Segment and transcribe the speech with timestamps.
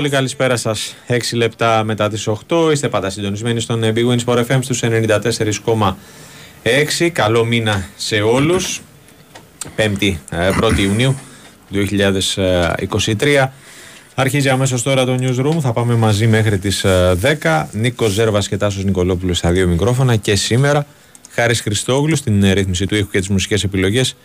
[0.00, 0.94] Πολύ πολύ καλησπέρα σας.
[1.06, 7.10] 6 λεπτά μετά τις 8 είστε πάντα συντονισμένοι στον Big Wins Sport FM στους 94,6.
[7.12, 8.80] Καλό μήνα σε όλους.
[9.76, 10.16] 5η
[10.60, 11.16] 1η Ιουνίου
[11.70, 13.52] 2023.
[14.14, 15.56] Αρχίζει αμέσως τώρα το newsroom.
[15.60, 16.84] Θα πάμε μαζί μέχρι τις
[17.20, 17.68] 10.
[17.72, 20.16] Νίκος Ζέρβας και Τάσος Νικολόπουλος στα δύο μικρόφωνα.
[20.16, 20.86] Και σήμερα
[21.30, 24.16] Χάρης Χριστόγλου στην ρύθμιση του ήχου και τις μουσικές επιλογές.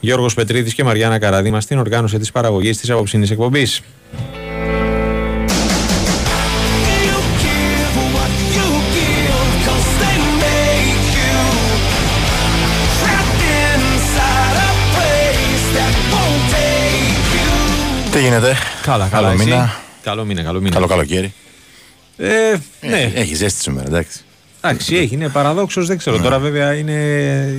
[0.00, 3.82] Γιώργος Πετρίδης και Μαριάννα Καραδίμα στην οργάνωση της παραγωγής της απόψινής εκπομπής.
[18.18, 19.32] Τι γίνεται, Καλά, Καλό καλά.
[19.34, 19.80] εσύ; μήνα.
[20.02, 20.74] Καλό μήνα, καλό μήνα.
[20.74, 21.32] καλό καλοκαίρι.
[22.16, 24.20] Ε, ναι, Έχει ζέστη σήμερα, εντάξει.
[24.60, 26.18] εντάξει, έχει, είναι παραδόξως, δεν ξέρω.
[26.18, 26.92] Τώρα βέβαια είναι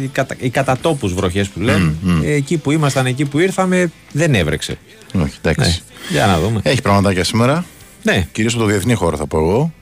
[0.04, 1.94] οι, κατα, οι κατατόπους βροχές που λένε.
[2.24, 4.78] Ε, εκεί που ήμασταν, εκεί που ήρθαμε, δεν έβρεξε.
[5.16, 5.82] Όχι, Ναι, εντάξει.
[6.10, 6.60] για να δούμε.
[6.64, 7.66] Έχει πραγματάκια σήμερα.
[8.04, 9.74] Ναι, Κυρίως από το διεθνή χώρο θα πω εγώ.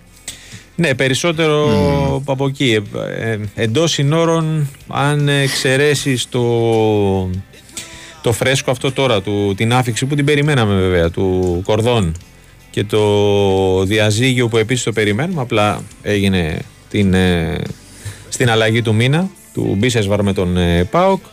[0.75, 1.65] ναι, περισσότερο
[2.25, 2.83] από εκεί.
[3.17, 6.41] Ε, ε, εντός συνόρων, αν εξαιρέσεις το,
[8.27, 12.15] το φρέσκο αυτό τώρα, του, την άφηξη που την περιμέναμε βέβαια, του Κορδόν
[12.69, 17.57] και το διαζύγιο που επίσης το περιμένουμε, απλά έγινε την, ε,
[18.29, 21.23] στην αλλαγή του μήνα, του Μπίσεσβαρ με τον ε, ΠΑΟΚ.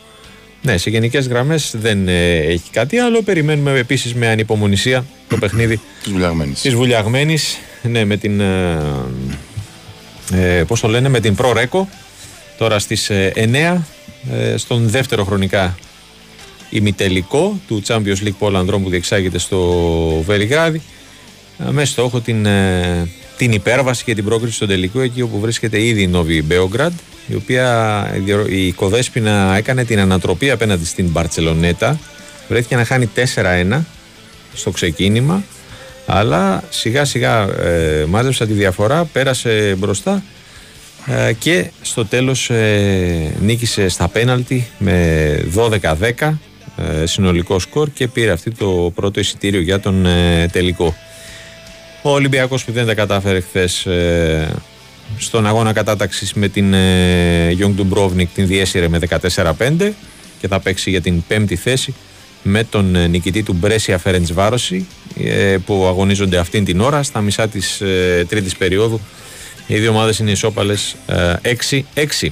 [0.61, 3.21] Ναι, σε γενικές γραμμές δεν ε, έχει κάτι άλλο.
[3.21, 6.61] Περιμένουμε επίσης με ανυπομονησία το παιχνίδι Της βουλιαγμένης.
[6.61, 7.57] της Βουλιαγμένης.
[7.81, 8.39] Ναι, με την.
[8.39, 8.77] Ε,
[10.33, 11.85] ε, πώς το λένε, με την Pro Reco.
[12.57, 13.81] Τώρα στις ε, 9
[14.31, 15.75] ε, στον δεύτερο χρονικά
[16.75, 19.59] ημιτελικό του Champions League Poland Rome που διεξάγεται στο
[20.25, 20.81] Βελιγράδι.
[21.67, 25.83] Ε, με στόχο την, ε, την υπέρβαση και την πρόκριση στον τελικό εκεί όπου βρίσκεται
[25.83, 26.93] ήδη η Νόβι Μπέογκραντ
[27.27, 31.99] η οποία η διορο- η Κοδέσποινα έκανε την ανατροπή απέναντι στην Μπαρτσελονέτα
[32.47, 33.85] βρέθηκε να χάνει 4-1
[34.53, 35.43] στο ξεκίνημα
[36.05, 40.23] αλλά σιγά σιγά ε, μάζεψε τη διαφορά πέρασε μπροστά
[41.05, 46.33] ε, και στο τέλος ε, νίκησε στα πέναλτι με 12-10 ε,
[47.03, 50.95] συνολικό σκορ και πήρε αυτή το πρώτο εισιτήριο για τον ε, τελικό.
[52.01, 53.87] Ο Ολυμπιακός που δεν τα κατάφερε χθες
[55.17, 58.99] στον αγώνα κατάταξης με την ε, Young Dubrovnik την διέσυρε με
[59.35, 59.91] 14-5
[60.39, 61.93] και θα παίξει για την πέμπτη θέση
[62.43, 64.87] με τον ε, νικητή του Μπρέσια Φέρεντς Βάρωση
[65.23, 68.99] ε, που αγωνίζονται αυτήν την ώρα στα μισά της ε, τρίτης περίοδου
[69.67, 70.95] οι δύο ομάδες είναι ισόπαλες
[71.41, 71.55] ε,
[72.21, 72.27] 6-6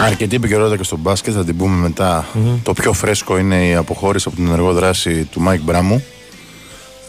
[0.00, 2.26] Αρκετή επικαιρότητα και στο μπάσκετ, θα την πούμε μετά.
[2.62, 6.04] Το πιο φρέσκο είναι η αποχώρηση από την ενεργό δράση του Μάικ Μπράμου,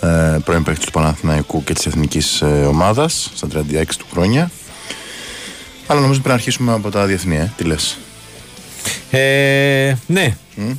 [0.01, 4.51] ε, πρώην παίκτης του Παναθηναϊκού και της εθνικής ε, ομάδας, στα 36 του χρόνια.
[5.88, 7.51] Αλλά νομίζω πρέπει να αρχίσουμε από τα διεθνή, ε.
[7.57, 7.97] τι λες;
[9.09, 10.35] Ε, ναι.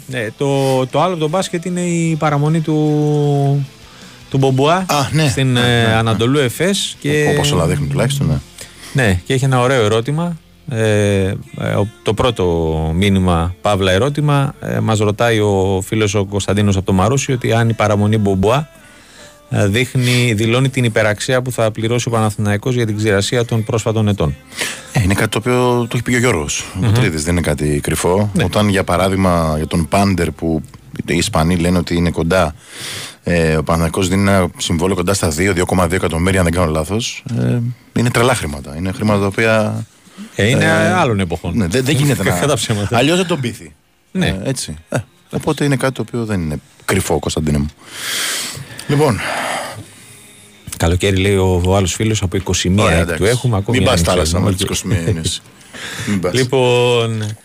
[0.07, 3.67] ναι το, το άλλο από το μπάσκετ είναι η παραμονή του,
[4.31, 5.29] του Μπομπουά Α, ναι.
[5.29, 5.95] στην Ναι, ε, ναι, ναι.
[5.95, 8.39] Ανατολού Εφές και, Όπω όλα δείχνουν τουλάχιστον, ναι.
[9.03, 10.37] ναι, και έχει ένα ωραίο ερώτημα
[10.71, 12.45] ε, ε, ο- το πρώτο
[12.95, 17.69] μήνυμα παύλα ερώτημα ε, μας ρωτάει ο φίλος ο Κωνσταντίνος από το Μαρούσι ότι αν
[17.69, 18.69] η παραμονή Μπομπουά
[19.51, 24.09] ε, δείχνει, δηλώνει την υπεραξία που θα πληρώσει ο Παναθηναϊκός για την ξηρασία των πρόσφατων
[24.09, 24.35] ετών.
[24.93, 26.65] Ε, είναι κάτι το οποίο το έχει πει και ο Γιώργος.
[27.25, 28.31] δεν είναι κάτι κρυφό.
[28.45, 30.63] Όταν για παράδειγμα για τον Πάντερ που
[31.07, 32.55] οι Ισπανοί λένε ότι είναι κοντά,
[33.23, 37.25] ε, ο Παναθηναϊκός δίνει ένα συμβόλαιο κοντά στα 2-2,2 εκατομμύρια, αν δεν κάνω λάθος.
[37.41, 37.59] Ε,
[37.99, 38.77] είναι τρελά χρήματα.
[38.77, 39.85] Είναι χρήματα τα οποία.
[40.35, 41.57] Ε, είναι Ε, άλλων εποχών.
[41.57, 42.39] Ναι, δεν, δεν γίνεται να.
[42.39, 42.97] Κατά ψέματα.
[42.97, 43.75] Αλλιώς δεν τον πείθει.
[44.13, 44.27] Ναι.
[44.27, 44.77] Ε, έτσι.
[44.89, 44.97] Ε,
[45.31, 47.69] οπότε είναι κάτι το οποίο δεν είναι κρυφό, Κωνσταντίνε μου.
[48.89, 49.21] Λοιπόν,
[50.77, 53.23] Καλοκαίρι λέει ο, ο άλλος φίλος από 21 ωραία, εκ εντάξει.
[53.23, 53.77] του έχουμε ακόμη.
[53.79, 55.43] Μην πας άνοιξη, θάλασσα έχουμε με και- τι 21 μήνες.
[56.09, 56.33] Μην πας.
[56.35, 57.37] Λοιπόν,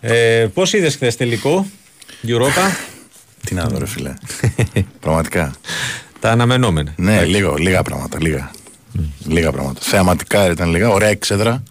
[0.00, 1.66] ε, πώς είδες χθες τελικό,
[2.26, 2.74] Europa,
[3.44, 4.14] Τι να δω, ρε φίλε.
[5.00, 5.52] Πραγματικά.
[6.20, 6.92] τα αναμενόμενα.
[6.96, 8.18] Ναι, λίγο, λίγα πράγματα.
[8.20, 8.50] Λίγα.
[9.26, 9.80] Λίγα πράγματα.
[9.82, 10.88] Θεαματικά ήταν λίγα.
[10.88, 11.62] Ωραία εξέδρα.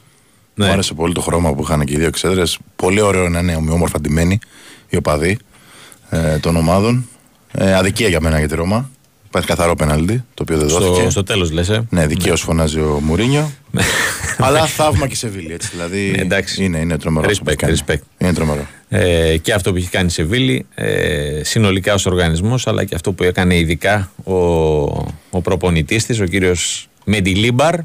[0.56, 0.66] Ναι.
[0.66, 2.58] Μου άρεσε πολύ το χρώμα που είχαν και οι δύο εξέδρες.
[2.76, 4.40] Πολύ ωραίο να είναι ομοιόμορφα ντυμένοι
[4.90, 5.38] οι οπαδοί
[6.10, 7.08] ε, των ομάδων.
[7.52, 8.90] Ε, αδικία για μένα για τη Ρώμα.
[9.28, 11.02] Υπάρχει καθαρό πέναλτι, το οποίο δεν δόθηκε.
[11.02, 11.70] Στο, στο τέλος λες.
[11.70, 13.52] Ε; Ναι, δικαίως φωνάζει ο Μουρίνιο.
[14.38, 15.70] Αλλά θαύμα και η Σεβίλη, έτσι.
[15.72, 16.64] Δηλαδή Ναι, εντάξει.
[16.64, 17.28] είναι, είναι τρομερό.
[17.32, 17.78] αυτό που Respect, κάνει.
[17.88, 18.02] respect.
[18.18, 18.68] Είναι τρομερό.
[18.90, 23.12] Ε, και αυτό που έχει κάνει η Σεβίλη, ε, συνολικά ως οργανισμός, αλλά και αυτό
[23.12, 24.34] που έκανε ειδικά ο,
[25.30, 27.76] ο προπονητής της, ο κύριος Μεντιλίμπαρ,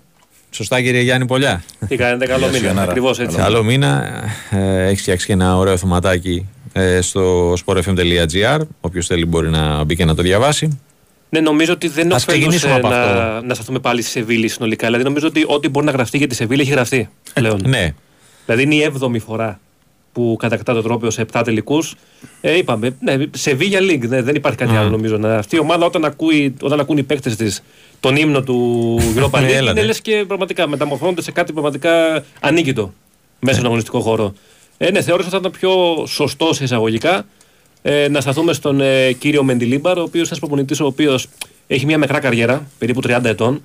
[0.50, 1.62] Σωστά κύριε Γιάννη Πολιά.
[1.88, 2.64] Τι κάνετε, καλό Γεια σου, μήνα.
[2.64, 2.88] Γιαννάρα.
[2.88, 3.36] Ακριβώς έτσι.
[3.36, 4.22] Καλό μήνα.
[4.50, 8.58] Ε, έχεις φτιάξει και ένα ωραίο θεματάκι ε, στο sportfm.gr.
[8.80, 10.80] Όποιος θέλει μπορεί να μπει και να το διαβάσει.
[11.28, 13.46] Ναι, νομίζω ότι δεν Ας ωφέλουσε ξεκινήσουμε από να, αυτό.
[13.46, 14.86] να σταθούμε πάλι στη Σεβίλη συνολικά.
[14.86, 17.62] Δηλαδή, νομίζω ότι ό,τι μπορεί να γραφτεί για τη Σεβίλη έχει γραφτεί πλέον.
[17.66, 17.94] Ναι,
[18.46, 19.60] Δηλαδή, είναι η έβδομη φορά
[20.12, 21.94] που κατακτά το τρόπαιο σε 7 τελικούς.
[22.40, 24.78] Ε, είπαμε, ναι, Sevilla League, ναι, δεν υπάρχει κάτι Μμμ.
[24.78, 25.16] άλλο νομίζω.
[25.18, 27.62] Να, αυτή η ομάδα όταν, ακούει, όταν ακούν οι παίκτες της
[28.00, 29.86] τον ύμνο του Europa League, Ναι, έλα, είναι ναι.
[29.86, 32.92] λες και πραγματικά μεταμορφώνονται σε κάτι πραγματικά ανίκητο
[33.40, 34.34] μέσα στον αγωνιστικό χώρο.
[34.76, 37.26] Ε, ναι, θεώρησα ότι θα ήταν πιο σωστός σε εισαγωγικά
[37.82, 41.26] ε, να σταθούμε στον ε, κύριο Μεντιλίμπαρ, ο οποίος είναι ένας προπονητής ο οποίος
[41.66, 43.62] έχει μια μικρά καριέρα, περίπου 30 ετών.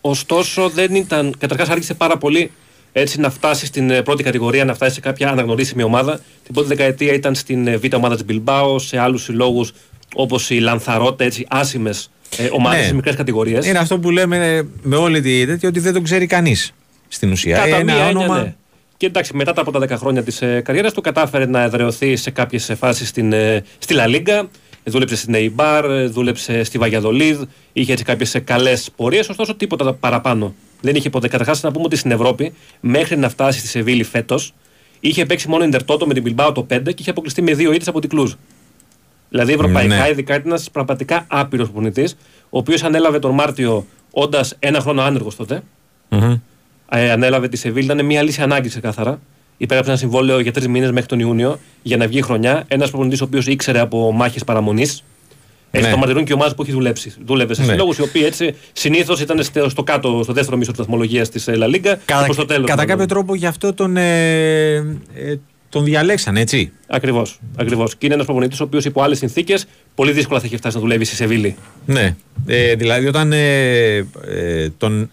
[0.00, 1.34] Ωστόσο, δεν ήταν.
[1.38, 2.50] Καταρχάς, άρχισε πάρα πολύ
[2.92, 6.20] έτσι να φτάσει στην ε, πρώτη κατηγορία, να φτάσει σε κάποια αναγνωρίσιμη ομάδα.
[6.44, 9.72] Την πρώτη δεκαετία ήταν στην ε, β' ομάδα της Μπιλμπάο, σε άλλους συλλόγους
[10.14, 12.86] όπως η Λανθαρότε, έτσι άσημες ε, ομάδες Ναι.
[12.86, 13.66] σε μικρές κατηγορίες.
[13.66, 16.72] είναι αυτό που λέμε με όλη τη τέτοια ότι δεν τον ξέρει κανείς
[17.08, 17.56] στην ουσία.
[17.56, 18.42] Κατά Ε, μία ένα έννοια, όνομα.
[18.42, 18.54] ναι.
[18.96, 22.30] Και εντάξει, μετά τα πρώτα 10 χρόνια της ε, καριέρας του, κατάφερε να εδρεωθεί σε
[22.30, 24.48] κάποιες φάσεις στην, ε, στη Λα Λίγκα.
[24.84, 27.40] Δούλεψε στην Eibar, ε, δούλεψε στη Βαγιαδολίδ.
[27.72, 30.54] Είχε έτσι κάποιες καλές πορείες, ωστόσο τίποτα παραπάνω.
[30.80, 31.28] Δεν είχε ποτέ.
[31.28, 34.54] Καταρχάς, να πούμε ότι στην Ευρώπη, μέχρι να φτάσει στη Σεβίλη φέτος,
[35.00, 37.88] είχε παίξει μόνο Ιντερτότο με την Bilbao το 5 και είχε αποκλειστεί με δύο ήττες
[37.88, 38.32] από την Κλουζ.
[39.30, 40.08] Δηλαδή, ευρωπαϊκά, Ναι.
[40.10, 42.02] ειδικά ήταν ένας πραγματικά άπειρος προπονητή,
[42.50, 45.62] ο οποίος ανέλαβε τον Μάρτιο όντας ένα χρόνο άνεργος τότε
[46.08, 46.34] Μμμ.
[46.90, 47.84] ε, ανέλαβε τη Σεβίλη.
[47.84, 49.20] Ήταν μια λύση ανάγκης ξεκάθαρα.
[49.56, 52.64] Υπέγραψε ένα συμβόλαιο για τρεις μήνες μέχρι τον Ιούνιο για να βγει χρονιά.
[52.68, 55.04] Ένας προπονητής ο οποίος ήξερε από μάχες παραμονής.
[55.70, 55.92] Έτσι Ναι.
[55.94, 57.12] το μαρτυρούν και οι ομάδε που έχει δουλέψει.
[57.26, 57.66] Δούλευε σε Ναι.
[57.70, 61.48] συλλόγους οι οποίοι έτσι συνήθως ήταν στο, στο κάτω, στο δεύτερο μισό της βαθμολογίας της
[61.48, 61.94] La Liga.
[62.04, 62.86] Κατά, προς το τέλος, κατά μάλλον.
[62.86, 64.82] κάποιο τρόπο γι' αυτό τον, ε, ε,
[65.68, 66.72] τον διαλέξαν, έτσι.
[66.86, 67.38] Ακριβώς.
[67.56, 67.90] Ακριβώς.
[67.96, 70.82] Και είναι ένας προπονητής ο οποίος υπό άλλες συνθήκες πολύ δύσκολα θα είχε φτάσει να
[70.82, 71.56] δουλεύει στη Σεβίλη.
[71.86, 72.16] Ναι.
[72.46, 75.10] Ε, δηλαδή όταν ε, ε, τον.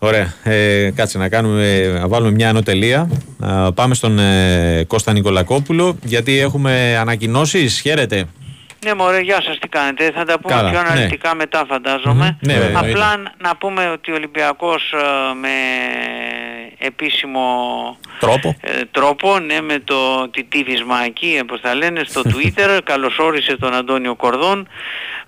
[0.00, 0.34] Ωραία.
[0.42, 3.10] Ε, κάτσε να, κάνουμε, να βάλουμε μια ανωτελεία.
[3.38, 7.80] Α, πάμε στον ε, Κώστα Νικολακόπουλο γιατί έχουμε ανακοινώσεις.
[7.80, 8.24] Χαίρετε.
[8.84, 10.10] Ναι, μωρέ, γεια σας, τι κάνετε.
[10.10, 10.88] Θα τα πούμε Καλά, πιο ναι.
[10.88, 12.38] αναλυτικά μετά, φαντάζομαι.
[12.42, 13.32] Μμμ, ναι, βέβαια, Απλά εννοείται.
[13.38, 15.48] να πούμε ότι ο Ολυμπιακός ε, με
[16.78, 17.46] επίσημο
[18.18, 18.56] Τρόπο.
[18.60, 24.14] ε, τρόπο, ναι, με το τιτίβισμα εκεί, όπως τα λένε, στο Twitter, καλωσόρισε τον Αντώνιο
[24.14, 24.68] Κορδόν.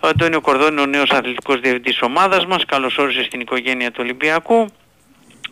[0.01, 4.67] Ο Αντώνιο Κορδόν είναι ο νέος αθλητικός διευθυντής ομάδας μας, καλωσόρισε στην οικογένεια του Ολυμπιακού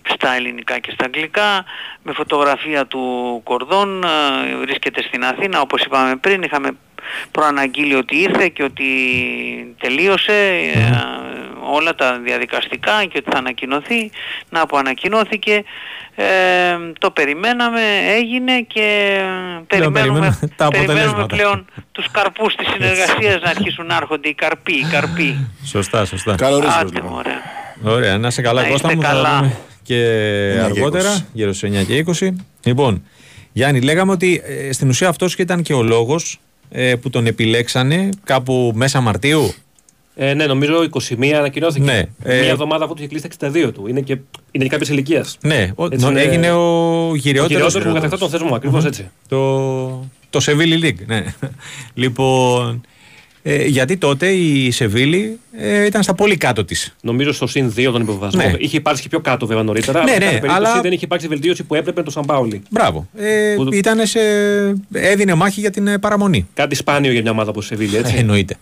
[0.09, 1.65] στα ελληνικά και στα αγγλικά
[2.03, 6.71] με φωτογραφία του Κορδόν ε, βρίσκεται στην Αθήνα όπως είπαμε πριν είχαμε
[7.31, 8.85] προαναγγείλει ότι ήρθε και ότι
[9.81, 10.33] τελείωσε
[10.75, 10.93] ε,
[11.73, 14.11] όλα τα διαδικαστικά και ότι θα ανακοινωθεί
[14.49, 15.65] να που ανακοινώθηκε
[16.15, 16.25] ε,
[16.99, 17.81] το περιμέναμε
[18.17, 19.19] έγινε και
[19.67, 21.37] περιμένουμε, περιμένουμε τα περιμένουμε αποτελέσματα.
[21.37, 25.49] πλέον τους καρπούς της συνεργασίας να αρχίσουν να έρχονται οι καρποί, οι καρποί.
[25.65, 26.35] Σωστά, σωστά.
[26.35, 27.11] Καλωρίζος Άντε λοιπόν.
[27.11, 27.35] μωρέ.
[27.85, 29.03] Ωραία, να σε καλά, Να Κώστα είστε μου.
[29.03, 29.53] Θα καλά.
[29.95, 31.23] Δούμε και και αργότερα, 20.
[31.33, 32.29] γύρω στις 9 και 20.
[32.65, 33.03] Λοιπόν,
[33.53, 36.41] Γιάννη, λέγαμε ότι ε, στην ουσία αυτός και ήταν και ο λόγος
[36.71, 39.53] ε, που τον επιλέξανε κάπου μέσα Μαρτίου;
[40.17, 40.75] Ε, ναι, νομίζω
[41.09, 41.85] 21 ανακοινώθηκε.
[41.85, 43.87] Ναι, ε, Μια εβδομάδα αφού του είχε κλείσει τα 62 του.
[43.87, 44.19] Είναι και,
[44.51, 45.39] είναι και κάποια ηλικίας.
[45.41, 46.61] Ναι, ο, Έτσι νο- είναι- έγινε ο
[47.09, 49.11] Ο γυριότερος κυριότερο που κατακτά τον θεσμό, ακριβώς έτσι.
[49.29, 51.05] το, το Σεβίλη League.
[51.07, 51.25] Ναι.
[51.95, 52.81] λοιπόν,
[53.43, 56.95] ε, γιατί τότε η Σεβίλη ε, ήταν στα πολύ κάτω της.
[57.03, 58.43] Νομίζω στο συν 2 τον υποβασμό.
[58.43, 58.53] Ναι.
[58.59, 60.03] Είχε υπάρξει και πιο κάτω βέβαια νωρίτερα.
[60.05, 62.63] Ναι, αλλά σε ναι, κάθε περίπτωση αλλά- δεν είχε υπάρξει βελτίωση που έπρεπε το Σαμπάουλι.
[62.71, 63.09] Μπράβο.
[63.17, 64.19] Ε, Που- ήτανε σε,
[64.93, 66.49] έδινε μάχη για την ε, παραμονή.
[66.55, 68.15] Κάτι σπάνιο για μια ομάδα όπως η Σεβίλη, έτσι.
[68.17, 68.57] Ε, εννοείται.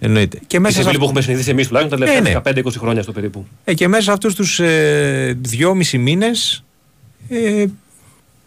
[0.00, 0.38] εννοείται.
[0.46, 2.14] Και Η μέσα, σε, Σεβίλη που αυτ- έχουμε συνηθίσει εμείς τουλάχιστον τα Ε, ναι.
[2.30, 3.46] τελευταία 15-20 χρόνια στο περίπου.
[3.64, 6.64] ε, και μέσα σε αυτούς τους ε, δυόμισι μήνες
[7.28, 7.64] ε,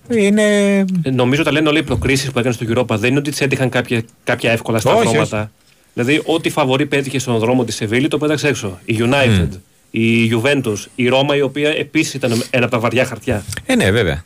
[0.10, 0.78] είναι...
[1.04, 3.42] Ε, Νομίζω τα λένε όλοι οι προκρίσεις που έκανε στο Europa δεν είναι ότι τις
[3.42, 5.52] έτυχαν κάποια, κάποια εύκολα Όχι, σταυρώματα.
[5.94, 8.80] Δηλαδή, ό,τι φαβορή πέτυχε στον δρόμο της Σεβίλη το πέταξε έξω.
[8.86, 9.48] Η United,
[9.92, 13.44] η Juventus, η Ρώμα, η οποία επίσης ήταν ένα από τα βαριά χαρτιά.
[13.66, 14.24] Ε, ναι, βέβαια.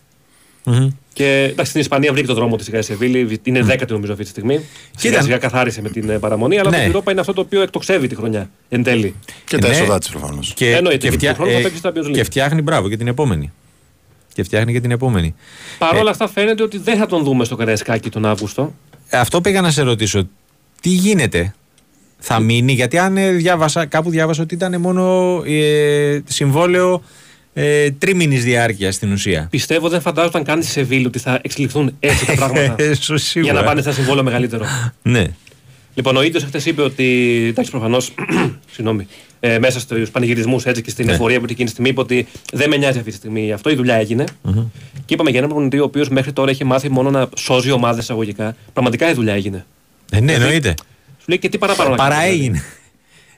[0.63, 0.87] Μμμ.
[1.13, 3.39] Και εντάξει, στην Ισπανία βρήκε το δρόμο της σιγά η Σεβίλη.
[3.43, 4.53] Είναι δέκατη νομίζω αυτή τη στιγμή.
[4.97, 5.21] Σιγά Κοίτα.
[5.21, 6.59] σιγά καθάρισε με την ε, παραμονή.
[6.59, 6.89] Αλλά Ναι.
[6.91, 9.15] το Europa είναι αυτό το οποίο εκτοξεύει τη χρονιά εν τέλει.
[9.45, 9.73] Και τα Ναι.
[9.73, 10.53] έσοδα τη προφανώς.
[10.53, 12.11] Και, Εννοείται, και, και φτιά- του χρόνου θα ε, παίξει στα Champions League.
[12.11, 13.51] και φτιάχνει, μπράβο, και την επόμενη.
[14.33, 15.35] Και φτιάχνει και την επόμενη.
[15.77, 15.99] Παρ' Ε.
[15.99, 18.73] όλα αυτά φαίνεται ότι δεν θα τον δούμε στο Καραϊσκάκι τον Αύγουστο.
[19.09, 20.27] Ε, Αυτό πήγα να σε ρωτήσω.
[20.81, 21.53] Τι γίνεται,
[22.17, 27.03] θα μείνει, γιατί αν ε, διάβασα, κάπου διάβασα ότι ήταν μόνο ε, συμβόλαιο
[27.53, 29.47] ε, τρίμηνης διάρκειας στην ουσία.
[29.49, 32.75] Πιστεύω δεν φαντάζονταν καν στη Σεβίλη ότι θα εξελιχθούν έτσι τα πράγματα.
[32.83, 33.51] Ε, σου σίγουρα.
[33.51, 34.65] για να πάνε σε ένα συμβόλαιο μεγαλύτερο.
[35.01, 35.25] Ναι.
[35.93, 37.05] Λοιπόν, ο ίδιο χθε είπε ότι.
[37.49, 38.13] Εντάξει, προφανώς.
[38.73, 39.07] συγγνώμη.
[39.39, 41.11] Ε, μέσα στους πανηγυρισμούς έτσι και στην Ναι.
[41.11, 43.69] εφορία που είχε εκείνη τη στιγμή είπε ότι δεν με νοιάζει αυτή τη στιγμή αυτό.
[43.69, 44.23] Η δουλειά έγινε.
[45.05, 48.03] Και είπαμε για έναν προπονητή ο οποίος μέχρι τώρα έχει μάθει μόνο να σώζει ομάδες
[48.03, 48.55] εισαγωγικά.
[48.73, 49.65] Πραγματικά η δουλειά έγινε.
[50.11, 50.73] Ε, ναι, εννοείται.
[51.19, 52.43] Σου λέει και τι παραπάνω να Παρά κάνεις, δηλαδή.
[52.45, 52.63] έγινε.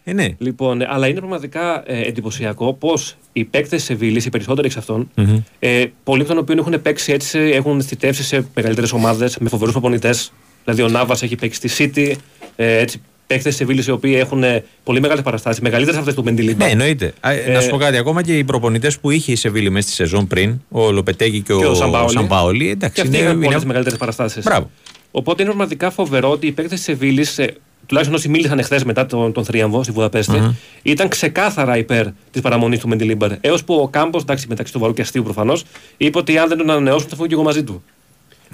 [0.03, 0.27] Ε, ναι.
[0.37, 2.93] Λοιπόν, ε, αλλά είναι πραγματικά ε, εντυπωσιακό πώ
[3.33, 5.37] οι παίκτες τη Σεβίλη, οι περισσότεροι εξ αυτων Μμμ.
[5.59, 9.49] ε, πολλοί από των οποίων έχουν παίξει έτσι, σε- έχουν θητεύσει σε μεγαλύτερες ομάδες με
[9.49, 10.31] φοβερούς προπονητές.
[10.63, 12.13] Δηλαδή, ο Νάβα έχει παίξει στη City.
[12.55, 16.23] Ε, έτσι, παίκτες τη Σεβίλη οι οποίοι έχουν ε, πολύ μεγάλες παραστάσεις, μεγαλύτερες από αυτές
[16.23, 16.65] του Μεντιλίμπα.
[16.65, 17.13] Ναι, εννοείται.
[17.19, 19.87] Α, ε, να σου πω κάτι, ακόμα και οι προπονητές που είχε η Σεβίλη μέσα
[19.87, 22.11] στη σεζόν πριν, ο Λοπετέγη και, Και ο ο Σαμπάολη.
[22.11, 22.95] Σαμπάολη, εντάξει.
[22.95, 24.43] Και αυτοί είναι- είχαν είναι- πολλές μεγαλύτερες παραστάσεις.
[24.43, 24.69] Μπράβο.
[25.11, 27.39] Οπότε είναι πραγματικά φοβερό ότι οι παίκτες της Σεβίλης,
[27.85, 30.37] τουλάχιστον όσοι μίλησαν εχθέ μετά τον, τον θρίαμβο στη βουδαπεστη
[30.81, 33.31] ήταν ξεκάθαρα υπέρ της παραμονής του Μεντιλίμπαρ.
[33.41, 35.63] Έως που ο Κάμπος, εντάξει, μεταξύ του βαρού και αστείου προφανώς,
[35.97, 37.83] είπε ότι αν δεν τον ανανεώσουν θα φύγω και εγώ μαζί του.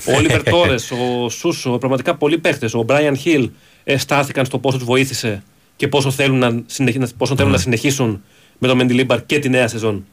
[0.07, 3.49] Ο Όλιβερ Τόρες, ο Σούσο, πραγματικά πολλοί παίχτε, ο Μπράιαν Χιλ
[3.97, 5.43] στάθηκαν στο πόσο τους βοήθησε
[5.75, 8.21] και πόσο θέλουν να, συνεχι- πόσο θέλουν να συνεχίσουν
[8.57, 10.05] με τον Μεντιλίμπαρ και τη νέα σεζόν.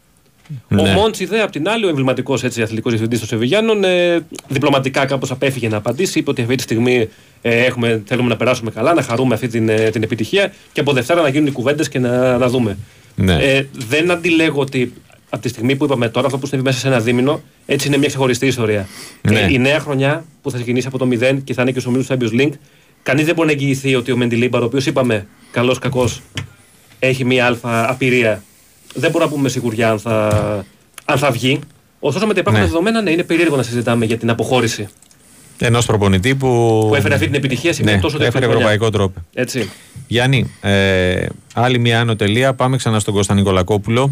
[0.51, 0.93] Ο Ναι.
[0.95, 5.69] Μόντσι δε, απ' την άλλη, ο εμβληματικός αθλητικός διευθυντής των Σεβιγιάννων, ε, διπλωματικά κάπως απέφυγε
[5.69, 6.19] να απαντήσει.
[6.19, 7.09] Είπε ότι αυτή τη στιγμή
[7.43, 10.93] ε, έχουμε, θέλουμε να περάσουμε καλά, να χαρούμε αυτή την, ε, την επιτυχία και από
[10.93, 12.79] Δευτέρα να γίνουν οι κουβέντες και να, να δούμε.
[13.15, 13.35] Ναι.
[13.35, 14.93] Ε, δεν αντιλέγω ότι
[15.31, 17.97] από τη στιγμή που είπαμε τώρα, αυτό που συνέβη μέσα σε ένα δίμηνο, έτσι είναι
[17.97, 18.89] μια ξεχωριστή ιστορία.
[19.23, 19.41] Ναι.
[19.41, 21.87] Ε, η νέα χρονιά που θα ξεκινήσει από το 0 και θα είναι και στους
[21.87, 22.53] ομίλους του Champions League,
[23.03, 26.21] κανείς δεν μπορεί να εγγυηθεί ότι ο Μεντιλίμπαρ, ο οποίος είπαμε καλός κακός
[26.99, 28.43] έχει μια αλφα απειρία.
[28.95, 30.29] Δεν μπορούμε να πούμε με σιγουριά αν θα,
[31.05, 31.59] αν θα βγει.
[32.01, 32.71] Ωστόσο, με τα υπάρχοντα Ναι.
[32.71, 34.89] δεδομένα, ναι, είναι περίεργο να συζητάμε για την αποχώρηση
[35.59, 36.47] Ενός προπονητή που.
[36.89, 38.71] που έφερε αυτή την επιτυχία σε μια ναι, τόσο έφερε δύσκολη χρονιά.
[38.73, 39.21] ευρωπαϊκό τρόπο.
[39.35, 39.71] Έτσι.
[40.07, 42.55] Γιάννη, ε, άλλη μια άνω τελεία.
[42.55, 44.11] Πάμε ξανά στον Κώστα Νικολακόπουλο.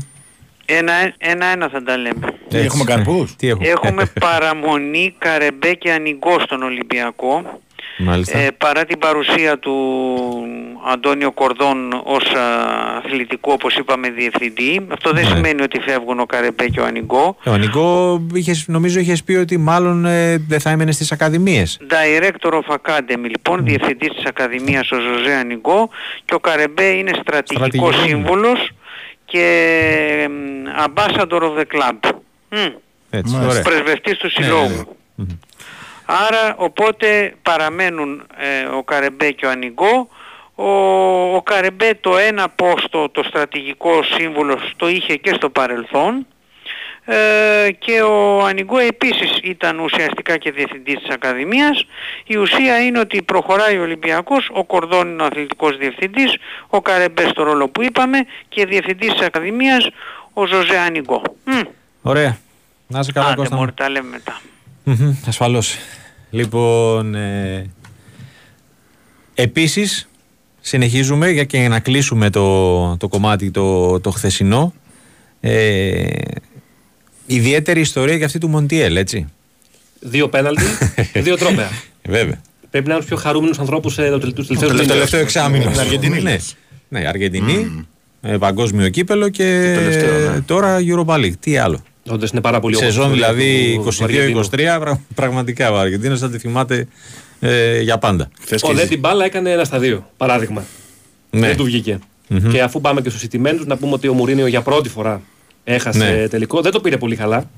[0.67, 2.35] Ένα- Ένα-ένα θα τα λέμε.
[2.49, 3.69] Τι, έχουμε καρπούς; Τι έχουμε.
[3.69, 7.61] Έχουμε παραμονή Καρεμπέ και Ανιγκό στον Ολυμπιακό.
[8.03, 8.39] Μάλιστα.
[8.39, 9.75] Ε, παρά την παρουσία του
[10.93, 12.41] Αντώνιο Κορδόν ως α,
[13.05, 15.31] αθλητικού όπως είπαμε διευθυντή αυτό δεν Ναι.
[15.35, 19.57] σημαίνει ότι φεύγουν ο Καρεμπέ και ο Ανιγκό Ο Νικό, είχες, νομίζω είχες πει ότι
[19.59, 21.79] μάλλον ε, δεν θα έμενε στις ακαδημίες.
[21.91, 25.89] Director of Academy λοιπόν, διευθυντής της Ακαδημίας ο Ζωζέ Ανιγκό
[26.25, 28.07] και ο Καρεμπέ είναι στρατηγικός Στρατηγικό.
[28.09, 28.71] σύμβουλος
[29.25, 32.11] και μ, ambassador of the club.
[32.49, 32.59] Μμ,
[33.11, 33.51] Έτσι, Μάλιστα.
[33.51, 33.63] ωραία.
[33.63, 34.69] πρεσβευτής του Ναι, συλλόγου.
[35.15, 35.25] ναι, ναι.
[36.11, 36.17] Μμμ.
[36.27, 40.09] Άρα οπότε παραμένουν ε, ο Καρεμπέ και ο Ανιγκό.
[40.55, 40.71] Ο,
[41.35, 46.27] ο Καρεμπέ το ένα πόστο, το στρατηγικό σύμβουλος, το είχε και στο παρελθόν.
[47.05, 51.87] Ε, και ο Ανιγκό επίσης ήταν ουσιαστικά και διευθυντής της Ακαδημίας.
[52.25, 56.37] Η ουσία είναι ότι προχωράει ο Ολυμπιακός, ο Κορδόν είναι ο αθλητικός διευθυντής,
[56.69, 59.89] ο Καρεμπέ στο ρόλο που είπαμε και διευθυντής της Ακαδημίας
[60.33, 61.23] ο Ζωζέ Ανιγκό.
[61.45, 61.61] Μμ.
[62.03, 62.39] Ωραία.
[62.87, 63.55] Να είσαι καλά, Άντε Κώστα.
[63.55, 63.61] μου.
[63.61, 64.41] μωρέ, τα λέμε μετά.
[64.85, 65.77] Μμμ, Ασφαλώς.
[66.31, 67.71] Λοιπόν, ε,
[69.35, 70.09] επίσης
[70.61, 74.75] συνεχίζουμε για και να κλείσουμε το, το κομμάτι το, το χθεσινό.
[75.41, 76.05] Ε,
[77.27, 79.27] ιδιαίτερη ιστορία για αυτή του Μοντιέλ, έτσι.
[80.01, 80.63] Δύο πέναλτι,
[81.27, 81.71] δύο τρόπαια.
[82.03, 82.41] Ε, βέβαια.
[82.71, 85.71] Πρέπει να είναι του πιο χαρούμενους ανθρώπους ε, τους τελευταίους Το τελευταίου τελευταίο εξάμεινο.
[85.71, 86.57] Την Αργεντινή, Ναι, λες.
[86.89, 87.87] ναι Αργεντινή,
[88.23, 90.41] ε, παγκόσμιο κύπελο και Το τελευταίο, ναι.
[90.41, 91.37] τώρα Europa League.
[91.41, 91.83] Τι άλλο.
[92.11, 94.41] Όντως είναι πάρα πολύ Σεζόν όμορφη δηλαδή ιστορία του- του Αργεντίνου.
[94.77, 96.87] 22-23, πρα- πραγματικά ο Αργεντίνος θα τη θυμάται
[97.41, 98.29] ε, για πάντα.
[98.43, 100.11] Χθες Ο και Δε ζη- την μπάλα έκανε ένα στα δύο.
[100.17, 100.65] Παράδειγμα.
[101.31, 101.47] Ναι.
[101.47, 101.99] Δεν του βγηκε
[102.51, 105.23] Και αφού πάμε και στους ηττημένους, να πούμε ότι ο Μουρίνιο για πρώτη φορά
[105.65, 106.29] έχασε Ναι.
[106.29, 106.61] τελικό.
[106.61, 107.51] Δεν το πήρε πολύ καλά.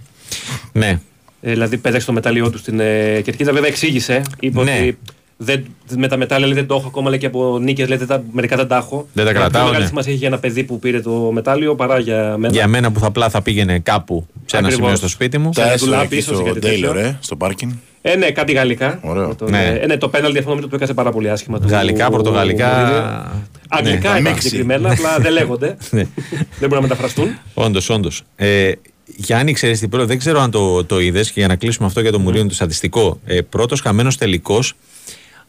[0.72, 1.00] Ναι.
[1.40, 3.52] Ε, δηλαδή πέταξε το μετάλλιό του στην ε, κερκίδα.
[3.52, 4.22] Βέβαια εξήγησε.
[4.40, 4.72] Είπε Ναι.
[4.80, 4.98] ότι
[5.44, 5.64] δεν,
[5.96, 7.88] με τα μετάλλια λέει, δεν το έχω ακόμα λέει, και από νίκες.
[7.88, 9.06] Λέει, δεν τα- μερικά δεν τα έχω.
[9.12, 9.88] Δεν τα Ε, κρατάω, Πιο μεγάλη ναι.
[9.88, 12.52] σημασία έχει για ένα παιδί που πήρε το μετάλλιο παρά για μένα.
[12.52, 14.84] Για μένα που θα απλά θα πήγαινε κάπου σε ένα Ακριβώς.
[14.84, 15.50] σημείο στο σπίτι μου.
[15.54, 16.92] Τα Σαν έσοδα ντουλάπι, εκεί ίσως, στο ή κάτι τέτοιο.
[16.92, 17.72] Taylor, ε, στο πάρκινγκ.
[18.02, 18.98] Ε, ναι, κάτι γαλλικά.
[19.02, 19.28] Ωραίο.
[19.28, 19.78] Με τον, Ναι.
[19.82, 21.60] ε, ναι, το πέναλτι αυτό νομίζω το έκανε πάρα πολύ άσχημα.
[21.60, 22.68] του- Γαλλικά, του- πορτογαλικά.
[22.78, 23.26] Μουρίνιο.
[23.68, 24.48] Αγγλικά Ναι, ήταν μίξη.
[24.48, 25.66] συγκεκριμένα, απλά δεν λέγονται.
[25.90, 26.02] Ναι.
[26.32, 27.28] δεν μπορούν να μεταφραστούν.
[27.54, 28.22] Όντως, όντως.
[28.36, 28.72] Ε,
[29.16, 32.00] Γιάννη, ξέρεις τι πρώτο, δεν ξέρω αν το, το είδες και για να κλείσουμε αυτό
[32.00, 33.20] για το Μουρίνο το στατιστικό.
[33.24, 34.74] Ε, Πρώτος χαμένος τελικός,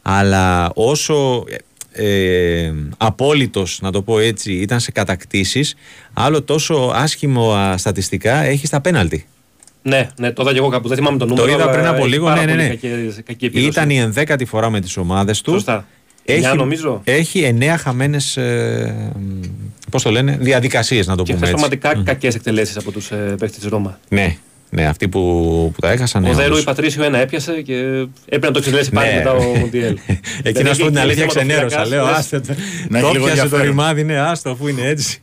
[0.06, 1.44] αλλά όσο
[1.92, 5.74] ε, ε, απόλυτος, να το πω έτσι, ήταν σε κατακτήσεις,
[6.12, 9.26] άλλο τόσο άσχημο α, στατιστικά έχει στα πέναλτι.
[9.82, 10.88] Ναι, ναι, το είδα και εγώ κάπου.
[10.88, 11.48] Δεν θυμάμαι το νούμερο.
[11.48, 12.68] είδα αλλά πριν από έχει λίγο, πάρα ναι, ναι, πολύ ναι.
[12.68, 13.66] Κακή, κακή επίδοση.
[13.68, 15.50] Ήταν η ενδέκατη φορά με τις ομάδες του.
[15.50, 15.86] Σωστά.
[16.24, 17.00] Έχει, Εννιά, νομίζω.
[17.04, 19.12] έχει εννέα χαμένες, ε,
[19.90, 21.68] πώς το λένε, διαδικασίες να το Και πούμε χθες έτσι.
[21.70, 23.98] πραγματικά κακές εκτελέσεις από τους ε, παίχτε της Ρώμα.
[24.08, 24.36] Ναι,
[24.74, 25.20] ναι, αυτοί που,
[25.74, 26.22] που τα έχασαν.
[26.22, 26.60] ναι, ο Δέρου όντως.
[26.60, 27.74] η Πατρίσιο ένα έπιασε και
[28.24, 29.14] έπρεπε να το εξελέξει πάλι Ναι.
[29.16, 29.98] μετά ο Μοντιέλ.
[30.42, 31.86] Εκεί να σου πω την αλήθεια ξενέρωσα.
[31.86, 32.54] Λέω, άστε το.
[32.88, 33.66] Να Το έχει λίγο πιάσε το ενδιαφέρον.
[33.66, 35.20] ρημάδι, ναι, άστο αφού είναι έτσι.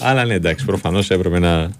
[0.00, 1.70] Αλλά ναι, εντάξει, προφανώς έπρεπε να,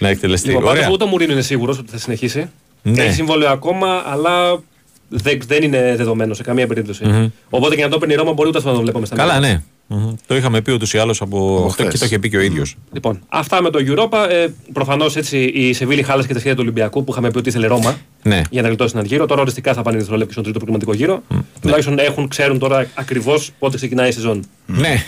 [0.00, 0.48] να εκτελεστεί.
[0.48, 0.74] Λοιπόν, Ωραία.
[0.74, 2.50] πάντως ούτε ο Μουρίνο είναι σίγουρος ότι θα συνεχίσει.
[2.82, 3.02] Ναι.
[3.02, 4.60] Έχει συμβόλαιο ακόμα, αλλά
[5.08, 7.32] δεν, δεν είναι δεδομένο σε καμία περίπτωση.
[7.50, 9.40] Οπότε και να το παίρνει η Ρώμα μπορεί ούτε αυτό να το βλέπουμε στα Καλά,
[9.40, 9.52] μέσα.
[9.52, 9.62] ναι.
[9.88, 10.14] Μμμ.
[10.26, 11.92] Το είχαμε πει ούτως ή άλλως από αυτό χθες.
[11.92, 12.76] και το είχε πει και ο ίδιος.
[12.92, 14.26] Λοιπόν, αυτά με το Europa.
[14.30, 17.48] Ε, Προφανώς έτσι η Σεβίλη χάλασε και τα σχέδια του Ολυμπιακού που είχαμε πει ότι
[17.48, 18.40] ήθελε Ρώμα Ναι.
[18.50, 19.26] για να γλιτώσει έναν γύρο.
[19.26, 21.22] Τώρα οριστικά θα πάνε δευτερόλεπτο στον τρίτο προγραμματικό γύρο.
[21.60, 24.44] Τουλάχιστον έχουν, ξέρουν τώρα ακριβώς πότε ξεκινάει η σεζόν.
[24.66, 25.02] Ναι.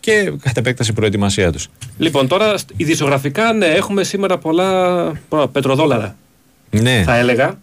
[0.00, 1.68] και κατ' επέκταση η προετοιμασία τους.
[1.98, 6.16] Λοιπόν, τώρα στ- ειδησιογραφικά ναι, έχουμε σήμερα πολλά, πολλά πετροδόλαρα,
[6.70, 7.58] Ναι, θα έλεγα.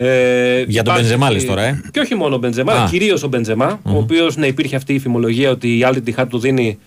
[0.00, 1.80] Ε, Για τον υπάρχει- Μπενζεμά λες τώρα, ε.
[1.90, 2.76] Και όχι μόνο ο Μπενζεμά, Α.
[2.80, 6.24] αλλά κυρίως ο μπενζεμα ο οποίος ναι, υπήρχε αυτή η φημολογία ότι η Al Ittihad
[6.28, 6.78] του δίνει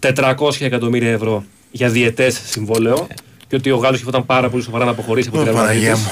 [0.00, 3.06] 400 εκατομμύρια ευρώ για διετέ συμβόλαιο
[3.48, 5.94] και ότι ο Γάλλος ήταν πάρα πολύ σοβαρά να αποχωρήσει από Ω, την Real Παναγία
[5.94, 5.98] Madrid.
[5.98, 6.04] μου.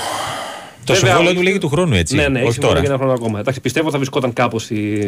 [0.85, 2.14] το βέβαια, συμβόλαιο ο- του λέγει του χρόνου έτσι.
[2.16, 2.80] Ναι, ναι, έχει όχι συμβόλαιο τώρα.
[2.80, 3.38] για ένα χρόνο ακόμα.
[3.40, 4.99] Εντάξει, πιστεύω θα βρισκόταν κάπως η.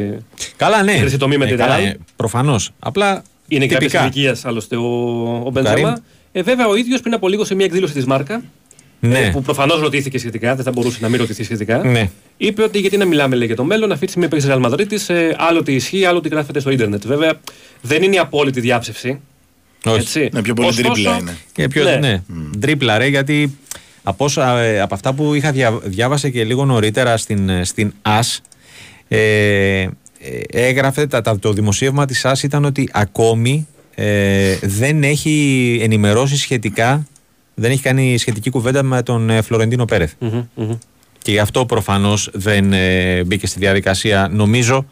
[0.56, 0.92] Καλά, ναι.
[0.98, 1.94] Χρυσή τομή με τη Real.
[2.16, 2.70] Προφανώς.
[2.78, 3.22] Απλά.
[3.48, 4.02] Είναι κάποια τυπικά.
[4.02, 4.82] ηλικία άλλωστε ο,
[5.44, 5.62] ο Καρύμ.
[5.72, 5.98] Μπενζεμά.
[6.32, 8.42] Ε, βέβαια ο ίδιος πριν από λίγο σε μια εκδήλωση της Μάρκα,
[9.08, 9.18] Ναι.
[9.18, 11.78] ε, που προφανώς ρωτήθηκε σχετικά, δεν θα μπορούσε να μην ρωτηθεί σχετικά.
[11.84, 12.10] ναι.
[12.36, 14.92] Είπε ότι γιατί να μιλάμε λέει, για το μέλλον, αυτή τη στιγμή παίξεις Real Madrid,
[15.06, 17.06] ε, άλλο τι ισχύει, άλλο τι γράφεται στο ίντερνετ.
[17.06, 17.32] Βέβαια
[17.80, 19.20] δεν είναι η απόλυτη διάψευση.
[19.86, 19.98] Όχι.
[19.98, 20.28] Έτσι.
[20.32, 21.36] Ναι, πιο πολύ Ωστόσο, τρίπλα είναι.
[21.52, 21.96] Και πιο, Ναι.
[21.96, 22.22] ναι.
[22.60, 23.58] Τρίπλα ρε, γιατί
[24.02, 27.92] από, όσα, ε, από αυτά που είχα δια, διάβασε και λίγο νωρίτερα στην, ε, στην
[28.02, 28.40] ΑΣ,
[29.08, 29.88] ε, ε,
[30.48, 37.06] έγραφε, τα, τα- το δημοσίευμα της ΑΣ ήταν ότι ακόμη ε, δεν έχει ενημερώσει σχετικά,
[37.54, 40.12] δεν έχει κάνει σχετική κουβέντα με τον ε, Φλωρεντίνο Πέρεθ.
[40.18, 40.78] μμμ, μμμ.
[41.22, 44.86] Και γι' αυτό προφανώς δεν ε, μπήκε στη διαδικασία, νομίζω,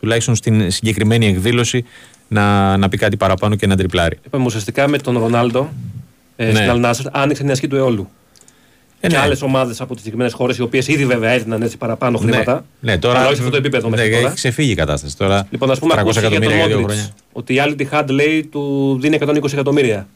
[0.00, 1.84] τουλάχιστον στην συγκεκριμένη εκδήλωση,
[2.28, 4.18] να, να πει κάτι παραπάνω και να τριπλάρει.
[4.26, 5.68] Είπαμε ουσιαστικά με τον Ρονάλντο
[6.36, 6.54] ε, Ναι.
[6.54, 8.08] στην Αλνάσερ άνοιξε την ασκή του αιώλου.
[9.00, 9.22] Ε, και ναι.
[9.22, 12.64] άλλες ομάδες από τις συγκεκριμένες χώρες, οι οποίες ήδη βέβαια έδιναν έτσι παραπάνω χρήματα.
[12.80, 14.26] Ναι, ναι, τώρα, αλλά όχι σε αυτό το επίπεδο μέχρι ναι, τώρα.
[14.26, 15.46] Έχει ξεφύγει η κατάσταση τώρα.
[15.50, 17.22] Λοιπόν, ας πούμε, 300 ακούστηκε για τον εκατομμύρια για δύο Μόντριτς χρόνια.
[17.32, 20.08] ότι η άλλη Tihad λέει του δίνει 120 εκατομμύρια.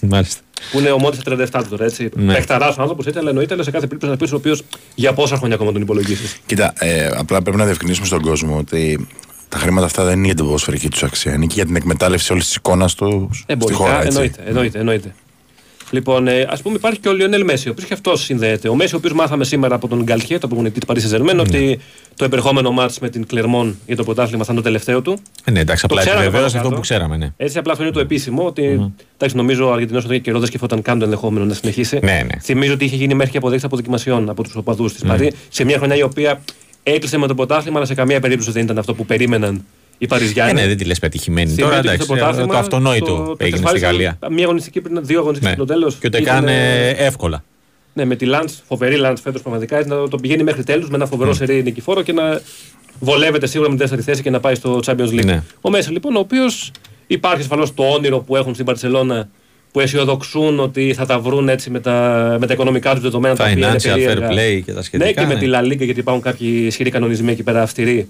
[0.00, 0.40] Μάλιστα.
[0.72, 2.10] Που είναι ο Μόντριτ στα 37 του τώρα, έτσι.
[2.14, 2.34] Ναι.
[2.34, 4.62] Παιχταράς ο άνθρωπος έτσι, αλλά εννοείται αλλά σε κάθε περίπτωση ένα ο οποίος
[4.94, 6.36] για πόσα χρόνια ακόμα τον υπολογίσει.
[6.46, 9.08] Κοίτα, ε, απλά πρέπει να διευκρινίσουμε στον κόσμο ότι
[9.48, 11.32] τα χρήματα αυτά δεν είναι για την ποδοσφαιρική τους αξία.
[11.34, 13.96] Είναι και για την εκμετάλλευση όλης της εικόνας τους στη Εμπορικά, χώρα.
[13.96, 14.08] Έτσι.
[14.08, 15.14] εννοείται, εννοείται, εννοείται.
[15.90, 18.68] Λοιπόν, ε, ας πούμε, υπάρχει και ο Λιονέλ Μέση, ο οποίος και αυτός συνδέεται.
[18.68, 21.78] Ο Μέση, ο οποίος μάθαμε σήμερα από τον Γκαλχιέ, τον προπονητή τη Παρίσι Ζερμέν, ότι
[22.16, 25.18] το επερχόμενο μάτς με την Κλερμόν για το πρωτάθλημα θα είναι το τελευταίο του.
[25.44, 26.74] Ε, ναι, εντάξει, Το απλά ξέραμε επιβεβαίωσε πάνω αυτό κάτω.
[26.74, 27.32] που ξέραμε, ναι.
[27.36, 28.44] Έτσι, απλά αυτό είναι το επίσημο.
[28.46, 31.98] Ότι, εντάξει, νομίζω ο Αργεντινός εδώ και καιρό δεν σκεφτόταν καν το ενδεχόμενο να συνεχίσει.
[32.02, 32.40] Ναι, ναι.
[32.40, 35.76] Θυμίζω ότι είχε γίνει μέχρι και αποδείξει αποδοκιμασιών από τους οπαδούς της Παρί σε μια
[35.76, 36.40] χρονιά η οποία
[36.82, 39.64] έκλεισε με το πρωτάθλημα, αλλά σε καμία περίπτωση δεν ήταν αυτό που περίμεναν
[39.98, 40.50] οι Παριζιάνοι.
[40.50, 41.46] Ε, ναι, δεν τη λες πετυχημένη.
[41.48, 44.18] Θυμίζω Τώρα ότι εντάξει, στο πρωτάθλημα, το αυτονόητο το- το έγινε στη εξασφάλισε Γαλλία.
[44.30, 45.54] Μία αγωνιστική πριν, δύο αγωνιστικέ Ναι.
[45.56, 45.94] πριν το τέλος.
[45.94, 47.44] Και ούτε καν ε, εύκολα.
[47.94, 50.94] Ναι, με τη Λαντ, φοβερή Λαντ φέτος πραγματικά, έτσι, να το πηγαίνει μέχρι τέλους με
[50.96, 52.40] ένα φοβερό σερί νικηφόρο και να
[53.00, 55.24] βολεύεται σίγουρα με την δεύτερη θέση και να πάει στο Champions League.
[55.24, 55.42] Ναι.
[55.60, 56.70] Ο Μέση λοιπόν, ο οποίος
[57.06, 59.28] υπάρχει ασφαλώς το όνειρο που έχουν στην Παρσελώνα
[59.72, 63.44] που αισιοδοξούν ότι θα τα βρουν έτσι με τα, με τα οικονομικά τους δεδομένα τα
[63.44, 64.28] οποία είναι Financial fair περίεργα.
[64.28, 65.08] play και τα σχετικά.
[65.08, 65.40] Ναι, και με ναι.
[65.40, 68.08] τη La Liga, γιατί υπάρχουν κάποιοι ισχυροί κανονισμοί εκεί πέρα αυστηροί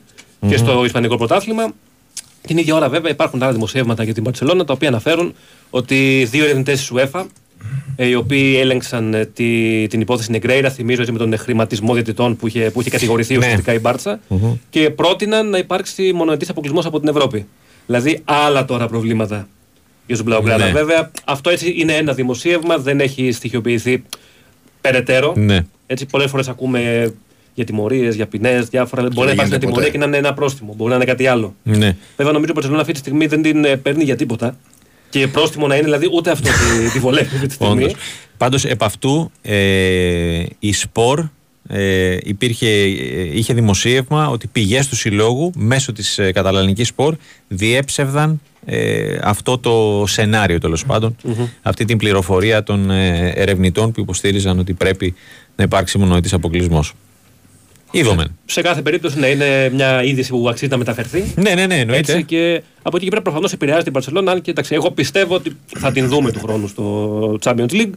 [0.48, 1.72] και στο Ισπανικό πρωτάθλημα.
[2.46, 5.34] Την ίδια ώρα, βέβαια, υπάρχουν άλλα δημοσιεύματα για την Παρσελόνα τα οποία αναφέρουν
[5.70, 7.24] ότι δύο ερευνητές της UEFA,
[7.96, 12.36] ε, οι οποίοι έλεγξαν ε, τη, την υπόθεση Νεγκρέιρα, θυμίζω έτσι με τον χρηματισμό διαιτητών
[12.36, 13.38] που είχε, που είχε κατηγορηθεί Ναι.
[13.38, 14.20] ουσιαστικά η μπαρτσα
[14.70, 17.46] και πρότειναν να υπάρξει μονοετής αποκλεισμός από την Ευρώπη.
[17.86, 19.48] Δηλαδή, άλλα τώρα προβλήματα
[20.06, 20.64] για του Μπλαουγκράνα.
[20.64, 20.72] Ναι.
[20.72, 24.02] Βέβαια, αυτό έτσι είναι ένα δημοσίευμα, δεν έχει στοιχειοποιηθεί
[24.80, 25.32] περαιτέρω.
[25.36, 25.58] Ναι.
[25.86, 27.12] Έτσι, πολλές φορές ακούμε
[27.58, 29.02] για τιμωρίες, για ποινές, διάφορα.
[29.02, 29.90] Μπορεί να δεν υπάρξει μια γίνεται τιμωρία ποτέ.
[29.90, 30.74] και να είναι ένα πρόστιμο.
[30.76, 31.54] Μπορεί να είναι κάτι άλλο.
[31.62, 31.96] ναι.
[32.16, 34.56] Βέβαια, νομίζω ότι η Barcelona αυτή τη στιγμή δεν την ε, παίρνει για τίποτα.
[35.10, 37.84] Και πρόστιμο να είναι, δηλαδή, ούτε αυτό τη, τη βολεύει αυτή τη στιγμή.
[37.84, 37.94] Όντως.
[38.36, 41.24] Πάντως επ' αυτού ε, η Σπορ
[41.68, 47.16] ε, υπήρχε, ε, είχε δημοσίευμα ότι πηγές του συλλόγου μέσω της ε, καταλανικής Σπορ
[47.48, 51.16] διέψευδαν ε, αυτό το σενάριο τέλος πάντων,
[51.62, 55.14] αυτή την πληροφορία των ε, ερευνητών που υποστήριζαν ότι πρέπει
[55.56, 56.94] να υπάρξει μονοετής αποκλεισμός.
[57.90, 58.38] Είδομεν.
[58.44, 61.32] Σε κάθε περίπτωση να είναι μια είδηση που αξίζει να μεταφερθεί.
[61.36, 62.12] Ναι, ναι, ναι, εννοείται.
[62.12, 64.26] Έτσι, και από εκεί και πέρα προφανώς επηρεάζει την Barcelona.
[64.26, 67.92] Αν και εντάξει, εγώ πιστεύω ότι θα την δούμε του χρόνου στο Champions League.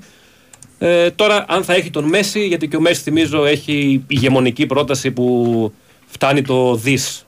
[0.79, 5.11] Ε, τώρα, αν θα έχει τον Μέση, γιατί και ο Μέση θυμίζω έχει ηγεμονική πρόταση
[5.11, 5.73] που
[6.05, 7.25] φτάνει το δις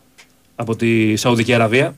[0.55, 1.95] από τη Σαουδική Αραβία.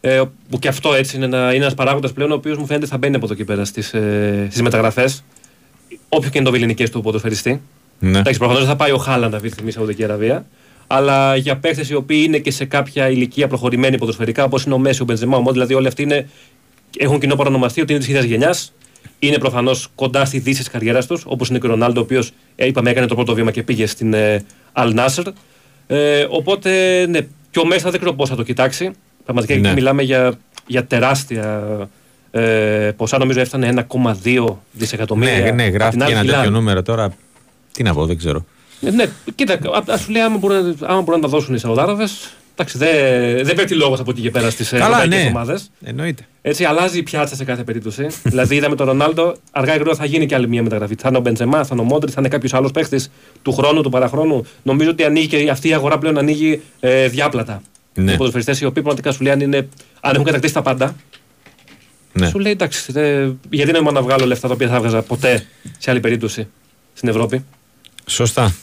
[0.00, 2.86] Ε, που και αυτό έτσι είναι, ένα, είναι ένας παράγοντας πλέον ο οποίος μου φαίνεται
[2.86, 5.24] θα μπαίνει από εδώ και πέρα στις, ε, στις μεταγραφές
[6.08, 7.60] όποιο και είναι το βιλινικές του ποδοσφαιριστή.
[7.98, 8.18] Ναι.
[8.18, 10.46] Εντάξει, προφανώς δεν θα πάει ο Χάλαντ αυτή τη στιγμή στη Σαουδική Αραβία.
[10.86, 14.78] Αλλά για παίχτε οι οποίοι είναι και σε κάποια ηλικία προχωρημένη ποδοσφαιρικά, όπως είναι ο
[14.78, 16.28] Μέση, ο Μπενζεμά, ο Μόντ, δηλαδή όλοι αυτοί είναι,
[16.98, 18.72] έχουν κοινό παρονομαστή ότι είναι της ίδιας γενιάς.
[19.18, 22.30] Είναι προφανώς κοντά στη δύση της καριέρας τους, όπως είναι και ο Ρονάλντο, ο οποίος
[22.56, 25.24] είπαμε έκανε το πρώτο βήμα και πήγε στην ε, Al Nasser.
[25.86, 26.70] Ε, οπότε,
[27.08, 28.90] ναι, και ο Μέση θα δεν ξέρω πώς θα το κοιτάξει.
[29.24, 29.66] Πραγματικά Ναι.
[29.66, 30.32] εκεί μιλάμε για,
[30.66, 31.62] για τεράστια
[32.30, 33.18] ε, ποσά.
[33.18, 33.86] Νομίζω έφτανε
[34.24, 35.38] 1,2 δισεκατομμύρια.
[35.40, 36.36] Ναι, ναι, Απ' γράφει την και άλλη, ένα Χιλάλ.
[36.38, 37.14] τέτοιο νούμερο τώρα.
[37.78, 38.44] Τι να πω, δεν ξέρω.
[38.80, 42.32] Ε, Ναι, κοίτα, α σου λέει άμα μπορούν, άμα μπορούν να τα δώσουν οι Σαουδάραβες.
[42.52, 45.28] Εντάξει, δεν δεν πέφτει λόγος από εκεί και πέρα στις ευρωπαϊκές ναι.
[45.28, 45.70] ομάδες.
[45.84, 46.26] Εννοείται.
[46.42, 48.06] Έτσι, αλλάζει η πιάτσα σε κάθε περίπτωση.
[48.22, 50.94] δηλαδή, είδαμε τον Ρονάλντο, αργά ή γρήγορα θα γίνει και άλλη μια μεταγραφή.
[50.98, 53.04] Θα είναι ο Μπεντζεμά, θα είναι ο Μόντρι, θα είναι κάποιος άλλος παίχτη
[53.42, 54.46] του χρόνου, του παραχρόνου.
[54.62, 57.62] Νομίζω ότι ανοίγει και αυτή η αγορά πλέον ανοίγει ε, διάπλατα.
[57.94, 58.12] Ναι.
[58.12, 59.68] Οι ποδοσφαιριστές οι οποίοι πραγματικά σου λέει αν, είναι,
[60.00, 60.94] αν έχουν κατακτήσει τα πάντα,
[62.12, 62.28] Ναι.
[62.28, 65.46] σου λέει εντάξει, δε, γιατί να να βγάλω λεφτά τα οποία θα έβγαζα ποτέ
[65.78, 66.48] σε άλλη περίπτωση
[66.92, 67.44] στην Ευρώπη.
[68.08, 68.54] Σωστά.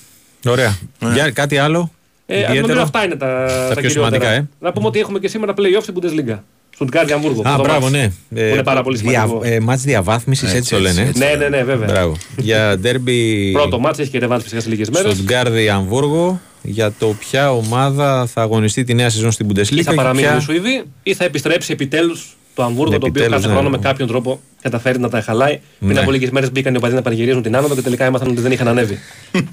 [0.48, 0.78] Ωραία.
[1.14, 1.92] Για κάτι άλλο.
[2.26, 3.90] Ε, νομίζω ιδιαίτερο; αυτά είναι τα, τα, πιο κυριότερα.
[3.92, 4.48] σημαντικά, ε.
[4.60, 6.40] Να πούμε ότι έχουμε και σήμερα play-off στην Bundesliga.
[6.74, 7.42] Στον Τγκάρδι Αμβούργο.
[7.50, 7.92] Α, το μπράβο, μάτς.
[7.92, 8.08] ναι.
[8.30, 9.42] Που είναι πάρα πολύ σημαντικό.
[9.44, 11.02] ε, μάτς διαβάθμισης, έτσι, Έτσι, το λένε.
[11.02, 11.30] έτσι, ε.
[11.30, 11.88] Ναι, ναι, ναι, βέβαια.
[11.88, 12.16] Μπράβο.
[12.38, 15.14] Για ντέρμπι Πρώτο μάτς έχει και ρεβάνς φυσικά σε λίγες μέρες.
[15.14, 19.72] στο Γκάρδι Αμβούργο για το ποια ομάδα θα αγωνιστεί τη νέα σεζόν στην Bundesliga.
[19.78, 23.08] Ή θα και παραμείνει ποια- οι Σουηδοί ή θα επιστρέψει επιτέλους το Αμβούργο, το οποίο
[23.08, 23.54] Επιτέλους, κάθε ναι.
[23.54, 25.60] χρόνο με κάποιον τρόπο καταφέρει να τα χαλάει.
[25.80, 26.00] Πριν Ναι.
[26.00, 28.52] από λίγες μέρες μπήκαν οι οπαδοί να πανηγυρίζουν την άνοδο και τελικά έμαθαν ότι δεν
[28.52, 29.00] είχαν ανέβει.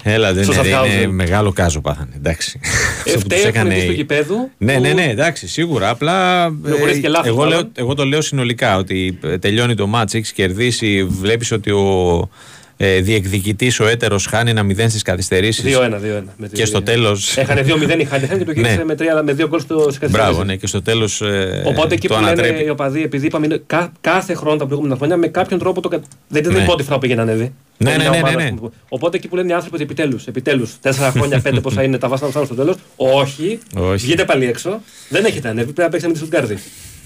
[0.03, 0.87] Έλα, δεν Στο είναι, Schaffhausen.
[1.03, 2.09] είναι μεγάλο κάζο πάθανε.
[2.15, 2.59] Εντάξει.
[2.63, 4.49] Αυτό που τους Ευταίχουν έκανε εκεί στο η- γηπέδου.
[4.57, 5.89] Ναι, που- ναι, ναι, εντάξει, σίγουρα.
[5.89, 6.49] Απλά.
[6.61, 7.51] Πληροφορήθηκε ε, λάθος, εγώ, μάλλον.
[7.53, 12.29] λέω, εγώ το λέω συνολικά ότι ε, τελειώνει το μάτς, έχεις κερδίσει, βλέπεις ότι ο
[12.77, 15.63] ε, διεκδικητής ο έτερος χάνει ένα 0 στις καθυστερήσεις.
[15.63, 16.23] 2-1, 2-1.
[16.37, 17.17] με τη- Και στο τέλο.
[17.35, 18.83] Έχανε 2-0 οι Χάιντεχεν και το γύρισε Ναι.
[18.83, 20.45] με, τρία- με δύο γκολ στο στις Μπράβο, καθυστερήσεις.
[20.45, 21.21] ναι, και στο τέλος.
[21.65, 22.63] Οπότε εκεί το που λένε ανατρέπει.
[22.65, 25.87] οι οπαδοί, επειδή είπαμε είναι κα- κάθε χρόνο τα προηγούμενα χρόνια με κάποιον τρόπο το.
[25.87, 26.61] κα- Δεν ήταν Ναι.
[26.61, 27.53] η πρώτη φορά που πήγε να ανέβει.
[27.77, 28.55] Ναι, Είναι ναι, μια ναι, ομάδα ναι, ναι.
[28.57, 31.97] που- Οπότε εκεί που λένε οι άνθρωποι ότι επιτέλους, επιτέλους, τέσσερα χρόνια, πέντε πόσα είναι,
[31.97, 32.75] τα βάσανα φτάνουν στο τέλος.
[32.95, 34.05] Όχι, Όχι.
[34.05, 34.81] βγείτε πάλι έξω.
[35.09, 36.57] Δεν έχετε ανέβει, πρέπει να παίξετε με τη Σουτγκάρδη.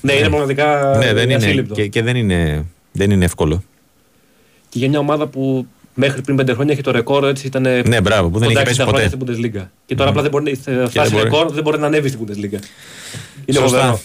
[0.02, 1.74] Ναι, είναι πραγματικά Ναι, δεν είναι, ασύλληπτο.
[1.74, 3.64] και, και δεν, είναι, δεν είναι εύκολο.
[4.70, 7.62] Και για μια ομάδα που μέχρι πριν πέντε χρόνια έχει το ρεκόρ, έτσι ήταν.
[7.88, 9.34] Ναι, μπράβο, που δεν είχε κοντά πέσει 60 χρόνια ποτέ.
[9.36, 9.68] στην Bundesliga.
[9.86, 11.24] Και τώρα απλά δεν μπορεί να θα φτάσει μπορεί.
[11.24, 12.60] ρεκόρ, δεν μπορεί να ανέβει στην Bundesliga.
[13.46, 13.78] Είναι Σωστά.
[13.78, 14.00] φοβερό.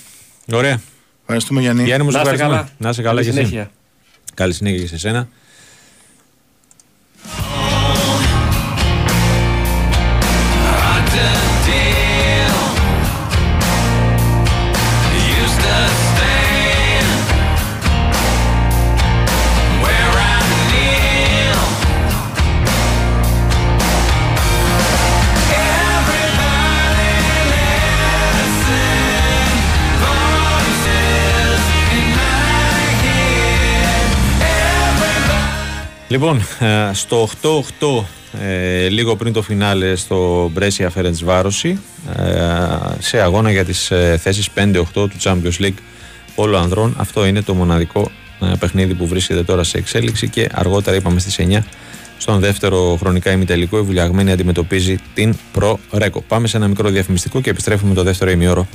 [0.52, 0.80] Ωραία.
[1.20, 1.82] Ευχαριστούμε Γιάννη.
[1.84, 2.68] Γιάννη μου, σε Να είστε ευχαριστούμε.
[2.68, 2.76] καλά.
[2.78, 3.46] Να είσαι καλά Καλή και εσύ.
[3.46, 3.70] συνέχεια.
[4.34, 5.28] Καλή συνέχεια και σε σένα.
[36.12, 38.04] Λοιπόν, ε, στο 8-8,
[38.40, 41.80] ε, λίγο πριν το φινάλε στο Μπρέσια Φέρεντς Βάρωση,
[42.16, 42.32] ε,
[42.98, 45.78] σε αγώνα για τις ε, θέσεις 5-8 του Champions League
[46.34, 46.94] όλων ανδρών.
[46.98, 51.38] Αυτό είναι το μοναδικό ε, παιχνίδι που βρίσκεται τώρα σε εξέλιξη και αργότερα είπαμε στις
[51.38, 51.58] 9
[52.18, 56.22] στον δεύτερο χρονικά ημιτελικό η Βουλιαγμένη αντιμετωπίζει την Προ Ρέκο.
[56.28, 58.66] Πάμε σε ένα μικρό διαφημιστικό και επιστρέφουμε το δεύτερο ημιώρο.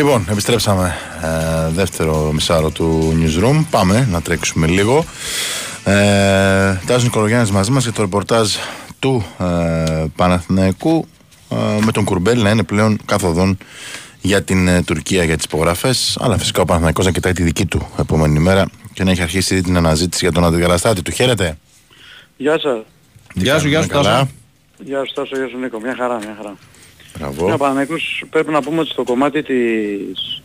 [0.00, 3.64] Λοιπόν, επιστρέψαμε ε, δεύτερο μισάρο του Newsroom.
[3.70, 5.04] Πάμε να τρέξουμε λίγο.
[5.84, 8.54] Ε, Τάζος Νικολογιάννης μαζί μας για το ρεπορτάζ
[8.98, 11.06] του ε, Παναθηναϊκού
[11.50, 13.58] ε, με τον Κουρμπέλ να είναι πλέον καθοδόν
[14.20, 17.66] για την ε, Τουρκία για τις υπογραφές αλλά φυσικά ο Παναθηναϊκός να κοιτάει τη δική
[17.66, 21.10] του επόμενη μέρα και να έχει αρχίσει ήδη την αναζήτηση για τον αντικαταστάτη του.
[21.10, 21.58] Χαίρετε.
[22.36, 22.78] Γεια σας.
[23.34, 24.28] Γεια σου, γεια σου, Καλά; Τάσο.
[24.78, 25.80] Γεια σου Τάσο, γεια σου Νίκο.
[25.80, 26.54] Μια χαρά, μια χαρά.
[27.18, 27.52] Μπράβο.
[27.52, 30.42] Ο Παναγικός πρέπει να πούμε ότι στο κομμάτι της,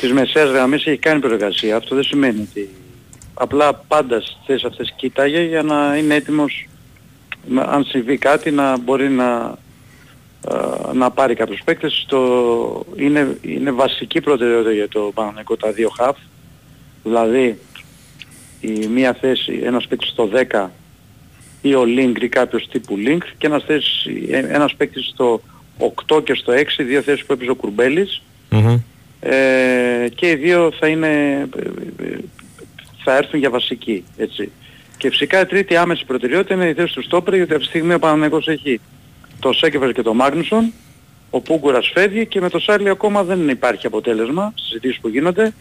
[0.00, 1.76] της μεσαίας γραμμής έχει κάνει προεργασία.
[1.76, 2.68] Αυτό δεν σημαίνει ότι
[3.34, 6.68] απλά πάντα στις θέσεις αυτές κοίταγε για να είναι έτοιμος
[7.48, 9.56] να- αν συμβεί κάτι να μπορεί να, α,
[10.94, 12.04] να πάρει κάποιους παίκτες.
[12.08, 16.16] Το, είναι, είναι βασική προτεραιότητα για το Παναγικό τα δύο χαφ.
[17.02, 17.58] Δηλαδή
[18.60, 20.70] η μία θέση, ένας παίκτης στο 10
[21.62, 25.40] ή ο Link ή κάποιος τύπου Link και ένας, θέσης, ε, ένας παίκτης στο
[25.78, 28.78] 8 και στο 6, δύο θέσεις που έπαιζε ο Κουρμπέλης Μμμ.
[29.20, 31.08] ε, και οι δύο θα είναι
[31.56, 32.18] ε, ε,
[33.04, 34.50] θα έρθουν για βασική έτσι.
[34.96, 37.94] Και φυσικά η τρίτη άμεση προτεραιότητα είναι η θέση του Στόπερ γιατί αυτή τη στιγμή
[37.94, 38.80] ο Παναγενικός έχει
[39.40, 40.72] το Σέκεβερ και το Μάγνουσον
[41.30, 45.52] ο Πούγκουρας φεύγει και με το Σάρλι ακόμα δεν υπάρχει αποτέλεσμα στις συζητήσεις που γίνονται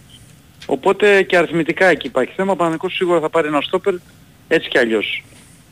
[0.65, 3.93] οπότε και αριθμητικά εκεί υπάρχει θέμα ο Παναγενικός σίγουρα θα πάρει ένα Στόπερ
[4.47, 5.23] έτσι κι αλλιώς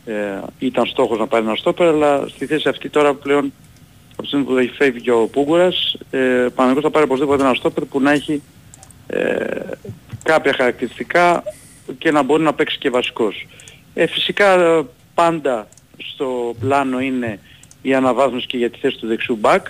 [0.05, 0.13] ε,
[0.59, 3.53] ήταν στόχος να πάρει ένα Στόπερ αλλά στη θέση αυτή τώρα πλέον
[4.11, 7.53] από τη στιγμή που έχει φεύγει ο Πούγκουρας, ε, ο Παναγικός θα πάρει οπωσδήποτε ένα
[7.53, 8.41] στόπερ που να έχει
[9.07, 9.45] ε,
[10.23, 11.43] κάποια χαρακτηριστικά
[11.97, 13.47] και να μπορεί να παίξει και βασικός.
[13.93, 17.39] Ε, φυσικά ε, πάντα στο πλάνο είναι
[17.81, 19.67] η αναβάθμιση και για τη θέση του δεξιού μπακ.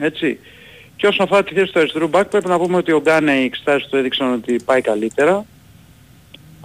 [0.00, 0.38] Έτσι.
[0.96, 3.44] Και όσον αφορά τη θέση του αριστερού μπακ πρέπει να πούμε ότι ο Γκάνε οι
[3.44, 5.44] εξετάσεις του έδειξαν ότι πάει καλύτερα.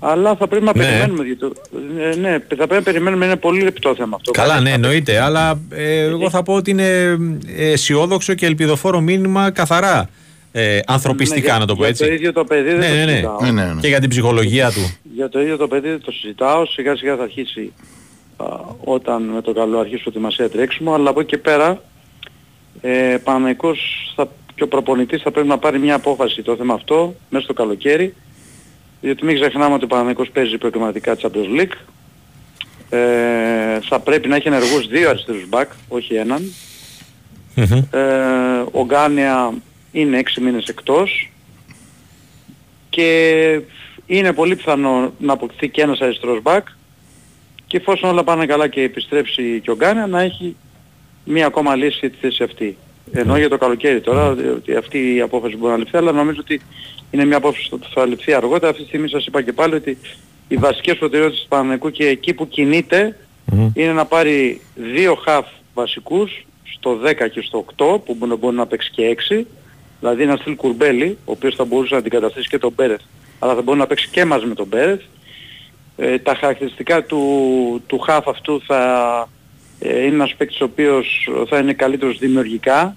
[0.04, 0.84] Αλλά θα πρέπει να Ναι.
[0.84, 1.24] περιμένουμε.
[1.24, 1.54] γιατί το-
[2.00, 3.26] ε, ναι, θα πρέπει να περιμένουμε.
[3.26, 4.32] Είναι πολύ λεπτό θέμα αυτό.
[4.32, 5.20] Καλά, Κάτι ναι, θα- εννοείται.
[5.20, 7.18] Αλλά ε, εγώ θα πω ότι είναι
[7.58, 10.10] ε, αισιόδοξο και ελπιδοφόρο μήνυμα καθαρά.
[10.52, 12.06] Ε, ανθρωπιστικά, Ναι, για- να το πω για έτσι.
[12.06, 13.12] το ίδιο το παιδί δεν ναι, το ναι, ναι.
[13.12, 13.38] συζητάω.
[13.42, 13.80] Ναι, ναι, ναι.
[13.82, 14.98] Και για την ψυχολογία του.
[15.16, 16.66] Για το ίδιο το παιδί δεν το συζητάω.
[16.66, 17.74] Σιγά σιγά θα αρχίσει
[18.38, 18.46] α,
[18.84, 20.94] όταν με το καλό αρχίσει προετοιμασία τρέξιμο.
[20.94, 21.82] Αλλά από εκεί και πέρα
[22.82, 23.80] ε, Παναγικός
[24.16, 27.54] θα, και ο προπονητής θα πρέπει να πάρει μια απόφαση το θέμα αυτό μέσα στο
[27.54, 28.14] καλοκαίρι.
[29.02, 31.76] Διότι μην ξεχνάμε ότι ο Παναγικός παίζει προκριματικά Champions League.
[32.90, 36.54] Ε, θα πρέπει να έχει ενεργούς δύο αριστερούς μπακ, όχι έναν.
[37.56, 37.82] Μμμ.
[37.92, 38.00] Ε,
[38.72, 39.54] ο Γκάνια
[39.92, 41.32] είναι έξι μήνες εκτός
[42.90, 43.62] και
[44.06, 46.68] είναι πολύ πιθανό να αποκτηθεί και ένας αριστερός μπακ
[47.68, 50.56] και εφόσον όλα πάνε καλά και επιστρέψει και ο Γκάνια να έχει
[51.26, 52.78] μία ακόμα λύση για τη θέση αυτή.
[53.12, 56.62] Ενώ για το καλοκαίρι τώρα ότι αυτή η απόφαση μπορεί να ληφθεί αλλά νομίζω ότι
[57.12, 58.70] είναι μια απόφαση που θα ληφθεί αργότερα.
[58.70, 59.98] Αυτή τη στιγμή σας είπα και πάλι ότι
[60.48, 63.72] οι βασικές προτεραιότητες του Παναγενικού και εκεί που κινείται Μμμ.
[63.74, 68.66] είναι να πάρει δύο χαφ βασικούς στο 10 και στο 8 που μπορεί, μπορεί να
[68.66, 69.44] παίξει και 6
[70.00, 73.02] δηλαδή ένα στυλ κουρμπέλι ο οποίος θα μπορούσε να αντικαταστήσει και τον Μπέρεθ
[73.40, 75.02] αλλά θα μπορεί να παίξει και μαζί με τον Μπέρεθ
[75.98, 78.82] ε, τα χαρακτηριστικά του, του χαφ αυτού θα
[79.80, 82.96] ε, είναι ένας παίκτης ο οποίος θα είναι καλύτερος δημιουργικά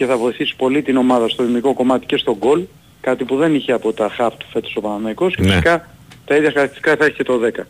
[0.00, 2.62] και θα βοηθήσει πολύ την ομάδα στο δημιουργικό κομμάτι και στο γκολ
[3.00, 5.48] κάτι που δεν είχε από τα χαφ του φέτος ο Παναθηναϊκός και Ναι.
[5.48, 5.88] φυσικά
[6.24, 7.66] τα ίδια χαρακτηριστικά θα έχει και το 10.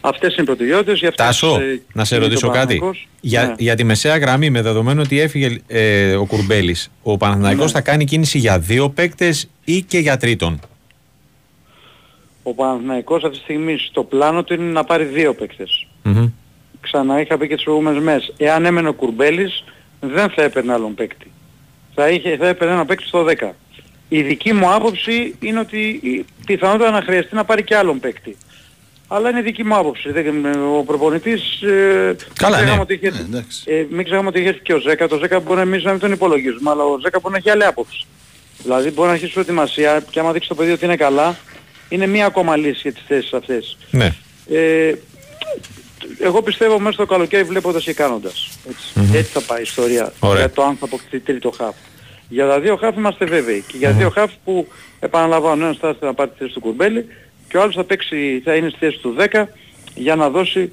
[0.00, 0.98] Αυτές είναι οι προτεραιότητες.
[0.98, 2.66] για αυτές, Τάσο, ε, να σε κινείται ρωτήσω ο κάτι.
[2.78, 3.08] Παναθηναϊκός.
[3.20, 3.54] Για, Ναι.
[3.58, 7.70] για τη μεσαία γραμμή, με δεδομένο ότι έφυγε ε, ο Κουρμπέλης, ο Παναθηναϊκός Ναι.
[7.70, 10.60] θα κάνει κίνηση για δύο παίκτες ή και για τρίτον;
[12.42, 15.86] Ο Παναθηναϊκός αυτή τη στιγμή στο πλάνο του είναι να πάρει δύο παίκτες.
[16.02, 16.30] Μμμ.
[16.80, 18.32] Ξανά είχα πει και τις προηγούμενες μέρες.
[18.36, 19.64] Εάν έμενε ο Κουρμπέλης
[20.00, 21.30] δεν θα έπαιρνε άλλον παίκτη.
[22.02, 23.48] Θα, είχε, θα έπαιρνε ένα παίκτη στο 10.
[24.08, 28.36] Η δική μου άποψη είναι ότι η πιθανότητα να χρειαστεί να πάρει και άλλον παίκτη.
[29.08, 30.12] Αλλά είναι δική μου άποψη.
[30.12, 30.46] Δεν,
[30.78, 31.62] ο προπονητής...
[31.62, 32.80] Ε, Καλά, μην ξεχνάμε ναι.
[32.80, 33.62] ότι είχε- Ναι, εντάξει.
[33.66, 35.08] ε, μην ξεχνάμε ότι έχει έρθει και ο Ζέκα.
[35.08, 37.64] Το Ζέκα μπορεί εμείς να μην τον υπολογίζουμε, αλλά ο Ζέκα μπορεί να έχει άλλη
[37.64, 38.06] άποψη.
[38.62, 41.36] Δηλαδή μπορεί να αρχίσει προετοιμασία και άμα δείξει το παιδί ότι είναι καλά,
[41.88, 43.76] είναι μία ακόμα λύση για τις θέσεις αυτές.
[43.90, 44.14] Ναι.
[44.50, 44.92] Ε,
[46.22, 48.48] εγώ πιστεύω μέσα στο καλοκαίρι βλέποντας και κάνοντας.
[48.68, 50.38] Έτσι, έτσι θα πάει η ιστορία Ωραία.
[50.38, 51.74] για το αν θα αποκτηθεί τρίτο χαφ.
[52.28, 53.64] Για τα δύο χαφ είμαστε βέβαιοι.
[53.66, 54.66] Και για δύο χαφ που
[55.00, 57.06] επαναλαμβάνω ένας θα έρθει να πάρει τη θέση του Κουρμπέλη
[57.48, 59.44] και ο άλλος θα, παίξει, θα είναι στη θέση του 10
[59.94, 60.72] για να δώσει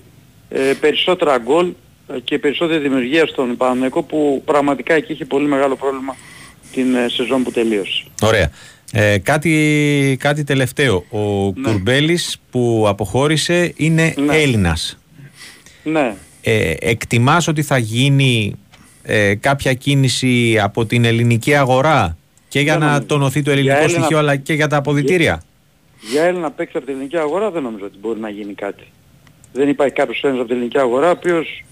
[0.50, 1.72] ε, περισσότερα γκολ
[2.16, 6.16] ε, και περισσότερη δημιουργία στον Παναγενικό που πραγματικά εκεί είχε πολύ μεγάλο πρόβλημα
[6.74, 8.04] την ε, σεζόν που τελείωσε.
[8.22, 8.50] Ωραία.
[8.92, 10.96] Ε, κάτι, κάτι τελευταίο.
[11.10, 11.72] Ο Ναι.
[11.72, 14.36] Κουρμπέλης που αποχώρησε είναι Ναι.
[14.38, 14.98] Έλληνας.
[15.92, 16.16] Ναι.
[16.42, 18.56] Ε, εκτιμάς ότι θα γίνει
[19.04, 23.06] ε, κάποια κίνηση από την ελληνική αγορά και για Δεν να νομίζω.
[23.06, 25.44] τονωθεί το Για ελληνικό Έλληνα- στοιχείο αλλά και για τα αποδητήρια;
[26.12, 28.84] Για Έλληνα παίκτη από την ελληνική αγορά δεν νομίζω ότι μπορεί να γίνει κάτι.
[29.54, 31.64] Δεν υπάρχει κάποιος Έλληνας από την ελληνική αγορά ο οποίος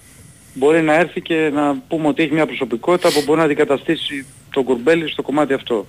[0.54, 4.64] μπορεί να έρθει και να πούμε ότι έχει μια προσωπικότητα που μπορεί να αντικαταστήσει τον
[4.64, 5.86] Κουρμπέλη στο κομμάτι αυτό.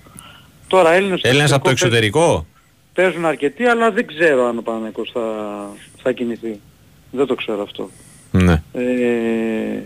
[0.67, 2.45] Τώρα Έλληνες, στο Έλληνας από το εξωτερικό εξωτερικό;
[2.93, 5.21] παίζουν αρκετοί αλλά δεν ξέρω αν ο Παναγικός θα,
[6.03, 6.59] θα κινηθεί.
[7.11, 7.89] Δεν το ξέρω αυτό.
[8.31, 8.61] Ναι.
[8.73, 9.83] Ε,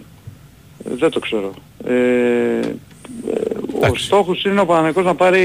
[0.83, 1.53] δεν το ξέρω.
[1.85, 2.61] Ε, ε,
[3.73, 4.05] ο Εντάξει.
[4.05, 5.41] στόχος είναι ο Παναγικός να πάρει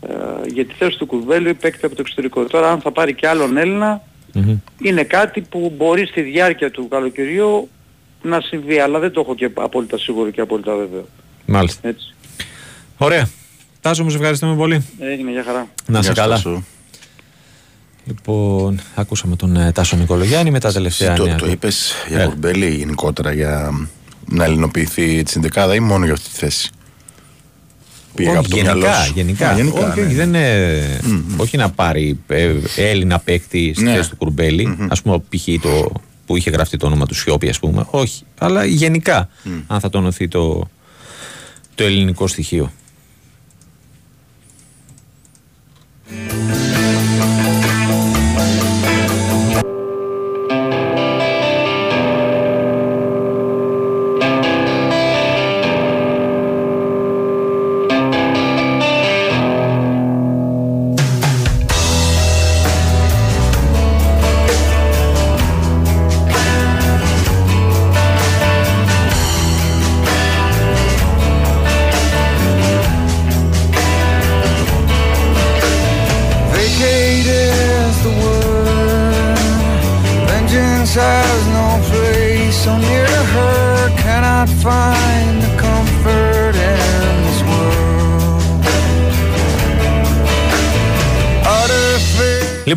[0.00, 0.14] ε,
[0.46, 2.44] για τη θέση του Κουρβέλου παίκτη από το εξωτερικό.
[2.44, 4.02] Τώρα αν θα πάρει και άλλον Έλληνα
[4.32, 4.56] Μμμ.
[4.82, 7.68] είναι κάτι που μπορεί στη διάρκεια του καλοκαιριού
[8.22, 11.08] να συμβεί, αλλά δεν το έχω και απόλυτα σίγουρο και απόλυτα βέβαιο.
[11.46, 11.88] Μάλιστα.
[11.88, 12.14] Έτσι.
[12.98, 13.28] Ωραία.
[13.80, 14.86] Τάσο μου σε ευχαριστούμε πολύ.
[14.98, 15.68] Έγινε για χαρά.
[15.86, 16.34] Να σε Γεια σου, καλά.
[16.34, 16.64] Τάσο.
[18.10, 21.36] Λοιπόν, ακούσαμε τον ε, Τάσο Νικολογιάννη με τα τελευταία Το, νέα.
[21.36, 21.50] το του.
[21.50, 22.24] είπες για Ε.
[22.26, 23.70] Κουρμπέλη γενικότερα για
[24.28, 26.70] να ελληνοποιηθεί τη συνδεκάδα ή μόνο για αυτή τη θέση;
[28.14, 29.12] Πήγε Όχι, από το γενικά, μυαλό σου.
[29.14, 29.48] γενικά.
[29.50, 30.06] Α, γενικά, όχι, ναι.
[30.06, 31.00] όχι, δεν είναι,
[31.36, 33.94] όχι να πάρει ε, Έλληνα παίκτη στη Ναι.
[33.94, 35.44] θέση του κουρμπελη Ας πούμε, π.χ.
[35.62, 35.92] το
[36.26, 37.86] που είχε γραφτεί το όνομα του Σιώπη, ας πούμε.
[37.90, 38.22] Όχι.
[38.38, 39.28] Αλλά γενικά,
[39.66, 40.68] αν θα τονωθεί το,
[41.74, 42.72] το ελληνικό στοιχείο.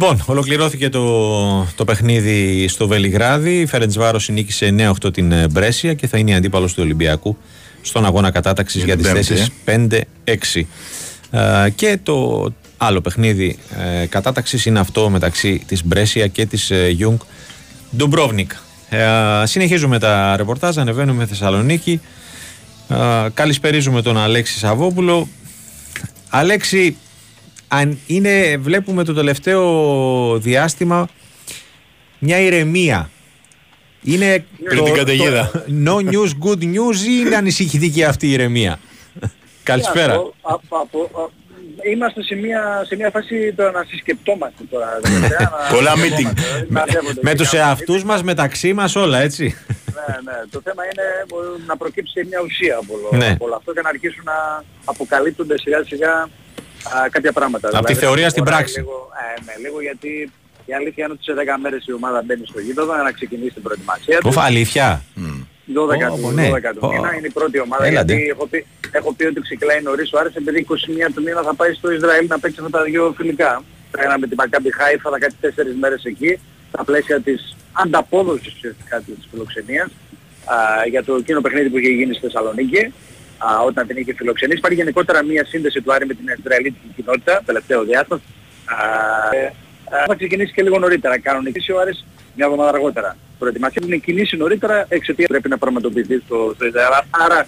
[0.04, 3.60] Λοιπόν, ολοκληρώθηκε το, το παιχνίδι στο Βελιγράδι.
[3.60, 7.38] Η Φερεντσβάρος νίκησε 9-8 την ε, Μπρέσια και θα είναι η αντίπαλος του Ολυμπιακού
[7.82, 10.66] στον αγώνα κατάταξης για, Για τις την Πέμπτη, θέσεις
[11.32, 11.66] 5-6.
[11.66, 13.58] Ε, και το άλλο παιχνίδι
[14.02, 17.20] ε, κατάταξης είναι αυτό μεταξύ της Μπρέσια και της ε, Γιούγκ
[17.98, 18.52] Ντουμπρόβνικ.
[18.89, 19.06] Ε,
[19.44, 22.02] συνεχίζουμε τα ρεπορτάζ, ανεβαίνουμε Θεσσαλονίκη.
[22.89, 22.96] Ε,
[23.34, 25.28] καλησπερίζουμε τον Αλέξη Σαββόπουλο.
[26.30, 26.98] Αλέξη,
[27.74, 31.08] αν είναι, βλέπουμε το τελευταίο διάστημα
[32.20, 33.10] μια ηρεμία.
[34.04, 35.52] Είναι Πριν την καταιγίδα.
[35.86, 38.80] no news, good news ή είναι ανησυχητική αυτή η ηρεμία;
[39.64, 40.14] Καλησπέρα.
[40.14, 41.42] Από- από- από- α-
[41.92, 45.00] Είμαστε σε μια, σε μια φάση τώρα να συσκεπτόμαστε τώρα.
[45.04, 46.08] τελευταία, να- Πολλά να meeting.
[46.10, 49.44] σκεφτόμαστε, να μαζεύονται Με και τους κάνουμε εαυτούς μας, μεταξύ μας όλα έτσι.
[49.96, 50.38] Ναι, ναι.
[50.52, 53.32] Το θέμα είναι ε, να προκύψει μια ουσία από όλο, Ναι.
[53.32, 56.30] από όλο αυτό και να αρχίσουν να αποκαλύπτονται σιγά σιγά
[56.96, 57.67] α, κάποια πράγματα.
[57.67, 58.80] Από τη Δηλαδή, θεωρία στην χωράει πράξη.
[58.80, 60.32] Λίγο, ε, ναι, λίγο γιατί
[60.65, 63.63] η αλήθεια είναι ότι σε 10 μέρες η ομάδα μπαίνει στο γήπεδο να ξεκινήσει την
[63.63, 64.28] προετοιμασία του.
[64.30, 66.50] Ουφ, αλήθεια; 12 Πω, του, πω, ναι.
[66.54, 66.88] 12 του Πω.
[66.93, 68.13] μήνα είναι η πρώτη ομάδα Έλαντε.
[68.13, 71.54] γιατί έχω πει, έχω πει ότι ξεκινάει νωρίς ο Άρης επειδή 21 του μήνα θα
[71.56, 73.63] πάει στο Ισραήλ να παίξει αυτά τα δύο φιλικά.
[73.98, 75.48] Ένα με την Μακάμπι Χάιφα θα κάτσει 4
[75.80, 76.39] μέρες εκεί
[76.72, 79.88] στα πλαίσια της ανταπόδοσης ουσιαστικά της φιλοξενίας
[80.46, 80.56] α,
[80.89, 82.93] για το εκείνο παιχνίδι που είχε γίνει στη Θεσσαλονίκη
[83.38, 84.58] α, όταν την είχε φιλοξενήσει.
[84.58, 88.22] Υπάρχει γενικότερα μια σύνδεση του Άρη με την Ισραηλίτικη κοινότητα τελευταίο διάστημα.
[88.65, 89.54] Α, ε,
[89.91, 91.19] ε, θα ξεκινήσει και λίγο νωρίτερα.
[91.19, 93.17] Κανονική ο Άρης μια εβδομάδα αργότερα.
[93.39, 96.89] Προετοιμασία που είναι κινήσει νωρίτερα εξαιτίας πρέπει να πραγματοποιηθεί στο, στο Ισραήλ.
[97.10, 97.48] Άρα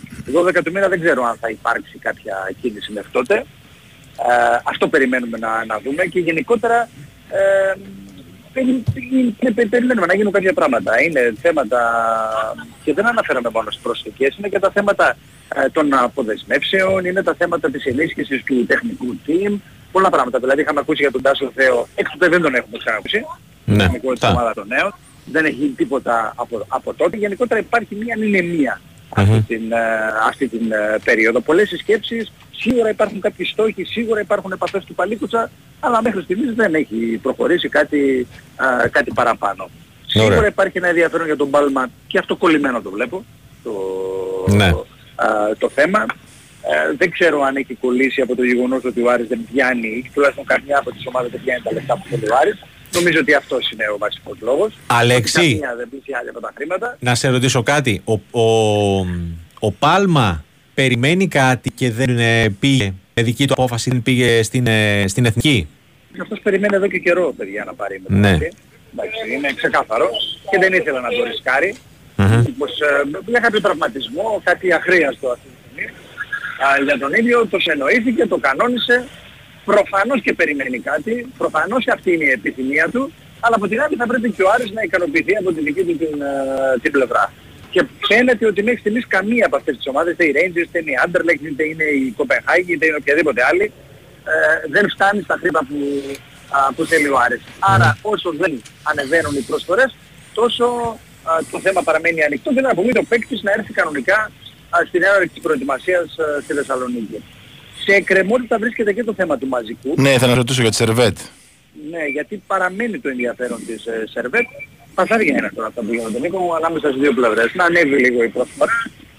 [0.58, 3.36] 12 του μήνα δεν ξέρω αν θα υπάρξει κάποια κίνηση μέχρι τότε.
[3.36, 6.89] Ε, αυτό περιμένουμε να, να δούμε και γενικότερα
[7.30, 8.05] ε, περι- περι- περι-
[9.70, 11.02] περιμένουμε να γίνουν κάποια πράγματα.
[11.02, 11.80] Είναι θέματα
[12.84, 15.18] και δεν αναφέραμε μόνο στις προσθήκες, είναι και τα θέματα
[15.56, 19.54] ε, των αποδεσμεύσεων, είναι τα θέματα της ενίσχυσης του τεχνικού team,
[19.91, 20.39] πολλά πράγματα.
[20.39, 23.26] Δηλαδή είχαμε ακούσει για τον Τάσο Θεό, εκ του δεν τον έχουμε ξανακούσει,
[23.65, 24.30] Ναι, τεχνικό της τα.
[24.30, 24.94] ομάδα των νέων.
[25.32, 27.18] Δεν έχει γίνει τίποτα από, από τότε.
[27.18, 29.78] Γενικότερα υπάρχει μια ανηλεμία αυτή την, ε,
[30.28, 31.39] αυτή την ε, περίοδο.
[31.39, 36.74] Πολλές συσκέψεις, σίγουρα υπάρχουν κάποιοι στόχοι, σίγουρα υπάρχουν επαφές του Παλίκουτσα, αλλά μέχρι στιγμής δεν
[36.76, 38.28] έχει προχωρήσει κάτι,
[38.84, 39.63] ε, κάτι παραπάνω.
[40.15, 40.28] Ωραία.
[40.30, 43.26] Σίγουρα υπάρχει ένα ενδιαφέρον για τον Μπάλμα και αυτό κολλημένο το βλέπω,
[43.63, 43.72] το,
[44.48, 44.65] Ναι.
[44.65, 44.76] α,
[45.58, 46.06] το θέμα.
[46.68, 50.12] Ε, δεν ξέρω αν έχει κολλήσει από το γεγονός ότι ο Άρης δεν πιάνει, ή
[50.13, 52.60] τουλάχιστον καμιά από τις ομάδες δεν πιάνει τα λεφτά που θέλει ο Άρης.
[52.95, 54.73] Νομίζω ότι αυτός είναι ο βασικός λόγος.
[54.88, 55.39] Αλέξη.
[55.39, 56.97] Ότι καμία δεν πλησιάζει από τα χρήματα.
[56.99, 58.01] Να σε ρωτήσω κάτι.
[58.05, 58.45] Ο, ο,
[59.60, 64.67] ο Πάλμα περιμένει κάτι και δεν ε, πήγε με δική του απόφαση, δεν πήγε στην,
[64.67, 65.67] ε, στην εθνική;
[66.21, 68.17] Αυτός περιμένει εδώ και καιρό, παιδιά, να πάρει Ναι.
[68.19, 68.50] μεταξύ.
[68.93, 70.10] Εντάξει, είναι ξεκάθαρο
[70.52, 71.75] και δεν ήθελε να το ρισκάρει.
[72.17, 72.43] Μμμ.
[72.58, 75.85] Πως, ε, για κάποιο τραυματισμό, κάτι αχρίαστο αυτή τη στιγμή.
[76.65, 79.08] Α, για τον ίδιο το εννοήθηκε, το κανόνισε.
[79.66, 81.13] Προφανώς και περιμένει κάτι.
[81.38, 83.12] Προφανώς και αυτή είναι η επιθυμία του.
[83.40, 85.98] Αλλά από την άλλη θα πρέπει και ο Άρης να ικανοποιηθεί από τη δική του
[85.98, 87.34] την, ε, την πλευρά.
[87.70, 90.92] Και φαίνεται ότι μέχρι στιγμής καμία από αυτές τις ομάδες, είτε η Rangers, είτε είναι
[90.92, 93.72] η Anderlecht, είτε είναι η Copenhagen, είτε είναι οποιαδήποτε άλλη,
[94.32, 95.78] ε, δεν φτάνει στα χρήματα που,
[96.50, 97.42] α, που θέλει ο Άρης.
[97.60, 99.96] Άρα όσο δεν ανεβαίνουν οι προσφορές,
[100.34, 100.66] τόσο
[101.24, 104.32] α, το θέμα παραμένει ανοιχτό και να απομείνει ο παίκτης να έρθει κανονικά
[104.76, 107.24] α, στην έναρξη της προετοιμασίας α, στη Θεσσαλονίκη.
[107.86, 109.94] Σε εκκρεμότητα βρίσκεται και το θέμα του μαζικού.
[109.98, 111.17] Ναι, θα να ρωτήσω για τη Σερβέτ.
[111.92, 114.46] Ναι, γιατί παραμένει το ενδιαφέρον της ε, Σερβέτ.
[114.96, 117.54] Πασάρια είναι τώρα αυτά που γίνονται Νίκο μου, ανάμεσα στις δύο πλευρές.
[117.54, 118.71] Να ανέβει λίγο η προσφορά.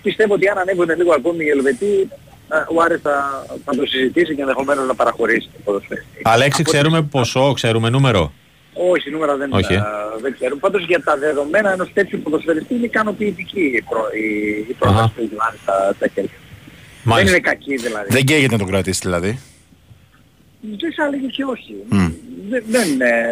[0.02, 2.08] Πιστεύω ότι αν ανέβουν λίγο ακόμη οι Ελβετοί,
[2.52, 6.20] ε, ο Άρης θα, θα το συζητήσει και ενδεχομένως να παραχωρήσει το ποδοσφαίριστη.
[6.22, 8.32] Αλέξη, Από ξέρουμε ποσό, ξέρουμε νούμερο;
[8.92, 9.74] όχι, νούμερα δεν, Όχι.
[9.74, 9.82] ε,
[10.22, 10.56] δεν ξέρω.
[10.56, 14.26] Πάντως για τα δεδομένα ενός τέτοιου ποδοσφαιριστή είναι ικανοποιητική η, προ, η,
[14.68, 15.12] η πρόταση Αχα.
[15.14, 16.30] που έχει βάλει στα, στα χέρια.
[17.06, 17.36] Δεν Μάλιστα.
[17.36, 18.06] είναι κακή δηλαδή.
[18.10, 19.38] Δεν καίγεται να τον κρατήσει δηλαδή.
[20.78, 21.74] Δεν θα έλεγε και όχι.
[21.88, 22.06] Μμ.
[22.48, 23.24] Δεν, δεν, ε,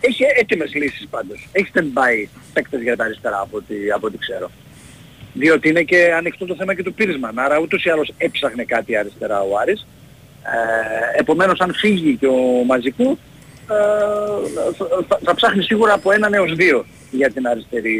[0.00, 1.48] έχει έτοιμες λύσεις πάντως.
[1.52, 4.50] Έχει stand-by παίκτες για τα αριστερά από ό,τι, από ό,τι ξέρω.
[5.34, 7.38] Διότι είναι και ανοιχτό το θέμα και του Πίρισμαν.
[7.38, 9.86] Άρα ούτως ή άλλως έψαχνε κάτι αριστερά ο Άρης.
[11.14, 13.18] Ε, επομένως αν φύγει και ο Μαζικού
[13.70, 17.98] ε, θα, θα- θα ψάχνει σίγουρα από έναν έως δύο για την αριστερή,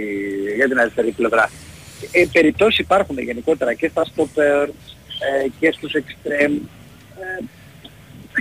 [0.57, 1.51] για την αριστερή πλευρά.
[2.12, 4.68] Ε, περιπτώσεις υπάρχουν γενικότερα και στα stopper
[5.25, 6.59] ε, και στους extreme.
[7.21, 7.45] Ε,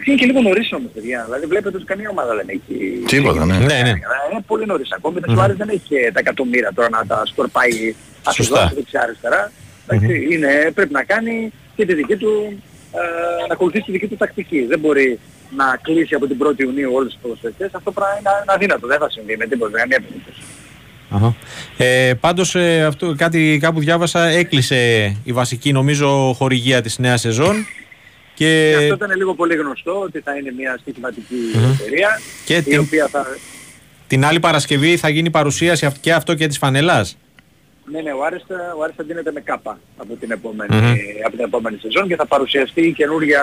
[0.06, 1.24] είναι και λίγο νωρίς όμως παιδιά.
[1.26, 3.04] Δηλαδή βλέπετε ότι καμία ομάδα δεν έχει...
[3.06, 3.58] Τίποτα, ναι.
[3.58, 3.90] Ναι, ναι.
[3.90, 5.20] Είναι πολύ νωρίς ακόμη.
[5.22, 5.38] Mm-hmm.
[5.38, 7.96] Ο Άρης δεν έχει και τα εκατομμύρια τώρα να τα σκορπάει
[8.32, 8.56] Σωστά.
[8.60, 9.52] αφιδός δεξιά-αριστερά.
[9.88, 12.62] Εντάξει, είναι, πρέπει να κάνει και τη δική του,
[12.92, 14.66] ε, να ακολουθήσει τη δική του τακτική.
[14.66, 15.20] Δεν μπορεί
[15.56, 17.70] να κλείσει από την 1η Ιουνίου όλους τους ποδοσφαιριστές.
[17.74, 18.88] Αυτό πράγμα είναι, είναι αδύνατο.
[18.88, 20.42] Δεν θα συμβεί με τίποτα, με καμία περίπτωση.
[20.42, 20.65] Αχα.
[21.78, 27.66] Ε, πάντως ε, αυτό, κάτι κάπου διάβασα έκλεισε η βασική νομίζω χορηγία της νέας σεζόν
[28.34, 31.36] Και, Και αυτό ήταν λίγο πολύ γνωστό ότι θα είναι μια στοιχηματική
[31.80, 33.26] εταιρεία Και η την- οποία θα...
[34.08, 37.18] την άλλη Παρασκευή θα γίνει παρουσίαση αυ- και αυτό και της φανελάς.
[37.92, 40.76] Ναι, ναι, ο Άρης, θα- ο Άρης θα δίνεται με κάπα από την επόμενη,
[41.26, 43.42] από την επόμενη σεζόν και θα παρουσιαστεί η καινούργια,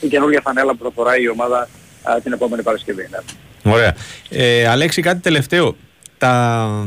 [0.00, 1.68] η καινούργια φανέλα που θα φοράει η ομάδα
[2.02, 3.08] α, την επόμενη Παρασκευή.
[3.10, 3.72] Ναι.
[3.72, 3.94] Ωραία.
[4.30, 5.76] Ε, Αλέξη, κάτι τελευταίο.
[6.22, 6.86] Τα,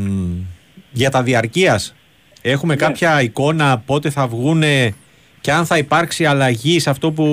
[0.91, 1.95] για τα διαρκείας,
[2.41, 4.93] έχουμε κάποια εικόνα πότε θα βγούνε
[5.41, 7.25] και αν θα υπάρξει αλλαγή σε αυτό που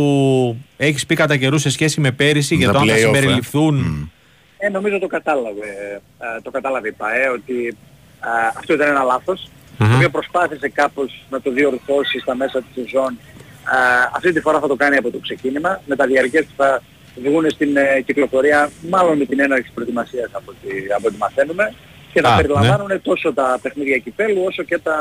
[0.77, 3.01] έχεις πει κατά καιρού σε σχέση με πέρυσι για Τα το αν θα play-off, ε.
[3.01, 4.11] συμπεριληφθούν;
[4.59, 7.77] Ε, νομίζω το κατάλαβε, α, το κατάλαβε η ΠαΕ ότι
[8.21, 12.83] α, αυτό ήταν ένα λάθος, το οποίο προσπάθησε κάπως να το διορθώσει στα μέσα της
[12.83, 13.19] σεζόν.
[13.65, 13.79] Α,
[14.17, 16.83] αυτή τη φορά θα το κάνει από το ξεκίνημα, με τα διαρκές που θα
[17.25, 21.75] βγουν στην ε, κυκλοφορία, μάλλον με την έναρξη προετοιμασίας από ό,τι, από ό,τι μαθαίνουμε,
[22.13, 24.93] και θα Α, περιλαμβάνουν τόσο τα παιχνίδια κυπέλου όσο και τα,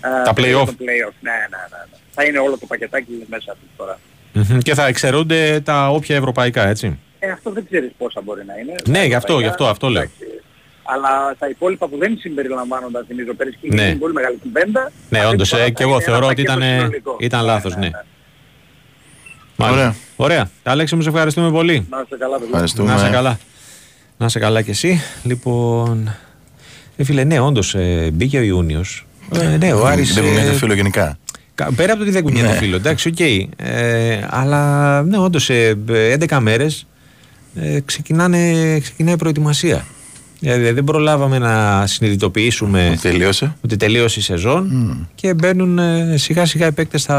[0.00, 0.66] α, Τα play-off.
[0.66, 1.14] το play-off.
[1.20, 1.96] Ναι, ναι, ναι, ναι.
[2.10, 3.98] Θα είναι όλο το πακετάκι μέσα αυτή τη φορά.
[4.32, 4.58] Μμμ.
[4.58, 6.98] Και θα εξαιρούνται τα όποια ευρωπαϊκά, έτσι.
[7.18, 8.74] Ε, αυτό δεν ξέρεις πόσα μπορεί να είναι.
[8.88, 10.02] Ναι, Τα γι' αυτό, ευρωπαϊκά, γι' αυτό, αυτό λέω.
[10.02, 10.16] εντάξει.
[10.84, 13.82] Αλλά τα υπόλοιπα που δεν συμπεριλαμβάνονταν θυμίζω πέρυσι και Ναι.
[13.82, 14.90] είναι πολύ μεγάλη κουβέντα.
[15.08, 16.78] Ναι, αυτή τη όντως, φορά ε, θα και εγώ είναι ένα θεωρώ ότι πακέτο ήταν,
[16.78, 17.16] συνολικό.
[17.20, 17.86] ήταν Ναι, λάθος, ναι, ναι.
[17.86, 18.02] ναι.
[19.56, 19.80] Μάλιστα.
[19.82, 19.94] Ωραία.
[20.16, 20.50] Ωραία.
[20.62, 21.86] Αλέξη, μου σε ευχαριστούμε πολύ.
[21.90, 22.48] Να είστε καλά, παιδιά.
[22.52, 22.88] Ευχαριστούμε.
[22.88, 23.38] Να είσαι καλά.
[24.22, 25.00] Να είσαι καλά κι εσύ.
[25.22, 26.14] Λοιπόν.
[26.96, 27.76] Ε, φίλε, ναι, όντως
[28.12, 29.06] μπήκε ο Ιούνιος.
[29.34, 31.18] Ε, ναι, ο Άρης, Δεν ε, μου είναι φίλο γενικά.
[31.54, 32.52] κα- Πέρα από το ότι δεν κουνιέται Ναι.
[32.52, 33.20] το φίλο, εντάξει, οκ.
[33.20, 35.54] Ε, αλλά ναι, όντως σε
[36.28, 36.86] 11 μέρες
[37.54, 39.84] ε, ξεκινάνε, ξεκινάει η προετοιμασία.
[40.40, 43.56] Δηλαδή δεν προλάβαμε να συνειδητοποιήσουμε Τελείωσε.
[43.64, 44.70] ότι τελείωσε η σεζόν
[45.14, 47.16] και μπαίνουν ε, σιγά σιγά οι παίκτες στα,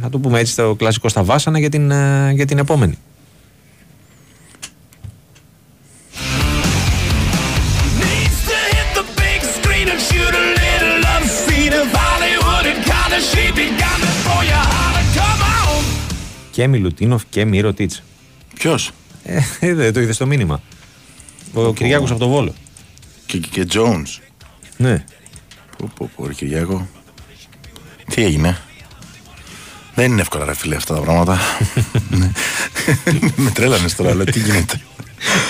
[0.00, 2.98] να το πούμε έτσι, στο κλασικό στα βάσανα για την, ε, για την επόμενη.
[16.56, 18.02] Και Μιλουτίνοφ και Μύρο Τίτς.
[18.54, 18.90] Ποιος;
[19.24, 20.62] Ε, ε, δεν το είδες στο μήνυμα.
[21.52, 22.54] Ο Κυριάκος από το Βόλο.
[23.26, 24.20] Και, και, και Jones.
[24.76, 25.04] Ναι.
[25.78, 26.88] Πω, πω, πω, ρε Κυριάκο.
[28.14, 28.58] Τι έγινε;
[29.94, 31.38] Δεν είναι εύκολα ρε φίλε αυτά τα πράγματα.
[32.10, 32.30] Ναι.
[33.44, 34.80] Με τρέλανες τώρα, αλλά τι γίνεται.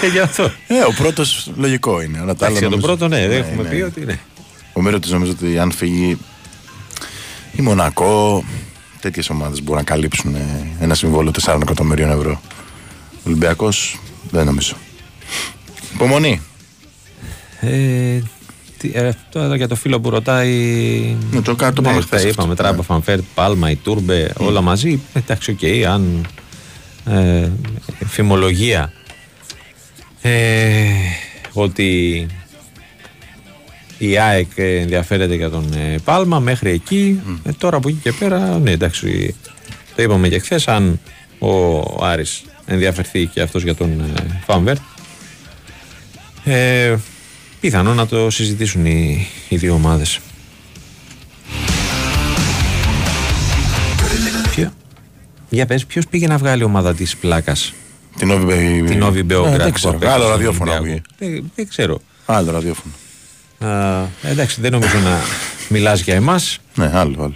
[0.02, 0.52] Ε, για αυτό.
[0.66, 2.18] Ε, ο πρώτος λογικό είναι.
[2.18, 3.68] Αλλά τα άλλα Εντάξει, για τον νομίζω- πρώτο, ναι, δεν έχουμε ναι.
[3.68, 4.18] πει ότι ναι.
[4.72, 6.18] Ο Μύρο της νομίζω ότι αν φύγει
[7.56, 8.44] η Μονακό,
[9.06, 12.40] τέτοιες ομάδες μπορούν να καλύψουν ε, ένα συμβόλαιο 4 εκατομμυρίων ευρώ.
[13.14, 13.98] Ο Ολυμπιακός
[14.30, 14.76] δεν νομίζω.
[15.94, 16.40] Υπομονή.
[17.60, 18.18] Ε,
[18.78, 20.52] τι, ε, τώρα για το φίλο που ρωτάει.
[21.30, 22.28] Ναι, το κάτω ναι, πάμε τα χθες αυτό.
[22.28, 22.82] είπαμε, Τράμπα, Ναι.
[22.82, 25.00] Φανφέρτ, Πάλμα, η Τούρμπε, όλα μαζί.
[25.12, 26.26] Εντάξει, οκ, αν.
[27.04, 27.48] Ε,
[28.06, 28.92] φημολογία.
[30.22, 30.84] Ε,
[31.52, 32.26] ότι
[33.98, 37.20] η ΑΕΚ ενδιαφέρεται για τον ε, Πάλμα μέχρι εκεί.
[37.44, 39.34] Ε, τώρα από εκεί και πέρα, ναι, εντάξει,
[39.96, 40.68] το είπαμε και χθες.
[40.68, 41.00] Αν
[41.38, 44.80] ο Άρης ενδιαφερθεί και αυτός για τον ε, Φανβέρτ,
[46.44, 46.94] ε,
[47.60, 50.18] πιθανό να το συζητήσουν οι, οι δύο ομάδες.
[54.50, 54.72] Ποιο;
[55.48, 57.72] Για πες, ποιος πήγε να βγάλει ομάδα της πλάκας,
[58.18, 59.54] Την Όβι την Όβι Μπεόγκρατ.
[59.60, 59.90] Ε, Δεν που ξέρω.
[59.96, 61.02] απέκτησε Άλλο στον ραδιόφωνο Ολυμπιακό.
[61.18, 61.32] ακούγε.
[61.34, 62.00] Δεν, δεν ξέρω.
[62.26, 62.94] Άλλο ραδιόφωνο.
[63.58, 65.18] Α, εντάξει, δεν νομίζω να
[65.68, 66.58] μιλάς για εμάς.
[66.74, 67.32] Ναι, άλλο, άλλο.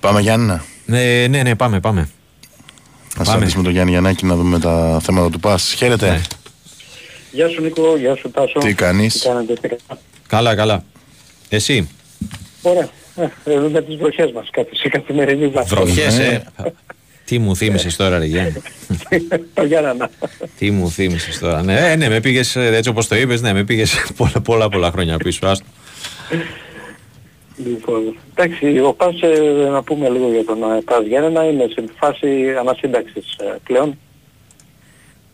[0.00, 0.60] Πάμε Γιάννη.
[0.86, 2.00] Ναι, ναι, ναι, πάμε, πάμε.
[2.00, 2.08] Να
[3.16, 3.28] Πάμε.
[3.28, 5.74] συναντήσουμε τον Γιάννη Γιαννάκη να δούμε τα θέματα του ΠΑΣ.
[5.76, 6.10] Χαίρετε.
[6.10, 6.20] Ναι.
[7.32, 8.58] Γεια σου Νίκο, γεια σου Τάσο.
[8.58, 9.84] Τι κάνεις; Τι κάνετε, τι κάνετε;
[10.26, 10.84] Καλά, καλά.
[11.48, 11.88] Εσύ,
[12.62, 12.88] Ωραία.
[13.16, 15.68] Ε, ε, με τις βροχές μας κάτι σε καθημερινή βάση.
[15.74, 16.24] βροχές, Ναι.
[16.24, 16.42] ε.
[17.30, 18.62] Τι μου θύμισες τώρα, ρε Γιάννη;
[19.54, 20.10] Το Γιάννανα.
[20.58, 23.52] Τι μου θύμισες τώρα; Ναι, ε, ναι, με πήγες ε, έτσι όπως το είπες, ναι,
[23.52, 25.46] με πήγες πολλά, πολλά, πολλά χρόνια πίσω.
[25.46, 25.66] Άστο.
[27.56, 31.84] Λοιπόν, εντάξει, ο Πας, ε, να πούμε λίγο για τον ε, Πας Γιάννενα, είναι σε
[31.98, 33.98] φάση ανασύνταξης ε, πλέον.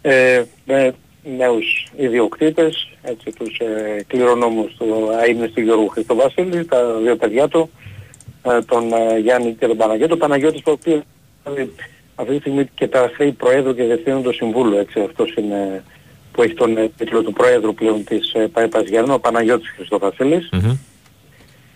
[0.03, 0.95] Ε, με
[1.37, 7.71] νέους ιδιοκτήτες, έτσι τους ε, κληρονόμους του αείμνης του Γιώργου Χριστοβασίλη, τα δύο παιδιά του,
[8.43, 10.15] ε, τον ε, Γιάννη και τον Παναγιώτο.
[10.15, 11.16] Ο Παναγιώτης ο οποίος δηλαδή,
[12.15, 15.85] αυτή τη στιγμή και τα χρέη Προέδρου και Διευθύνου του Συμβούλου, έτσι, αυτός είναι
[16.33, 20.49] που έχει τον ε, τίτλο του Προέδρου πλέον της ε, ΠαΕΠΑΣ Γιάννενα, ο Παναγιώτης Χριστοβασίλης.
[20.53, 20.77] Μμμ.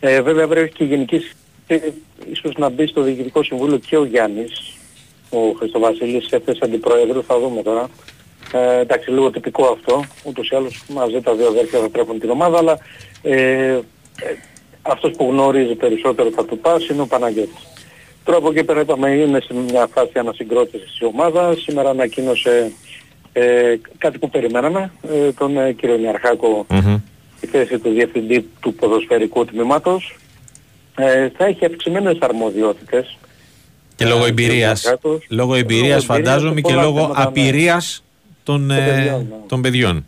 [0.00, 4.04] Ε, βέβαια βρέχει και η γενική συζήτηση, ίσως να μπει στο Διοικητικό Συμβούλιο και ο
[4.04, 4.76] Γιάννης,
[5.30, 7.88] ο Χριστοβασίλης, σε θέση αντιπρόεδρου, θα δούμε τώρα.
[8.52, 12.30] Ε, εντάξει, λίγο τυπικό αυτό, ούτως ή άλλως μαζί τα δύο αδέρφια θα τρέχουν την
[12.30, 12.78] ομάδα, αλλά
[13.22, 13.80] ε, ε,
[14.82, 17.69] αυτός που γνωρίζει περισσότερο θα του πάσει είναι ο Παναγιώτης.
[18.24, 22.72] Τώρα από εκεί πέρα είπαμε είναι σε μια φάση ανασυγκρότησης η ομάδα, σήμερα ανακοίνωσε
[23.32, 26.98] ε, κάτι που περιμέναμε, ε, τον ε, κύριο Νιαρχάκο Μμμ.
[27.40, 30.16] η θέση του διευθυντή του ποδοσφαιρικού τμήματος
[30.96, 33.18] ε, θα έχει αυξημένες αρμοδιότητες
[33.96, 34.80] Και λόγω ε, εμπειρίας.
[34.82, 35.26] και ο Γιαννάκος.
[35.28, 37.24] Λόγω εμπειρίας, εμπειρίας φαντάζομαι, σε και πολλά λόγω θέματα, ναι.
[37.26, 38.04] απειρίας
[38.44, 39.36] των, ε, παιδιών, ναι.
[39.46, 40.06] των παιδιών.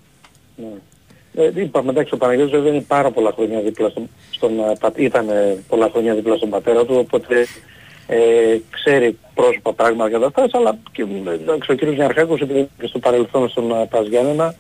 [0.57, 1.45] Ναι.
[1.45, 4.93] Ε, είπαμε, εντάξει, ο Παναγιώτης βέβαια είναι πάρα πολλά χρόνια δίπλα στον, στον ε, πα-
[4.97, 7.47] ήταν ε, πολλά χρόνια δίπλα στον πατέρα του, οπότε
[8.07, 12.99] ε, ξέρει πρόσωπα πράγματα καταστάσεις, αλλά και ε, εντάξει, ο κύριος Γιαναρχάκος επειδή και στο
[12.99, 14.55] παρελθόν στον ε, Πας Γιάννενα,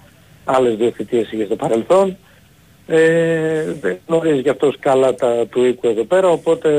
[0.45, 2.17] άλλες δύο θητείες είχε στο παρελθόν,
[2.87, 6.71] ε, δεν γνωρίζει και αυτός καλά τα του οίκου εδώ πέρα, οπότε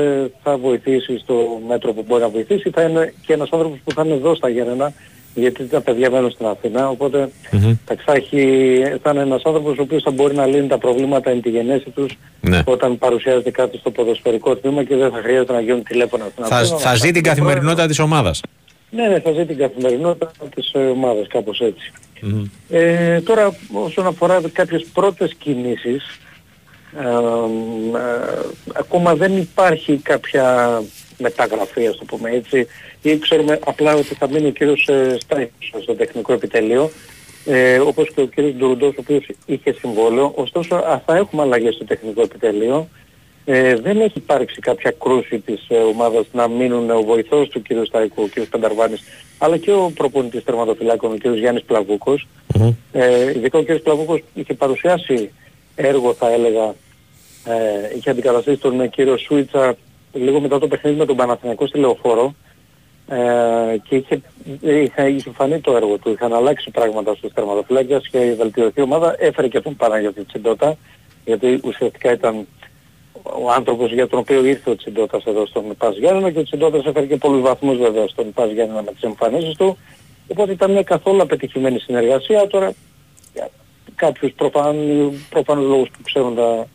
[0.42, 2.70] θα βοηθήσει στο μέτρο που μπορεί να βοηθήσει.
[2.70, 4.92] Θα είναι και ένας άνθρωπος που θα είναι εδώ στα Γιάννενα,
[5.34, 8.38] γιατί τα παιδιά μένουν στην Αθήνα, οπότε εντάξει, θα, έχει,
[9.02, 11.90] θα είναι ένας άνθρωπος ο οποίος θα μπορεί να λύνει τα προβλήματα εν τη γενέση
[11.90, 12.62] τους Ναι.
[12.64, 16.56] όταν παρουσιάζεται κάτι στο ποδοσφαιρικό τμήμα και δεν θα χρειάζεται να γίνουν τηλέφωνα στην Θα,
[16.56, 16.78] Αθήνα.
[16.78, 18.40] θα να ζει την πάρει τον καθημερινότητα της ομάδας.
[18.90, 21.92] ναι, ναι, θα ζει την καθημερινότητα της ε, ομάδας κάπως έτσι.
[22.70, 26.18] Ε, τώρα όσον αφορά κάποιες πρώτες κινήσεις,
[26.98, 28.40] ε, ε,
[28.72, 30.82] ακόμα δεν υπάρχει κάποια
[31.18, 32.66] μεταγραφή, ας το πούμε έτσι,
[33.10, 36.90] ή ξέρουμε απλά ότι θα μείνει ο κύριος ε, Στάικος στο τεχνικό επιτελείο,
[37.44, 41.74] ε, όπως και ο κύριος Ντουρουντός, ο οποίος είχε συμβόλαιο, ωστόσο α, θα έχουμε αλλαγές
[41.74, 42.88] στο τεχνικό επιτελείο,
[43.44, 47.66] ε, δεν έχει υπάρξει κάποια κρούση της ε, ομάδας να μείνουν ο βοηθός του κ.
[47.86, 48.46] Σταϊκού, ο κ.
[48.46, 49.02] Πενταρβάνης,
[49.38, 51.26] αλλά και ο προπονητής τερματοφυλάκων, ο κ.
[51.26, 52.26] Γιάννης Πλαβούκος.
[52.92, 53.72] Ε, ειδικά ο κ.
[53.72, 55.30] Πλαβούκος είχε παρουσιάσει
[55.74, 56.74] έργο, θα έλεγα,
[57.44, 59.76] ε, είχε αντικαταστήσει τον ε, κύριο Σούιτσα
[60.12, 62.34] λίγο μετά το παιχνίδι με τον Παναθηναϊκό στη Λεωφόρο
[63.08, 64.22] ε, και είχε,
[64.60, 69.16] είχε, είχε φανεί το έργο του, είχαν αλλάξει πράγματα στους τερματοφυλάκιας και βελτιωθεί η ομάδα,
[69.18, 70.76] έφερε και τον Παναγιώτη Τσιντότα,
[71.24, 72.46] γιατί ουσιαστικά ήταν
[73.22, 76.84] ο άνθρωπος για τον οποίο ήρθε ο Τσιντότας εδώ στον Πας Γιάννενα και ο Τσιντότας
[76.84, 79.78] έφερε και πολλούς βαθμούς βέβαια στον Πας Γιάννενα με τις εμφανίσεις του.
[80.28, 82.46] Οπότε ήταν μια καθόλου απετυχημένη συνεργασία.
[82.46, 82.72] Τώρα
[83.34, 83.50] για
[83.94, 84.76] κάποιους προφαν,
[85.30, 86.66] προφανούς λόγους που, ξέρουν τα,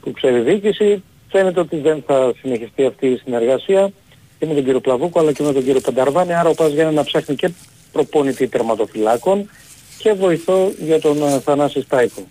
[0.00, 3.90] που ξέρει η διοίκηση φαίνεται ότι δεν θα συνεχιστεί αυτή η συνεργασία
[4.38, 6.34] και με τον κύριο Πλαβούκο αλλά και με τον κύριο Πενταρβάνη.
[6.34, 7.50] Άρα ο Πας Γιάννενα ψάχνει και
[7.92, 9.50] προπονητή τερματοφυλάκων
[9.98, 12.22] και βοηθό για τον ε, Θανάση Στάικο.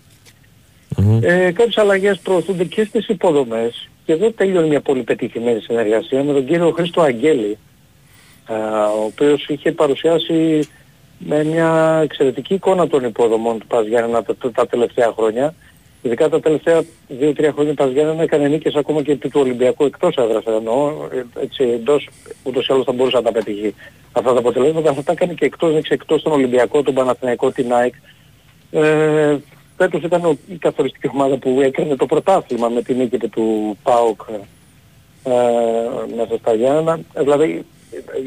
[1.20, 6.32] Ε, κάποιες αλλαγές προωθούνται και στις υποδομές και εδώ τελειώνει μια πολύ πετυχημένη συνεργασία με
[6.32, 7.58] τον κύριο Χρήστο Αγγέλη
[8.46, 8.56] α,
[8.88, 10.68] ο οποίος είχε παρουσιάσει
[11.18, 15.54] με μια εξαιρετική εικόνα των υποδομών του Πας Γιάννενα τα, τα, τα τελευταία χρόνια.
[16.06, 16.82] Ειδικά τα τελευταία
[17.20, 21.08] 2-3 χρόνια ο Πας Γιάννενα έκανε νίκες ακόμα και επί του Ολυμπιακού εκτός έδρας εννοώ.
[21.12, 22.08] Ε, Έτσι εντός
[22.42, 23.74] ούτως ή άλλως θα μπορούσε να τα πετύχει
[24.12, 24.90] αυτά τα αποτελέσματα.
[24.90, 27.94] Αυτά τα έκανε και εκτός, νίκης εκτός τον Ολυμπιακό, τον Παναθηναϊκό, την ΑΕΚ.
[28.70, 29.36] Ε,
[29.76, 34.20] φέτος ήταν ο- η καθοριστική ομάδα που έκανε το πρωτάθλημα με την νίκη του ΠΑΟΚ
[35.24, 35.32] ε,
[36.16, 37.00] μέσα στα Γιάννενα.
[37.14, 37.64] Ε, Δηλαδή,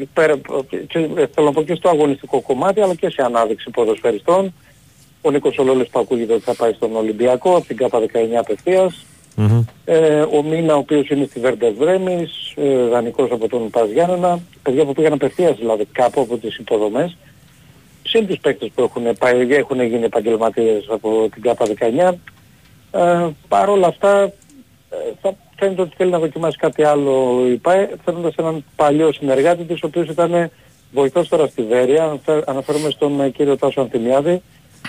[0.00, 3.70] ε, πέρα, και, ε, θέλω να πω και στο αγωνιστικό κομμάτι, αλλά και σε ανάδειξη
[3.70, 4.54] ποδοσφαιριστών.
[5.22, 9.04] Ο Νίκος Ολόλες που ακούγεται ότι θα πάει στον Ολυμπιακό, από την ΚΑΠΑ 19 απευθείας.
[9.84, 14.38] Ε, ο Μίνα, ο οποίος είναι στη Βέρντερ Βρέμις, ε, δανεικός από τον Πας Γιάννενα.
[14.62, 17.16] Παιδιά που πήγαν απευθείας δηλαδή κάπου από τις υποδομές.
[18.02, 22.18] Συν τους παίκτες που έχουν, πάει- έχουν γίνει επαγγελματίες από την ΚΑΠΑ 19.
[22.92, 27.90] Ε, Παρ' όλα αυτά ε, θα φαίνεται ότι θέλει να δοκιμάσει κάτι άλλο η ΠΑΕ,
[28.04, 30.50] φέρνοντας έναν παλιό συνεργάτη της, ο οποίος ήταν
[30.92, 34.42] βοηθός τώρα στη Βέρεια, Αναφέ- αναφέρομαι στον ε, κύριο Τάσο Ανθιμιάδη, ο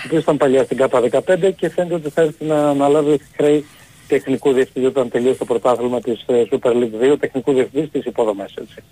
[0.04, 3.64] οποίος ήταν παλιά στην ΚΑΠΑ 15 και φαίνεται ότι θα έρθει να αναλάβει χρέη
[4.08, 8.54] τεχνικού διευθυντή όταν τελείωσε το πρωτάθλημα της ε, Super League 2, τεχνικού διευθυντής στις υποδομές
[8.60, 8.82] έτσι.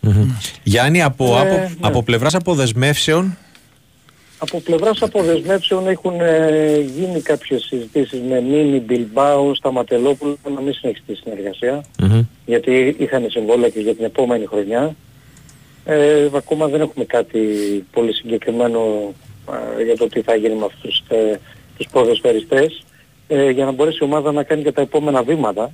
[0.62, 1.68] Γιάννη, από, Ε, από, ναι.
[1.80, 3.36] από πλευράς αποδεσμεύσεων,
[4.38, 11.04] Από πλευράς αποδεσμεύσεων έχουν ε, γίνει κάποιες συζητήσεις με Μίνι, Μπιλμπάου, Σταματελόπουλο να μην συνεχίσει
[11.06, 11.84] τη συνεργασία
[12.46, 14.94] γιατί είχαν συμβόλαια και για την επόμενη χρονιά.
[15.84, 17.38] Ε, ακόμα δεν έχουμε κάτι
[17.92, 19.37] πολύ συγκεκριμένο ε,
[19.84, 21.38] για το τι θα γίνει με αυτούς ε,
[21.76, 22.82] τους ποδοσφαιριστές
[23.28, 25.70] ε, για να μπορέσει η ομάδα να κάνει και τα επόμενα βήματα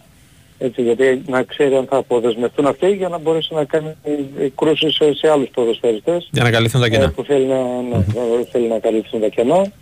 [0.58, 3.94] έτσι, γιατί να ξέρει αν θα αποδεσμευτούν αυτοί για να μπορέσει να κάνει
[4.38, 7.10] ε, κρούσεις σε, σε άλλους ποδοσφαιριστές για να καλύφθουν τα ε, κενά.
[7.10, 9.72] που θέλει να, να, να- θέλει να καλύψουν τα κενά.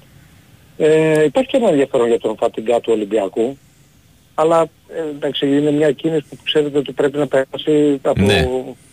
[0.77, 3.59] Ε, υπάρχει και ένα ενδιαφέρον για τον Φατιγκά του Ολυμπιακού,
[4.35, 4.61] αλλά
[4.97, 8.49] ε, εντάξει είναι μια κίνηση που ξέρετε ότι πρέπει να περάσει από Ναι.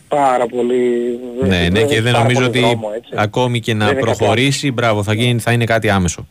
[0.10, 0.80] Πάρα πολύ...
[1.42, 3.12] Ναι, ναι, και δεν πάρα νομίζω πολύ ότι δρόμο, έτσι.
[3.16, 6.28] ακόμη και να Δεν είναι κάτι προχωρήσει, μπράβο, θα, γίνει, θα είναι κάτι άμεσο.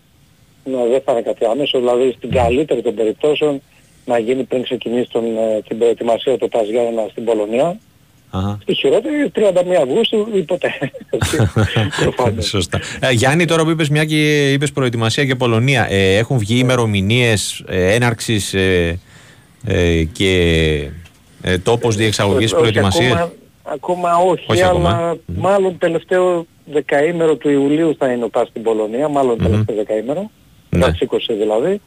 [0.64, 3.62] Ναι, δεν θα είναι κάτι άμεσο, δηλαδή στην καλύτερη των περιπτώσεων
[4.04, 7.78] να γίνει πριν ξεκινήσει τον, ε, την προετοιμασία του Πας Γιάννενα στην Πολωνία.
[8.30, 8.58] Αχα.
[8.62, 9.40] Στη χειρότερη 31
[9.82, 10.74] Αυγούστου ή ποτέ.
[11.10, 11.36] Έτσι,
[12.02, 12.46] προφανώς.
[12.46, 12.80] Σωστά.
[13.00, 17.64] Ε, Γιάννη, τώρα που είπες μια και είπες προετοιμασία και Πολωνία, ε, έχουν βγει ημερομηνίες
[17.68, 18.98] ε, έναρξης ε,
[19.66, 20.32] ε, και
[21.42, 23.28] ε, τόπος διεξαγωγής Όχι, προετοιμασίας;
[23.74, 24.88] Ακόμα, ακόμα όχι, Όχι ακόμα.
[24.90, 30.30] αλλά μάλλον τελευταίο δεκαήμερο του Ιουλίου θα είναι ο Πας στην Πολωνία, μάλλον τελευταίο δεκαήμερο,
[30.70, 30.80] Ναι.
[30.80, 31.80] τα 20 δηλαδή.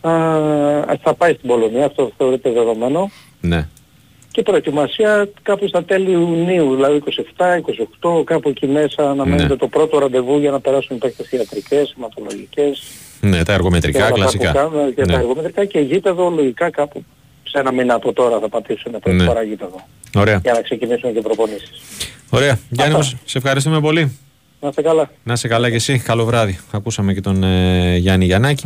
[0.00, 0.10] Α,
[1.02, 3.10] θα πάει στην Πολωνία, αυτό θεωρείται δεδομένο.
[3.40, 3.68] Ναι.
[4.32, 7.02] και προετοιμασία κάπου στα τέλη Ιουνίου, δηλαδή
[7.36, 7.56] 27,
[8.00, 9.56] 28, κάπου εκεί μέσα αναμένεται Ναι.
[9.56, 12.82] το πρώτο ραντεβού για να περάσουν οι παίκτες ιατρικές, σηματολογικές
[13.20, 14.64] Ναι, τα εργομετρικά, και όλα αυτά κλασικά.
[14.66, 15.12] που κάνουν και Ναι.
[15.12, 17.04] τα εργομετρικά και γήπεδο λογικά κάπου
[17.52, 19.24] σε ένα μήνα από τώρα θα πατήσουν πρώτη Ναι.
[19.24, 20.38] φορά γήπεδο Ωραία.
[20.42, 21.70] για να ξεκινήσουν και προπονήσεις.
[22.28, 22.58] Ωραία.
[22.68, 23.14] Γιάννη, Αυτά.
[23.14, 24.18] μας, σε ευχαριστούμε πολύ.
[24.60, 25.10] Να είστε καλά.
[25.22, 25.98] Να είσαι καλά και εσύ.
[25.98, 26.58] Καλό βράδυ.
[26.70, 28.64] Ακούσαμε και τον ε, Γιάννη Γιαννάκη.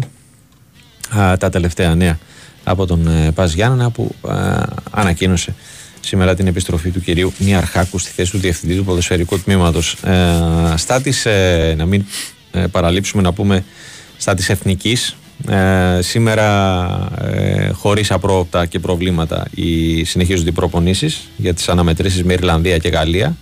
[1.18, 2.18] Α, τα τελευταία νέα
[2.64, 5.54] από τον ε, Πας Γιάννενα που α, ανακοίνωσε
[6.00, 9.92] σήμερα την επιστροφή του κυρίου Μιαρχάκου στη θέση του Διευθυντή του Ποδοσφαιρικού Τμήματος.
[10.04, 12.04] Ε, στα της, ε, να μην
[12.52, 13.64] ε, παραλείψουμε να πούμε,
[14.16, 15.16] στα της Εθνικής.
[15.48, 22.32] Ε, σήμερα ε, χωρίς απρόοπτα και προβλήματα οι, συνεχίζονται οι προπονήσεις για τις αναμετρήσεις με
[22.32, 23.36] Ιρλανδία και Γαλλία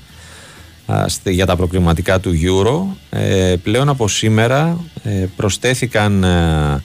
[0.86, 2.96] α, στε- για τα προκριματικά του Euro.
[3.18, 6.82] Ε, πλέον από σήμερα ε, προσθέθηκαν ε,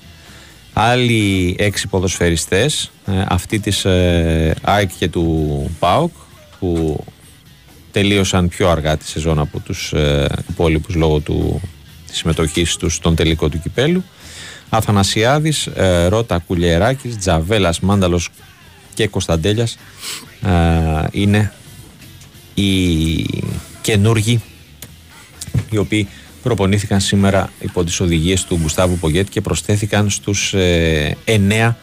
[0.74, 6.12] άλλοι έξι ποδοσφαιριστές ε, αυτοί της ε, ΑΕΚ και του ΠΑΟΚ
[6.60, 7.04] που
[7.92, 11.62] τελείωσαν πιο αργά τη σεζόν από τους ε, υπόλοιπους λόγω του,
[12.08, 14.04] της συμμετοχής τους στον τελικό του κυπέλου.
[14.70, 18.30] Αθανασιάδης, ε, Ρώτα Κουλιεράκης, Τζαβέλας, Μάνταλος
[18.94, 19.78] και Κωνσταντέλιας
[20.42, 21.54] ε, είναι
[22.54, 23.26] οι
[23.82, 24.42] καινούργοι
[25.70, 26.08] οι οποίοι
[26.44, 31.78] προπονήθηκαν σήμερα υπό τις οδηγίες του Γκουστάβου Πογέτ και προσθέθηκαν στους ε, εννέα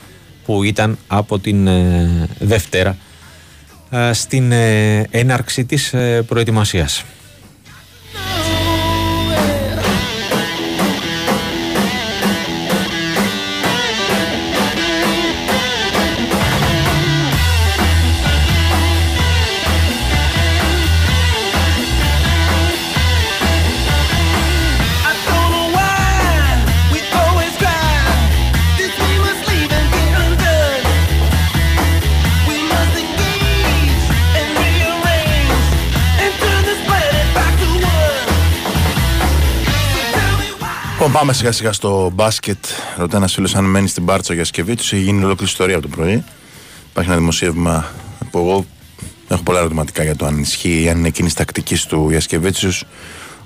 [0.45, 2.97] που ήταν από την ε, Δευτέρα
[3.91, 7.05] ε, στην ε, έναρξη της ε, προετοιμασίας.
[41.07, 42.65] Λοιπόν, πάμε σιγά σιγά στο μπάσκετ.
[42.97, 44.93] Ρωτάει ένας φίλος αν μένει στην Μπάρτσα Γιασκεβίτσιους.
[44.93, 46.25] Έχει γίνει ολόκληρη ιστορία από το πρωί.
[46.91, 47.91] Υπάρχει ένα δημοσίευμα
[48.31, 48.67] που εγώ
[49.29, 52.71] έχω πολλά ερωτηματικά για το αν ισχύει ή αν είναι κίνηση τακτικής του Γιασκεβίτσιου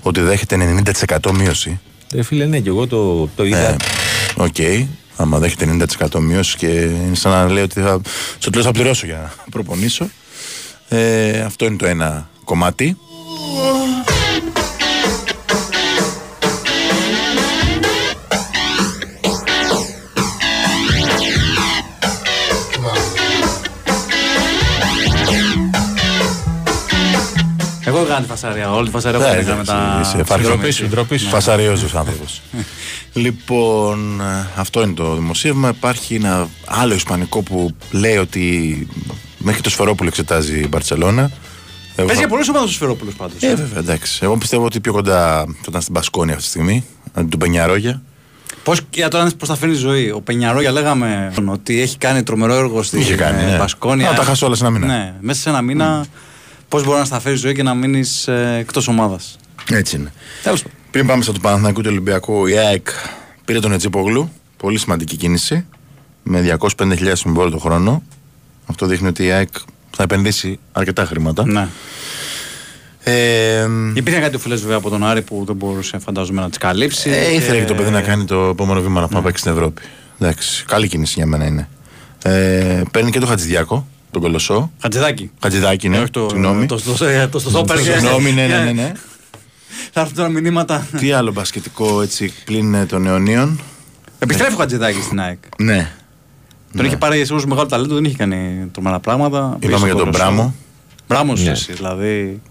[0.01, 1.79] ότι δέχεται 90% μείωση.
[2.13, 3.69] Ε, φίλε, ναι, και εγώ το, το είδα.
[3.69, 3.75] Ε,
[4.35, 4.55] Οκ.
[5.15, 8.01] Άμα δέχεται 90% μείωση και είναι σαν να λέει ότι θα,
[8.37, 10.09] στο τέλος θα πληρώσω για να προπονήσω.
[10.87, 12.97] Ε, αυτό είναι το ένα κομμάτι.
[28.01, 28.71] Εγώ έκανα τη φασαρία.
[28.73, 29.99] Όλη τη φασαρία εγώ Ναι, έκανα με εντάξει, τα.
[30.03, 30.53] είσαι ευχαριστώ.
[30.53, 31.27] Ντροπή σου, ντροπή σου.
[31.27, 32.41] Φασαριόζος άνθρωπος.
[33.13, 35.69] λοιπόν, ε, αυτό είναι το δημοσίευμα.
[35.69, 38.87] Υπάρχει ένα άλλο ισπανικό που λέει ότι
[39.37, 41.21] μέχρι το Σφερόπουλο εξετάζει η Μπαρσελόνα.
[41.21, 41.31] Εγώ
[41.95, 43.41] Παίζει θα- για πολλούς ομάδες ο Σφερόπουλο πάντως.
[43.43, 44.19] Ε, βέβαια, εντάξει.
[44.23, 46.85] Εγώ πιστεύω ότι πιο κοντά θα ήταν στην Πασκόνη αυτή τη στιγμή.
[47.13, 48.01] Αντί του Πενιαρόγια.
[48.63, 50.09] Πώς για τώρα πώς θα φέρνει η ζωή.
[50.11, 53.57] Ο Πενιαρόγια λέγαμε ότι έχει κάνει τρομερό έργο στην Είχε κάνει, ε, ναι.
[53.57, 54.09] Μπασκόνια.
[54.09, 54.85] Α, τα χάσει όλα σε ένα μήνα.
[54.85, 56.05] Ναι, μέσα σε ένα μήνα
[56.71, 59.37] πώς μπορεί να σταφέρει ζωή και να μείνεις ε, εκτός ομάδας.
[59.69, 60.11] Έτσι είναι.
[60.43, 60.77] Τέλος πάντων.
[60.91, 62.87] Πριν πάμε στο του Παναθηναϊκού του Ολυμπιακού, η ΑΕΚ
[63.45, 64.31] πήρε τον Ετζίπογλου.
[64.57, 65.65] Πολύ σημαντική κίνηση.
[66.23, 68.03] Με 205.000 συμβόλαιο το χρόνο.
[68.65, 69.49] Αυτό δείχνει ότι η ΑΕΚ
[69.95, 71.45] θα επενδύσει αρκετά χρήματα.
[71.45, 71.67] Ναι.
[73.03, 77.09] Ε, Υπήρχε κάτι φίλε βέβαια από τον Άρη που δεν μπορούσε φαντάζομαι να τις καλύψει.
[77.09, 79.53] ε, ήθελε και το παιδί να κάνει το επόμενο βήμα να πάει να παίξει στην
[79.53, 79.81] Ευρώπη.
[80.19, 81.69] Εντάξει, καλή κίνηση για μένα είναι.
[82.23, 84.71] Ε, παίρνει και το Χατζηδιάκο, τον Κολοσσό.
[84.81, 85.31] Χατζηδάκι.
[85.41, 85.97] Χατζηδάκι, ναι.
[85.97, 86.65] Ε, όχι το, Συγγνώμη.
[86.65, 87.77] το, το, το, το, στο στόπερ.
[87.79, 88.71] Συγγνώμη, ναι, ναι, ναι.
[88.71, 88.91] ναι.
[89.91, 90.87] Θα έρθουν τώρα μηνύματα.
[90.97, 93.59] Τι άλλο μπασκετικό έτσι πλην ε, των αιωνίων.
[94.19, 95.37] Επιστρέφει ο Χατζηδάκι στην ΑΕΚ.
[95.57, 95.91] Ναι.
[96.75, 99.57] Τον είχε πάρει σίγουρα μεγάλο ταλέντο, δεν είχε κάνει τρομερά πράγματα.
[99.59, 100.33] Πήγε Είπαμε στο για τον Κολοσσό.
[100.33, 100.55] Μπράμο.
[101.07, 101.49] Μπράμος Ναι.
[101.51, 102.41] εσύ, δηλαδή.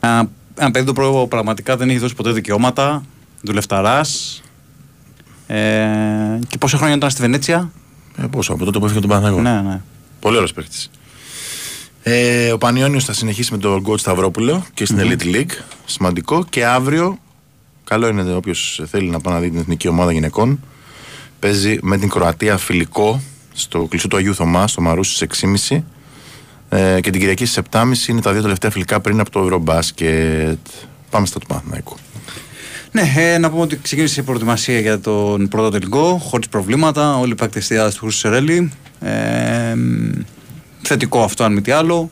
[0.00, 3.02] Ένα, ένα παιδί το οποίο πραγματικά δεν έχει δώσει ποτέ δικαιώματα.
[3.40, 4.42] Δουλευταράς.
[5.46, 5.58] Ε,
[6.48, 7.70] και πόσα χρόνια ήταν στη Βενέτσια;
[8.16, 9.40] Ε, πόσο, από τότε που έφυγε τον Παναθηναϊκό.
[9.40, 9.80] Ναι, ναι.
[10.20, 10.90] Πολύ ωραίος παίχτης.
[12.02, 15.50] Ε, ο Πανιόνιος θα συνεχίσει με τον Γκότ Σταυρόπουλο και στην Elite League.
[15.84, 16.44] Σημαντικό.
[16.44, 17.18] Και αύριο,
[17.84, 20.60] καλό είναι όποιος θέλει να πάει να δει την εθνική ομάδα γυναικών.
[21.38, 23.20] Παίζει με την Κροατία φιλικό
[23.52, 25.82] στο κλεισό του Αγίου Θωμά, στο Μαρούσι στις 6.30.
[26.68, 30.58] Ε, και την Κυριακή στις 7.30 είναι τα δύο τελευταία φιλικά πριν από το Ευρωμπάσκετ.
[31.10, 31.96] Πάμε στα του Παναθηναϊκού.
[32.92, 37.16] Ναι, ε, να πούμε ότι ξεκίνησε η προετοιμασία για τον πρώτο τελικό, χωρίς προβλήματα.
[37.16, 38.72] Όλοι οι παίκτες τη του Χρυσού Σερέλη.
[39.00, 40.10] Ε, μ,
[40.82, 42.08] θετικό αυτό, αν μη τι άλλο.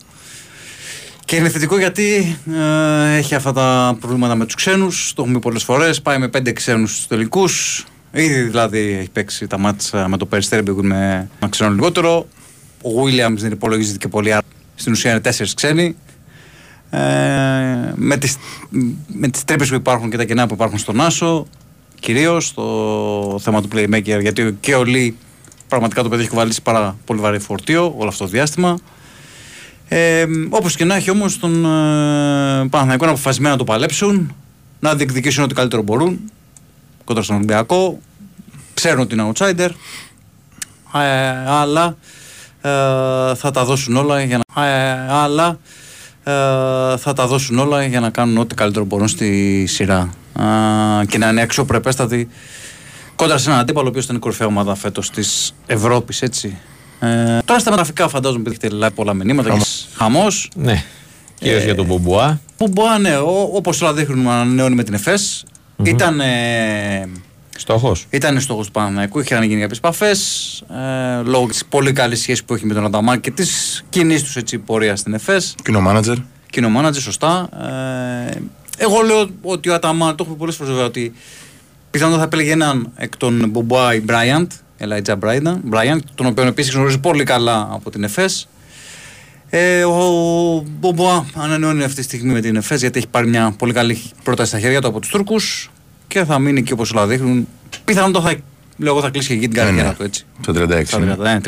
[1.25, 5.13] Και είναι θετικό γιατί ε, έχει αυτά τα προβλήματα με τους ξένους.
[5.15, 6.01] Το έχουμε πει πολλές φορές.
[6.01, 7.85] Πάει με πέντε ξένους στους τελικούς.
[8.11, 12.27] Ήδη δηλαδή έχει παίξει τα μάτσα με το Περιστέρι με ένα ξένο λιγότερο.
[12.81, 14.45] Ο Williams δεν υπολογίζεται και πολύ άρα.
[14.75, 15.95] Στην ουσία είναι τέσσερις ξένοι.
[16.93, 18.37] Ε, με τις,
[19.07, 21.47] με τις τρύπες που υπάρχουν και τα κενά που υπάρχουν στον Άσο
[21.99, 25.17] κυρίως το θέμα του playmaker γιατί και ο Λί
[25.67, 28.77] πραγματικά το παιδί έχει κουβαλήσει πάρα πολύ βαρύ φορτίο όλο αυτό το διάστημα.
[29.87, 31.67] Ε, όπως και να έχει όμως τον ε,
[32.69, 34.35] Παναθηναϊκό είναι αποφασισμένο να το παλέψουν
[34.79, 36.19] να διεκδικήσουν ό,τι καλύτερο μπορούν
[37.03, 37.99] κοντά στον Ολυμπιακό.
[38.73, 39.69] Ξέρουν ότι είναι outsider
[40.93, 41.97] ε, αλλά
[42.61, 42.69] ε,
[43.35, 45.57] θα τα δώσουν όλα για να, ε, αλλά ε,
[46.97, 50.45] θα τα δώσουν όλα για να κάνουν ό,τι καλύτερο μπορούν στη σειρά Α,
[51.07, 52.27] και να είναι αξιοπρεπέστατοι
[53.15, 56.57] κόντρα σε έναν αντίπαλο ο οποίος ήταν η κορυφαία ομάδα φέτος της Ευρώπης, έτσι.
[56.99, 59.57] Ε, τώρα στα μεταφικά φαντάζομαι ότι έχετε λάβει πολλά μηνύματα.
[59.95, 60.49] Χαμός.
[60.55, 60.83] Ναι.
[61.39, 62.39] Κυρίως για τον Μπομπουά.
[62.57, 63.17] Μπομπουά, ναι,
[63.53, 65.43] όπως όλα δείχνουν ανανεώνει με την ΕΦΕΣ.
[65.83, 66.19] Ήταν.
[66.19, 67.09] Ε,
[67.61, 72.43] Στόχος; ήταν στόχος του Παναναϊκού, είχαν γίνει κάποιες επαφές ε, λόγω της πολύ καλής σχέσης
[72.43, 75.55] που έχει με τον Ανταμάν και της κοινής τους έτσι πορείας στην ΕΦΕΣ.
[75.63, 76.15] Κοινό μάνατζερ.
[76.49, 77.49] Κοινό μάνατζερ, σωστά.
[78.29, 78.37] Ε,
[78.77, 81.13] εγώ λέω ότι ο Αταμάν, το έχουμε πολλές φορές βέβαια, ότι
[81.91, 85.15] πιθανότατα θα επέλεγε έναν εκ των Μπομπουά ή Μπράιαντ, Elijah
[85.71, 88.47] Bryant, τον οποίο επίσης γνωρίζει πολύ καλά από την ΕΦΕΣ.
[89.49, 93.73] Ε, ο Μπομπουά ανανεώνει αυτή τη στιγμή με την ΕΦΕΣ γιατί έχει πάρει μια πολύ
[93.73, 95.71] καλή πρόταση στα χέρια του από τους Τούρκους
[96.11, 97.47] και θα μείνει και όπως όλα δείχνουν.
[97.85, 98.35] Πιθανότατα θα,
[98.77, 99.93] λέω, εγώ θα κλείσει και εκεί την καριέρα ναι.
[99.93, 100.25] του έτσι.
[100.41, 100.81] Στο 36.
[100.85, 101.15] Στα ναι.
[101.15, 101.39] 30, ναι,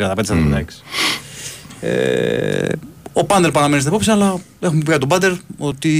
[1.80, 1.86] 35-36.
[1.86, 2.68] Ε,
[3.12, 5.90] ο Πάντερ παραμένει στην απόψη, αλλά έχουμε πει για τον Πάντερ ότι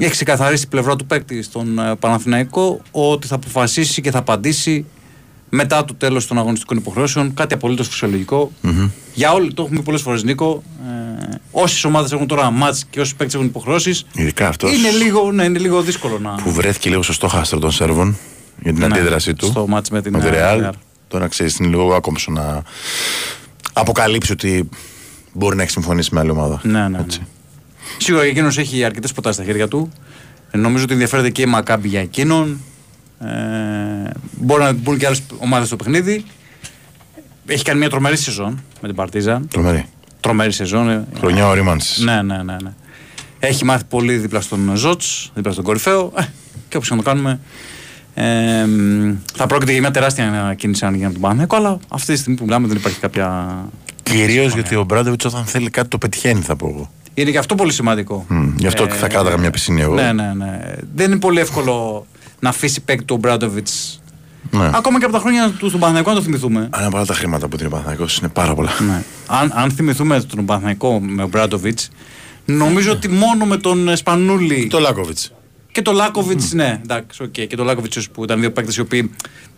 [0.00, 4.84] έχει ξεκαθαρίσει την πλευρά του παίκτη στον ε, Παναθηναϊκό ότι θα αποφασίσει και θα απαντήσει
[5.54, 7.34] μετά το τέλος των αγωνιστικών υποχρεώσεων.
[7.34, 8.52] Κάτι απολύτως φυσιολογικό.
[9.14, 10.62] Για όλοι, το έχουμε πει πολλές φορές, Νίκο.
[10.86, 15.32] Ε, Όσες ομάδες έχουν τώρα μάτς και όσοι παίκτες έχουν υποχρεώσεις, Ειδικά αυτός είναι, λίγο,
[15.32, 16.30] ναι, είναι λίγο δύσκολο να.
[16.34, 18.16] που βρέθηκε λίγο στο στόχαστρο των Σέρβων
[18.62, 19.46] για την Ναι, αντίδρασή του.
[19.46, 20.64] στο μάτς με την, με τη ε, Real.
[20.64, 20.70] Real.
[21.08, 22.62] Τώρα ξέρεις, είναι λίγο άκομψο να
[23.72, 24.68] αποκαλύψει ότι
[25.32, 26.60] μπορεί να έχει συμφωνήσει με άλλη ομάδα.
[26.62, 26.98] Ναι, ναι, ναι.
[26.98, 27.26] Έτσι.
[27.98, 29.90] Σίγουρα εκείνος έχει αρκετές προτάσει στα χέρια του.
[30.50, 32.60] Ε, νομίζω ότι ενδιαφέρεται και η Μακάμπη για εκείνον.
[33.26, 36.24] Ε, μπορεί να μπουν και άλλες ομάδες στο παιχνίδι.
[37.46, 39.48] Έχει κάνει μια τρομερή σεζόν με την Παρτίζαν.
[39.50, 39.86] Τρομερή.
[40.20, 40.88] Τρομερή σεζόν.
[40.90, 42.04] ε, Χρονιά ορίμανση.
[42.04, 42.72] Ναι, ναι, ναι, ναι.
[43.38, 45.02] Έχει μάθει πολύ δίπλα στον Ζότ,
[45.34, 46.12] δίπλα στον κορυφαίο.
[46.18, 46.22] Ε,
[46.68, 47.40] και όπως να το κάνουμε.
[48.14, 52.12] Ε, μ, θα πρόκειται για μια τεράστια κίνηση αν γίνει από τον Παναθηναϊκό, αλλά αυτή
[52.12, 53.56] τη στιγμή που μιλάμε δεν υπάρχει κάποια.
[54.02, 56.90] Κυρίως γιατί ο Μπράντεβιτ όταν θέλει κάτι το πετυχαίνει, θα πω εγώ.
[57.14, 58.24] Είναι και αυτό πολύ σημαντικό.
[58.28, 59.94] Μμ, Γι' αυτό θα κράταγα μια πισίνη εγώ.
[59.94, 60.60] Ναι, ναι, ναι.
[60.94, 62.06] Δεν είναι πολύ εύκολο
[62.40, 63.98] να αφήσει παίκτη του Μπράντοβιτς.
[64.50, 64.70] Ναι.
[64.74, 66.68] Ακόμα και από τα χρόνια του στον Παναθηναϊκό να το θυμηθούμε.
[66.72, 68.70] Αλλά πολλά τα χρήματα που την Παναθανικό είναι πάρα πολλά.
[68.86, 69.02] Ναι.
[69.26, 71.88] Αν, αν θυμηθούμε τον Παναθηναϊκό με τον Μπράντοβιτς,
[72.44, 75.32] νομίζω ότι μόνο με τον ε, Σπανούλη Το Λάκοβιτς.
[75.72, 77.30] και τον Λάκοβιτς, ναι, εντάξει, οκ.
[77.30, 79.10] Και τον Λάκοβιτς που ήταν δύο παίκτες οι οποίοι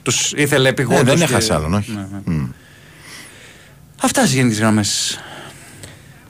[0.02, 1.00] τους ήθελε επειγόντως.
[1.00, 1.90] Ε, δεν έχασε άλλον, όχι.
[1.92, 2.34] Ναι, ναι.
[2.34, 2.46] Μμ.
[4.02, 5.18] Αυτά στις γενικές γραμμές.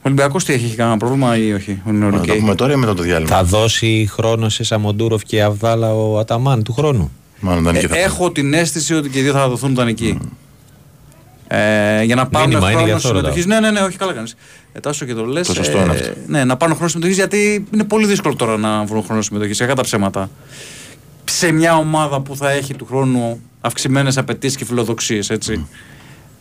[0.07, 2.27] Ο Ολυμπιακός τι έχει, έχει κανένα πρόβλημα ή όχι; Είναι Να οκ.
[2.27, 6.19] το πούμε τώρα ή μετά το διάλειμμα; Θα δώσει χρόνο σε Σαμοντούροφ και Αβδάλα ο
[6.19, 7.13] Αταμάν του χρόνου.
[7.41, 9.71] Μάλλον δεν είναι και Ε, θα έχω την αίσθηση ότι και οι δύο θα δοθούν
[9.71, 10.19] δανεικοί.
[11.49, 13.45] Ε, για να πάρουν Μήνυμα είναι, γι' χρόνο αυτό συμμετοχής.
[13.45, 13.61] ρωτάω.
[13.61, 14.35] Ναι, ναι, ναι, όχι, καλά κάνεις.
[14.73, 15.47] Ε, τάσο και το λες.
[15.47, 16.13] Το σωστό είναι αυτό.
[16.27, 19.57] Ναι, να πάρουν χρόνο συμμετοχής γιατί είναι πολύ δύσκολο τώρα να βρουν χρόνο συμμετοχής.
[19.57, 20.31] Σε τα ψέματα.
[21.25, 25.67] Σε μια ομάδα που θα έχει του χρόνου αυξημένες απαιτήσεις και φιλοδοξίες, έτσι.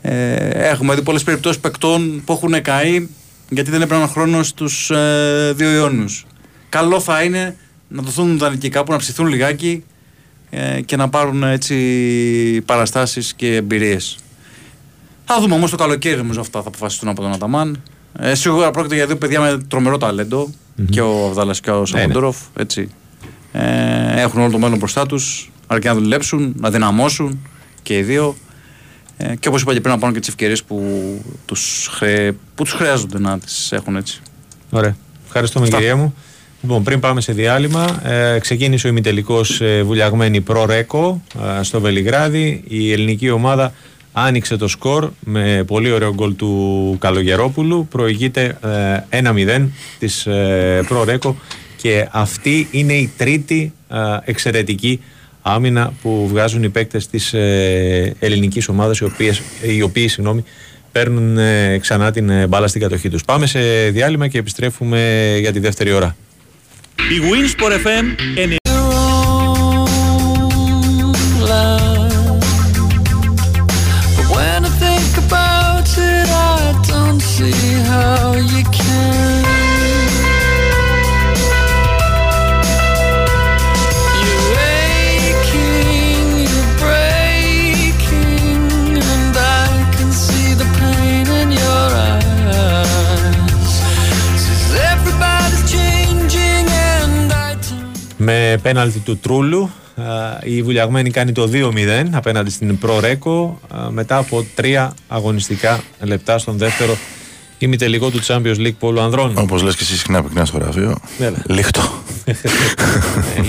[0.01, 3.07] Ε, έχουμε δει πολλές περιπτώσεις παικτών που έχουν καεί
[3.49, 6.25] γιατί δεν έπαιρναν χρόνο στους ε, δύο αιώνιους.
[6.69, 7.55] Καλό θα είναι
[7.87, 9.83] να δοθούν δανεικοί κάπου, να ψηθούν λιγάκι
[10.49, 11.75] ε, και να πάρουν έτσι
[12.65, 14.17] παραστάσεις και εμπειρίες.
[15.25, 17.83] Θα δούμε όμως το καλοκαίρι νομίζω αυτά θα αποφασιστούν από τον Αταμάν.
[18.19, 20.49] Ε, σίγουρα πρόκειται για δύο παιδιά με τρομερό ταλέντο,
[20.89, 22.37] και ο Αβδάλας και ο Σαμοντόροφ.
[22.55, 22.89] Έτσι.
[23.51, 27.47] Ε, έχουν όλο το μέλλον μπροστά τους, αρκεί να δουλέψουν, να δυναμώσουν
[27.81, 28.35] και οι δύο.
[29.17, 30.83] Ε, και όπως είπα και πριν να πάρουν και τις ευκαιρίες που
[31.45, 32.31] τους, χρε...
[32.55, 34.21] που τους χρειάζονται να τις έχουν έτσι.
[34.69, 34.95] Ωραία.
[35.25, 35.77] Ευχαριστούμε Αυτά.
[35.77, 36.15] κυρία μου.
[36.61, 41.21] Λοιπόν, πριν πάμε σε διάλειμμα, ε, ξεκίνησε ο ημιτελικός ε, βουλιαγμένη Προ-Ρέκο
[41.59, 42.63] ε, στο Βελιγράδι.
[42.67, 43.73] Η ελληνική ομάδα
[44.11, 47.87] άνοιξε το σκορ με πολύ ωραίο γκολ του Καλογερόπουλου.
[47.87, 48.57] Προηγείται
[49.09, 49.21] ε,
[49.57, 49.67] 1-0
[49.99, 51.35] της ε, Προ-Ρέκο
[51.75, 55.01] και αυτή είναι η τρίτη ε, εξαιρετική
[55.47, 60.43] άμυνα που βγάζουν οι παίκτες της ε, ελληνικής ομάδας οι, οποίες, οι οποίοι συγγνώμη,
[60.91, 63.23] παίρνουν ε, ξανά την ε, μπάλα στην κατοχή τους.
[63.25, 66.15] Πάμε σε διάλειμμα και επιστρέφουμε για τη δεύτερη ώρα.
[66.95, 68.64] Η Winsport FM
[98.85, 99.69] πέναλτι του Τρούλου.
[99.95, 100.03] Α,
[100.43, 106.57] Η Βουλιαγμένη κάνει το 2-0 απέναντι στην Προρέκο α, μετά από τρία αγωνιστικά λεπτά στον
[106.57, 106.97] δεύτερο
[107.57, 109.37] ημιτελικό του Champions League Πόλου Ανδρών.
[109.37, 110.97] Όπως λες και εσύ συχνά πυκνάς στο γραφείο.
[111.19, 111.37] Έλα.
[111.47, 111.81] Λίχτο.
[112.25, 112.33] Ε,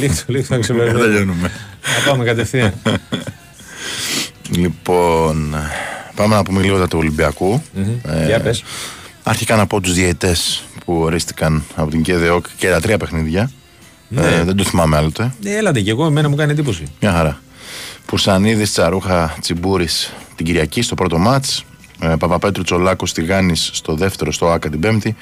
[0.01, 0.99] Λίγο, λίγο θα Δεν ξεπερνάμε.
[1.01, 1.51] τελειώνουμε.
[2.05, 2.73] Να πάμε κατευθείαν.
[4.57, 5.55] Λοιπόν,
[6.15, 7.63] πάμε να πούμε λίγο για του Ολυμπιακού.
[8.03, 8.63] Ε, Για πες.
[9.23, 13.51] Αρχικά να πω τους διαιτές που ορίστηκαν από την ΚΕΔΕΟΚ και τα τρία παιχνίδια.
[14.09, 14.21] Ναι.
[14.27, 15.35] Ε, δεν το θυμάμαι άλλοτε.
[15.45, 16.83] Ε, Έλατε και εγώ, εμένα μου κάνει εντύπωση.
[17.01, 17.41] Μια χαρά.
[18.07, 21.65] Πουρσανίδη, Τσαρούχα, Τσιμπούρης την Κυριακή στο πρώτο μάτς.
[22.01, 25.17] Ε, Παπαπέτρου Τσολάκος Τηγάνης στο δεύτερο στο ΑΚΑ την Πέμπτη.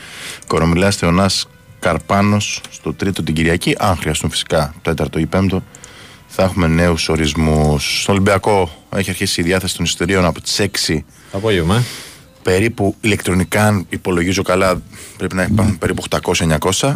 [0.47, 1.47] Κορομιλάς Θεωνάς
[1.81, 3.75] Καρπάνος στο τρίτο την Κυριακή.
[3.79, 5.63] Αν χρειαστούν φυσικά τέταρτο ή πέμπτο.
[6.27, 8.01] Θα έχουμε νέους ορισμούς.
[8.03, 11.77] Στον Ολυμπιακό έχει αρχίσει η διάθεση των εισιτηρίων από τις 6 Το απόγευμα.
[11.77, 11.83] ε.
[12.43, 14.83] περίπου ηλεκτρονικά, αν υπολογίζω καλά,
[15.17, 16.03] πρέπει να υπάρχουν περίπου
[16.81, 16.95] 800-900.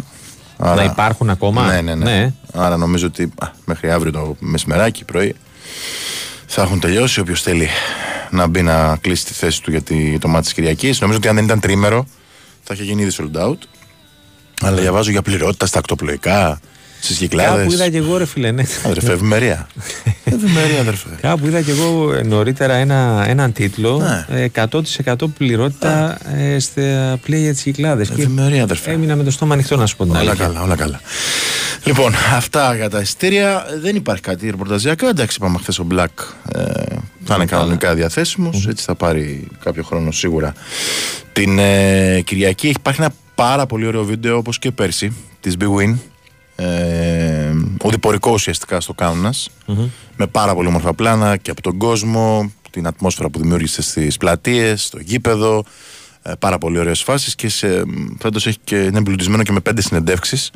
[0.59, 2.03] Να υπάρχουν ακόμα; Ναι, ναι, ναι.
[2.05, 2.33] Ναι.
[2.53, 5.35] Άρα νομίζω ότι α, μέχρι αύριο το μεσημεράκι πρωί
[6.45, 7.19] θα έχουν τελειώσει.
[7.19, 7.67] Όποιος θέλει
[8.29, 10.99] να μπει να κλείσει τη θέση του για, τη, για το μάτι της Κυριακής.
[11.01, 12.05] Νομίζω ότι αν δεν ήταν τρίμερο
[12.63, 13.57] θα είχε γίνει ήδη sold out.
[14.61, 16.59] Αλλά διαβάζω για πληρότητα στα ακτοπλοϊκά,
[16.99, 17.57] στις κυκλάδες.
[17.63, 18.51] Κάπου είδα και εγώ, ρε φίλε.
[18.51, 18.63] Ναι.
[18.85, 19.67] Αδερφέ, ευημερία.
[20.23, 21.09] ευημερία, αδερφέ.
[21.21, 23.97] Κάπου είδα και εγώ ε, νωρίτερα ένα, έναν τίτλο
[24.29, 24.41] Ναι.
[24.43, 24.47] ε,
[25.05, 28.01] 100% πληρότητα ε, στα πλοία για τι κυκλάδε.
[28.01, 28.91] Ευημερία, αδερφέ.
[28.91, 30.45] Έμεινα με το στόμα ανοιχτό να σου πω την Όλα αλήθεια.
[30.45, 31.01] καλά, όλα καλά.
[31.83, 33.65] Λοιπόν, αυτά για τα ειστήρια.
[33.81, 35.07] Δεν υπάρχει κάτι ρεπορταζιακά.
[35.09, 36.05] Εντάξει, είπαμε χθες ο Black
[36.55, 36.61] ε,
[37.25, 40.53] θα είναι κανονικά διαθέσιμος, Έτσι θα πάρει κάποιο χρόνο σίγουρα.
[41.33, 45.95] Την ε, Κυριακή υπάρχει ένα πάρα πολύ ωραίο βίντεο όπως και πέρσι της Big Win.
[46.63, 49.49] Ε, οδηπορικό ουσιαστικά στο Κάουνας
[50.15, 54.83] με πάρα πολύ όμορφα πλάνα και από τον κόσμο, την ατμόσφαιρα που δημιούργησε στις πλατείες,
[54.83, 55.63] στο γήπεδο,
[56.21, 57.83] ε, πάρα πολύ ωραίες φάσεις και σε,
[58.19, 60.51] φέτος έχει και, είναι εμπλουτισμένο και με πέντε συνεντεύξεις.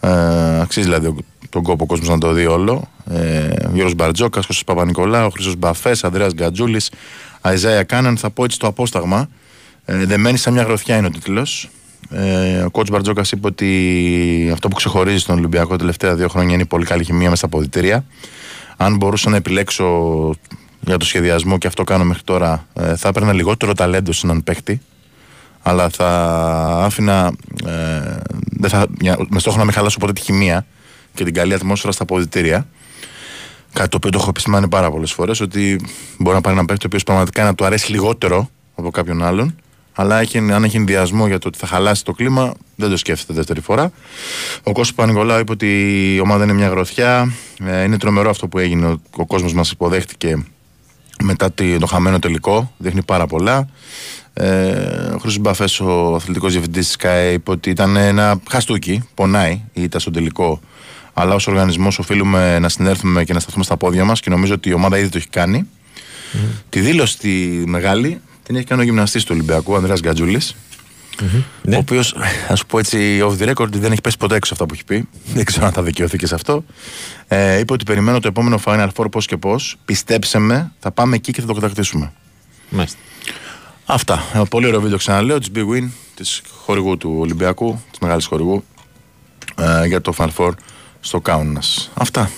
[0.00, 1.16] Ε, αξίζει δηλαδή ο-
[1.50, 2.88] τον κόπο ο κόσμος να το δει όλο.
[3.10, 6.90] Ε, Γιώργος Μπαρτζόκας, Χρήστος Παπα-Νικολάου, Χρήστος Μπαφές, Ανδρέας Γκατζούλης,
[7.40, 9.28] Αϊζάια Κάναν, θα πω έτσι το απόσταγμα.
[9.84, 11.68] Ε, δεμένη σαν μια γροθιά είναι ο τίτλος.
[12.10, 16.52] Ε, ο κότς Μπαρτζόκας είπε ότι αυτό που ξεχωρίζει στον Ολυμπιακό τα τελευταία δύο χρόνια
[16.54, 18.04] είναι η πολύ καλή χημεία μέσα στα αποδητήρια.
[18.76, 19.84] Αν μπορούσα να επιλέξω
[20.80, 24.44] για το σχεδιασμό και αυτό κάνω μέχρι τώρα, ε, θα έπαιρνα λιγότερο ταλέντο σε έναν
[24.44, 24.80] παίχτη,
[25.62, 26.08] αλλά θα
[26.84, 27.32] άφηνα
[27.66, 28.16] ε,
[28.58, 30.66] δεν θα, για- μες στόχο να μην χαλάσω ποτέ τη χημεία
[31.14, 32.66] και την καλή ατμόσφαιρα στα αποδητήρια.
[33.72, 35.80] Κάτι το οποίο το έχω επισημάνει πάρα πολλές φορές ότι
[36.18, 39.56] μπορεί να πάρει ένα παίχτη ο οποίος πραγματικά να του αρέσει λιγότερο από κάποιον άλλον,
[39.98, 43.32] αλλά έχει, αν έχει ενδιασμό για το ότι θα χαλάσει το κλίμα, δεν το σκέφτεται
[43.32, 43.90] δεύτερη φορά.
[44.62, 45.68] Ο Κώστας Πανικολάου είπε ότι
[46.14, 47.32] η ομάδα είναι μια γροθιά.
[47.64, 48.86] Ε, είναι τρομερό αυτό που έγινε.
[48.86, 50.44] Ο, ο κόσμος μας υποδέχτηκε
[51.22, 52.72] μετά τη- το χαμένο τελικό.
[52.78, 53.68] Δείχνει πάρα πολλά.
[54.32, 54.46] Ε,
[55.14, 59.82] ο Χρήστος Μπαφές, ο αθλητικός διευθυντής της ΚΑΕ, είπε ότι ήταν ένα χαστούκι, πονάει η
[59.82, 60.60] ήττα στον τελικό.
[61.12, 64.68] Αλλά ως οργανισμός οφείλουμε να συνέρθουμε και να σταθούμε στα πόδια μας και νομίζω ότι
[64.68, 65.68] η ομάδα ήδη το έχει κάνει.
[66.68, 67.28] Τη δήλωση τη
[67.66, 70.56] μεγάλη την έχει κάνει ο γυμναστής του Ολυμπιακού, ο Ανδρέας Γκατζούλης.
[71.62, 71.76] Ναι.
[71.76, 72.14] Ο οποίος,
[72.48, 74.84] ας σου πω έτσι, off the record, δεν έχει πέσει ποτέ έξω αυτά που έχει
[74.84, 75.08] πει.
[75.34, 76.64] Δεν ξέρω αν θα δικαιωθεί και σε αυτό.
[77.28, 79.76] Ε, είπε ότι περιμένω το επόμενο Final Four πώς και πώς.
[79.84, 82.12] Πιστέψε με, θα πάμε εκεί και θα το κατακτήσουμε.
[82.68, 82.98] Μάλιστα.
[83.86, 84.22] Αυτά.
[84.34, 88.64] Ένα πολύ ωραίο βίντεο ξαναλέω της Big Win, της χορηγού του Ολυμπιακού, της μεγάλης χορηγού,
[89.56, 90.50] ε, για το Final Four
[91.00, 91.62] στο Κάουνα.
[91.94, 92.30] Αυτά.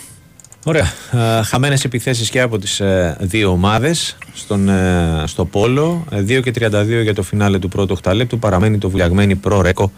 [0.68, 0.92] Ωραία.
[1.12, 6.04] Ε, χαμένες επιθέσεις και από τις ε, δύο ομάδες στον, ε, στο Πόλο.
[6.10, 8.38] Ε, 2 και 32 για το φινάλε του πρώτου οχταλέπτου.
[8.38, 9.92] Παραμένει το βουλιαγμένη προ ρέκο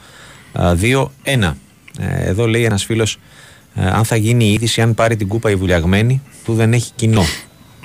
[0.53, 0.73] ε,
[1.25, 1.53] 2-1.
[1.99, 3.19] Ε, εδώ λέει ένας φίλος
[3.75, 6.91] ε, αν θα γίνει η είδηση, αν πάρει την κούπα η βουλιαγμένη, που δεν έχει
[6.95, 7.25] κοινό.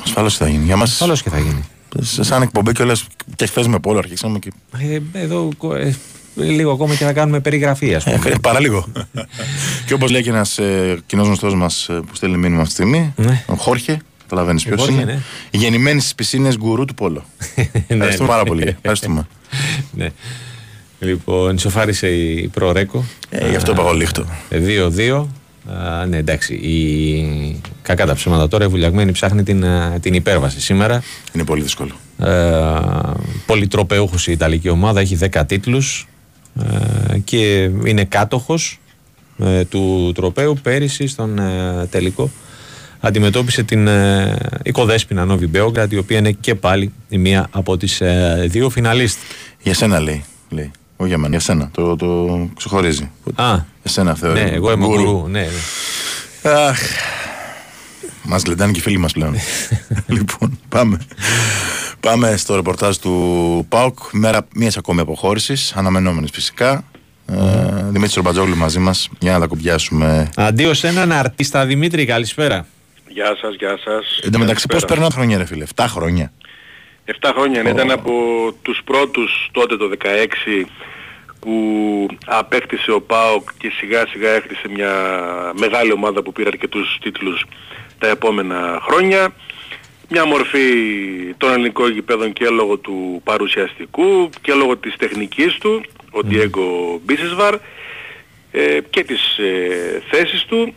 [0.04, 0.66] Ασφαλώς θα γίνει.
[0.66, 1.64] Για μας, Ασφαλώς και θα γίνει.
[2.02, 3.06] σαν εκπομπή και όλες
[3.36, 4.52] και χθες με πόλο αρχίσαμε και.
[4.80, 5.94] Ε, εδώ ε,
[6.36, 8.20] λίγο ακόμα και θα κάνουμε περιγραφή, ας πούμε.
[8.26, 8.86] Ε, παραλίγο.
[9.86, 13.14] και όπως λέει και ένας ε, κοινός γνωστός μας που στέλνει μήνυμα αυτή τη στιγμή,
[13.16, 13.44] Ναι.
[13.48, 15.04] ο Χόρχε, καταλαβαίνεις ποιος Χόρχε, είναι.
[15.04, 15.20] ναι.
[15.52, 17.24] Γεννημένη στις πισίνες γκουρού του Πόλο.
[17.88, 18.64] Ευχαριστούμε πάρα πολύ.
[18.78, 19.28] Ευχαριστούμε.
[19.92, 20.08] ναι.
[21.00, 23.06] Λοιπόν, ισοφάρισε η προ ρέκο.
[23.30, 24.26] Ε, γι' αυτό είπα εγώ λίχτο.
[24.50, 24.62] Ε,
[24.98, 25.26] 2-2.
[25.72, 26.54] Α, ναι, εντάξει.
[26.54, 27.62] Η...
[27.82, 28.66] Κακά τα ψέματα τώρα.
[28.66, 31.04] Η Βουλιαγμένη ψάχνει την, α, την υπέρβαση σήμερα.
[31.34, 31.92] Είναι πολύ δύσκολο.
[32.20, 32.80] Ε,
[33.46, 35.00] πολυτροπεούχος η Ιταλική ομάδα.
[35.00, 36.15] Έχει 10 τίτλους ε,
[37.24, 38.80] και είναι κάτοχος
[39.38, 40.58] ε, του τροπέου.
[40.62, 42.30] Πέρυσι στον ε, τελικό
[43.00, 48.02] αντιμετώπισε την ε, οικοδέσποινα Νόβι Μπέογκρατ η οποία είναι και πάλι η μία από τις
[48.02, 49.18] ε, δύο φιναλίστ.
[49.62, 50.24] Για σένα λέει.
[50.50, 50.72] λέει.
[50.98, 51.70] Όχι για μένα, για σένα.
[51.74, 53.12] Το, το ξεχωρίζει.
[53.36, 54.44] Α, Για σένα θεωρεί.
[54.44, 55.28] ναι, εγώ είμαι γκουρού.
[55.28, 55.40] Ναι,
[56.44, 56.52] ναι.
[56.52, 56.80] Αχ.
[58.26, 59.36] Μας γλεντάνε και οι φίλοι μας πλέον.
[60.16, 60.98] λοιπόν, πάμε.
[62.00, 63.98] Πάμε στο ρεπορτάζ του ΠΑΟΚ.
[64.12, 66.84] Μέρα μια ακόμη αποχώρησης, αναμενόμενης φυσικά.
[67.28, 67.36] Ε,
[67.90, 70.30] Δημήτρης Ρομπατζόγλου μαζί μας για να τα κουμπιάσουμε.
[70.36, 72.68] Αντίος σε έναν αρτίστα Δημήτρη, καλησπέρα.
[73.08, 74.20] Γεια σας, γεια σας.
[74.24, 76.32] Εν τω μεταξύ, πώς περνάνε χρόνια, ρε φίλε, 7 χρόνια.
[77.06, 78.12] 7 χρόνια ναι, ήταν από
[78.62, 80.66] τους πρώτους τότε το 16
[81.40, 81.56] που
[82.26, 84.92] απέκτησε ο ΠΑΟΚ και σιγά σιγά έκτισε μια
[85.60, 87.46] μεγάλη ομάδα που πήρε αρκετούς τίτλους
[88.00, 89.34] τα επόμενα χρόνια.
[90.10, 90.60] Μια μορφή
[91.38, 97.54] των ελληνικών γηπέδων και λόγω του παρουσιαστικού και λόγω της τεχνικής του, ο Diego Μπίσεσβαρ
[98.52, 100.74] ε, και τις ε, θέσεις του,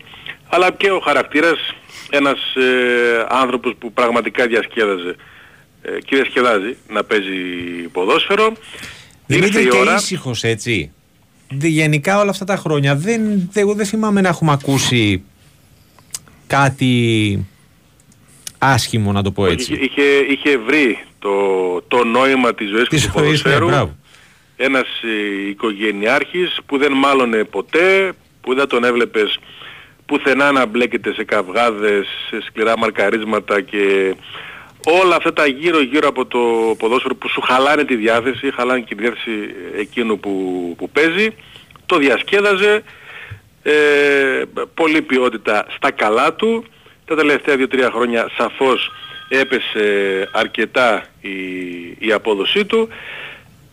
[0.49, 1.59] αλλά και ο χαρακτήρας
[2.11, 5.17] ένας ε, άνθρωπος που πραγματικά διασκέδαζε
[5.83, 7.33] ε, και διασκεδάζει να παίζει
[7.93, 8.53] ποδόσφαιρο.
[9.27, 9.95] Δημήτρη Ήρθε η και ώρα.
[9.95, 10.93] ήσυχος έτσι.
[11.51, 15.23] Δε- Γενικά όλα αυτά τα χρόνια δεν, δε- εγώ δεν θυμάμαι να έχουμε ακούσει
[16.49, 17.47] κάτι
[18.59, 19.73] άσχημο να το πω έτσι.
[19.73, 21.31] Είχε, είχε, είχε βρει το,
[21.89, 23.67] το νόημα της ζωής Της του ζωής, ναι, ποδοσφαίρου.
[23.67, 23.97] μπράβο.
[24.57, 29.39] ένας ε, οικογενειάρχης που δεν μάλωνε ποτέ, που δεν τον έβλεπες
[30.07, 34.15] πουθενά να μπλέκεται σε καυγάδες, σε σκληρά μαρκαρίσματα και
[35.03, 36.39] όλα αυτά τα γύρω γύρω από το
[36.79, 39.31] ποδόσφαιρο που σου χαλάνε τη διάθεση, χαλάνε και τη διάθεση
[39.79, 41.35] εκείνου που, που παίζει,
[41.87, 42.83] το διασκέδαζε,
[43.71, 44.45] ε,
[44.75, 46.65] πολλή ποιότητα στα καλά του.
[47.05, 48.93] Τα τελευταία 2-3 χρόνια σαφώς
[49.29, 51.37] έπεσε αρκετά η,
[51.99, 52.89] η απόδοσή του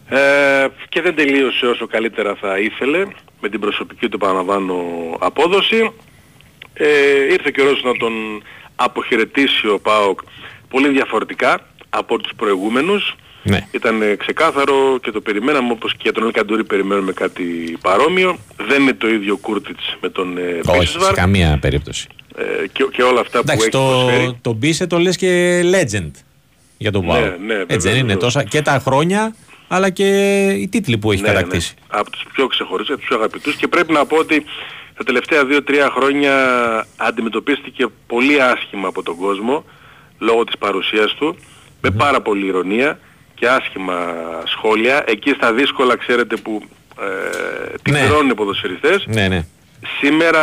[0.10, 3.06] ε, και δεν τελείωσε όσο καλύτερα θα ήθελε
[3.42, 4.84] με την προσωπική του παραλαμβάνω
[5.20, 5.92] απόδοση.
[6.74, 8.44] Ε, ήρθε καιρός να τον
[8.76, 10.20] αποχαιρετήσει ο ΠΑΟΚ
[10.70, 13.16] πολύ διαφορετικά από τους προηγούμενους.
[13.48, 13.68] Ναι.
[13.72, 18.38] Ήταν ε, ξεκάθαρο και το περιμέναμε όπως και για τον Ελκαντούρη περιμένουμε κάτι παρόμοιο.
[18.68, 22.08] Δεν είναι το ίδιο Κούρτιτς με τον ε, Όχι, Μπίσεσβαρ, σε καμία περίπτωση.
[22.36, 24.26] ε, και, και όλα αυτά Εντάξει, που έχει προσφέρει.
[24.26, 26.12] το, το Μπίσε το λες και legend
[26.78, 27.20] για τον Ναι, Πάο.
[27.20, 28.20] ναι, Έτσι βεβαίως, δεν είναι βεβαίως.
[28.34, 29.36] τόσα και τα χρόνια
[29.68, 30.08] αλλά και
[30.60, 31.74] οι τίτλοι που έχει Ναι, κατακτήσει.
[31.78, 32.00] Ναι.
[32.00, 34.44] Από τους πιο ξεχωριστούς, τους πιο αγαπητούς και πρέπει να πω ότι
[34.98, 36.34] τα τελευταία 2-3 χρόνια
[36.98, 39.66] αντιμετωπίστηκε πολύ άσχημα από τον κόσμο
[40.20, 41.36] λόγω της παρουσίας του
[41.82, 43.00] με πάρα πολύ ηρωνία
[43.36, 44.14] και άσχημα
[44.46, 45.04] σχόλια.
[45.08, 46.62] Εκεί στα δύσκολα ξέρετε που
[47.02, 48.00] ε, την Ναι.
[48.00, 49.06] πληρώνουν οι ποδοσφαιριστές.
[49.08, 49.46] Ναι, ναι.
[50.00, 50.42] Σήμερα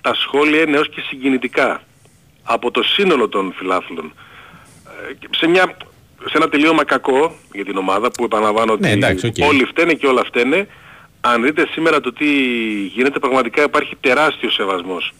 [0.00, 1.82] τα σχόλια είναι έως και συγκινητικά
[2.42, 4.12] από το σύνολο των φιλάθλων.
[5.10, 5.76] Ε, και σε, μια,
[6.24, 9.34] σε ένα τελείωμα κακό για την ομάδα που επαναλαμβάνω Ναι, ότι εντάξει, οκ.
[9.48, 10.66] όλοι φταίνε και όλα φταίνε.
[11.20, 12.26] Αν δείτε σήμερα το τι
[12.86, 15.12] γίνεται πραγματικά υπάρχει τεράστιος σεβασμός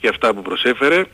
[0.00, 1.04] για αυτά που προσέφερε.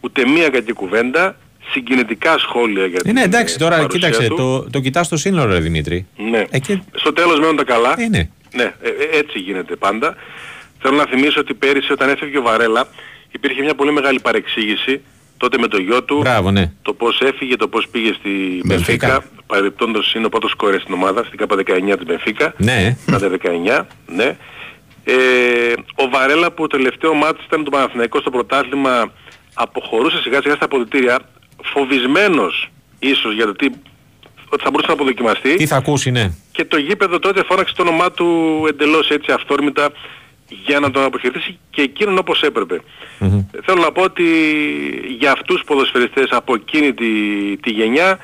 [0.00, 1.36] Ούτε μία κακή κουβέντα.
[1.72, 4.34] Συγκινητικά σχόλια για Ε, την ναι, εντάξει, ε, τώρα παρουσία κοίταξε, του.
[4.36, 6.06] το, το κοιτάς στο σύνολο, ρε Δημήτρη.
[6.16, 6.44] Ναι.
[6.50, 7.94] Ε, και- Στο τέλος μένουν τα καλά.
[7.98, 8.28] Ε, ναι.
[8.54, 10.14] Ναι, ε, ε, έτσι γίνεται πάντα.
[10.82, 12.88] Θέλω να θυμίσω ότι πέρυσι όταν έφευγε ο Βαρέλα
[13.32, 15.00] υπήρχε μια πολύ μεγάλη παρεξήγηση
[15.36, 16.18] τότε με το γιο του.
[16.18, 16.72] Μπράβο, ναι.
[16.82, 18.28] Το πώς έφυγε, το πώς πήγε στη
[18.64, 19.06] Μπενφίκα.
[19.06, 19.24] Μπενφίκα.
[19.46, 22.54] Παρεμπιπτόντως είναι ο πρώτος σκόρερ στην ομάδα, στην ΚΑΠΑ 19 της Μπενφίκα.
[22.56, 22.96] Ναι.
[23.06, 24.36] Να 19, ναι.
[25.04, 25.14] Ε,
[25.94, 29.12] ο Βαρέλα που το τελευταίο μάτι ήταν το Παναθηναϊκό στο πρωτάθλημα
[29.54, 31.18] αποχωρούσε σιγά σιγά στα αποδητήρια
[31.62, 33.66] φοβισμένος ίσως για το τι
[34.48, 36.30] ότι θα μπορούσε να αποδοκιμαστεί Τι θα ακούσει, ναι.
[36.52, 38.26] και το γήπεδο τότε φώναξε το όνομά του
[38.68, 39.90] εντελώς έτσι αυθόρμητα
[40.66, 42.80] για να τον αποχαιρετήσει και εκείνον όπως έπρεπε.
[43.64, 44.24] Θέλω να πω ότι
[45.18, 47.06] για αυτούς τους ποδοσφαιριστές από εκείνη τη,
[47.56, 48.18] τη γενιά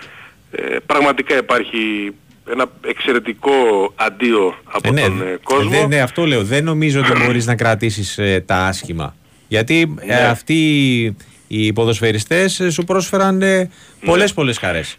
[0.51, 2.13] ε, πραγματικά υπάρχει
[2.51, 3.53] ένα εξαιρετικό
[3.95, 5.71] αντίο από Ε, ναι, τον ε, κόσμο.
[5.75, 6.43] ε, ναι, ναι, αυτό λέω.
[6.45, 9.17] Δεν νομίζω ότι μπορείς να κρατήσεις ε, τα άσχημα.
[9.49, 10.15] Γιατί ε, Ναι.
[10.15, 11.17] αυτοί
[11.55, 13.71] οι ποδοσφαιριστές ε, σου πρόσφεραν ε,
[14.05, 14.97] πολλές πολλές χαρές.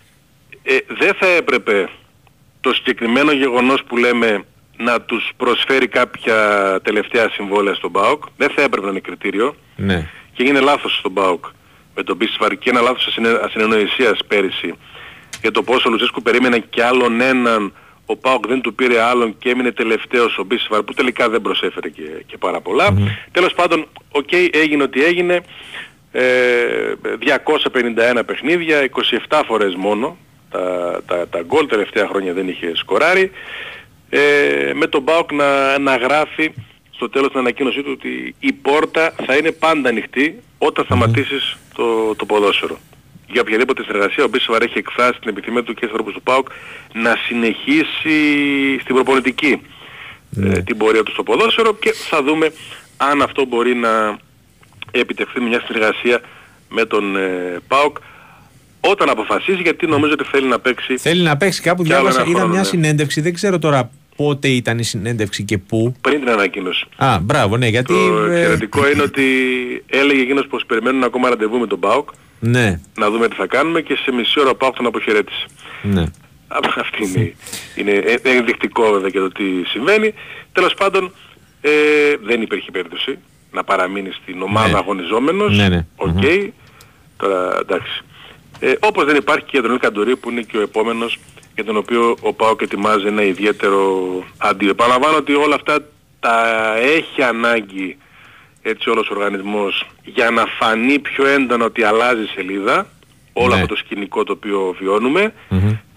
[0.64, 1.90] Ε, δεν θα έπρεπε
[2.62, 4.46] το συγκεκριμένο γεγονός που λέμε
[4.78, 6.38] να τους προσφέρει κάποια
[6.84, 8.24] τελευταία συμβόλαια στον ΠΑΟΚ.
[8.38, 9.56] Δεν θα έπρεπε να είναι κριτήριο.
[9.76, 10.10] Ναι.
[10.34, 11.46] Και έγινε λάθος στον ΠΑΟΚ
[11.96, 14.74] με τον Μπίσεσβαρ και ένα λάθος ασυνε- ασυνεννοησίας πέρυσι
[15.42, 17.74] για το πόσο ο Λουτσέσκου περίμενε και άλλον έναν
[18.06, 21.90] ο ΠΑΟΚ δεν του πήρε άλλον και έμεινε τελευταίος ο Μπίσεσβαρ που τελικά δεν προσέφερε
[21.90, 22.94] και, και πάρα πολλά.
[23.32, 25.42] Τέλος πάντων, οκ, έγινε ό,τι έγινε.
[26.16, 28.90] Ε, 251 παιχνίδια,
[29.30, 30.18] 27 φορές μόνο.
[30.50, 33.32] Τα, τα, τα γκολ τελευταία χρόνια δεν είχε σκοράρει.
[34.10, 36.54] Ε, με τον ΠΑΟΚ να, να γράφει
[36.92, 42.16] στο τέλος την ανακοίνωσή του ότι η πόρτα θα είναι πάντα ανοιχτή όταν σταματήσεις το,
[42.16, 42.78] το ποδόσφαιρο.
[43.28, 46.48] Για οποιαδήποτε συνεργασία ο Μπίσοβαρ έχει εκφράσει την επιθυμία του και στους ανθρώπους του ΠΑΟΚ
[46.94, 48.18] να συνεχίσει
[48.82, 49.62] στην προπονητική
[50.44, 52.54] ε, την πορεία του στο ποδόσφαιρο και θα δούμε
[52.98, 54.18] αν αυτό μπορεί να
[54.92, 56.22] επιτευχθεί με μια συνεργασία
[56.70, 57.98] με τον ε, ΠΑΟΚ
[58.80, 62.22] όταν αποφασίσει γιατί νομίζω ότι θέλει να παίξει Θέλει να παίξει κάπου, Κι άλλο διάβασα,
[62.22, 62.68] ένα είδα χρόνο, μια ναι.
[62.68, 65.96] συνέντευξη, δεν ξέρω τώρα πότε ήταν η συνέντευξη και πού.
[66.02, 66.86] πριν την ανακοίνωση.
[66.96, 67.94] Α, μπράβο, ναι, γιατί...
[67.94, 69.24] Το ε, εξαιρετικό είναι ότι
[69.88, 72.10] έλεγε εκείνος πως περιμένουν ακόμα ραντεβού με τον ΠΑΟΚ
[72.40, 75.46] ναι, να δούμε τι θα κάνουμε και σε μισή ώρα ο ΠΑΟΚ τον αποχαιρέτησε.
[75.82, 76.04] ναι.
[76.80, 77.34] Αυτή είναι,
[77.76, 80.14] είναι ε- ενδεικτικό βέβαια και το τι συμβαίνει.
[80.52, 81.12] Τέλος πάντων
[81.62, 81.70] ε,
[82.24, 83.18] δεν υπήρχε περίπτωση
[83.54, 84.78] να παραμείνει στην ομάδα Ναι.
[84.78, 85.58] αγωνιζόμενος.
[85.58, 85.86] Ναι, ναι.
[85.96, 86.24] Οκ.
[87.18, 88.02] Τώρα εντάξει.
[88.60, 91.20] Ε, όπως δεν υπάρχει και για τον Νίκο Καντουρί που είναι και ο επόμενος
[91.56, 94.00] για τον οποίο ο ΠΑΟΚ ετοιμάζει ένα ιδιαίτερο
[94.38, 94.70] αντίο.
[94.70, 95.80] Επαναλαμβάνω ότι όλα αυτά
[96.20, 96.38] τα
[96.78, 97.98] έχει ανάγκη
[98.62, 102.88] έτσι όλος ο οργανισμός για να φανεί πιο έντονα ότι αλλάζει σελίδα
[103.34, 103.54] όλο Ναι.
[103.54, 105.34] αυτό το σκηνικό το οποίο βιώνουμε.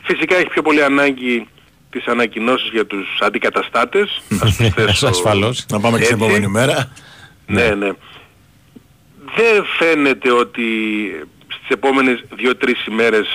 [0.02, 1.48] Φυσικά έχει πιο πολύ ανάγκη
[1.90, 4.22] τις ανακοινώσεις για τους αντικαταστάτες.
[4.42, 5.66] Ας προσθέσω Ασφαλώς.
[5.70, 6.24] Να πάμε και στην έτσι.
[6.26, 6.92] επόμενη μέρα.
[7.46, 7.90] Ναι, ναι.
[9.36, 10.64] Δεν φαίνεται ότι
[11.48, 13.28] στις επόμενες δύο-τρεις ημέρες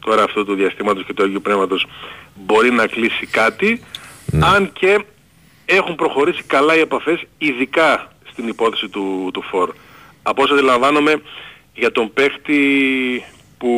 [0.00, 1.86] τώρα αυτού του διαστήματος και του Αγίου Πνεύματος
[2.34, 3.82] μπορεί να κλείσει κάτι
[4.40, 5.04] αν και
[5.64, 9.72] έχουν προχωρήσει καλά οι επαφές ειδικά στην υπόθεση του, του ΦΟΡ.
[10.22, 11.22] Από όσο αντιλαμβάνομαι
[11.74, 13.24] για τον παίχτη
[13.58, 13.72] που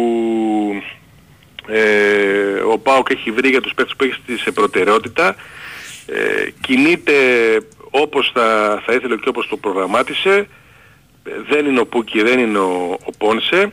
[1.66, 5.36] ε, ο ΠΑΟΚ έχει βρει για τους παίχτες που έχει σε προτεραιότητα
[6.06, 7.14] ε, κινείται
[7.90, 10.48] όπως θα, θα ήθελε και όπως το προγραμμάτισε
[11.24, 13.72] Ε, δεν είναι ο Πούκι, δεν είναι ο, ο Πόνσε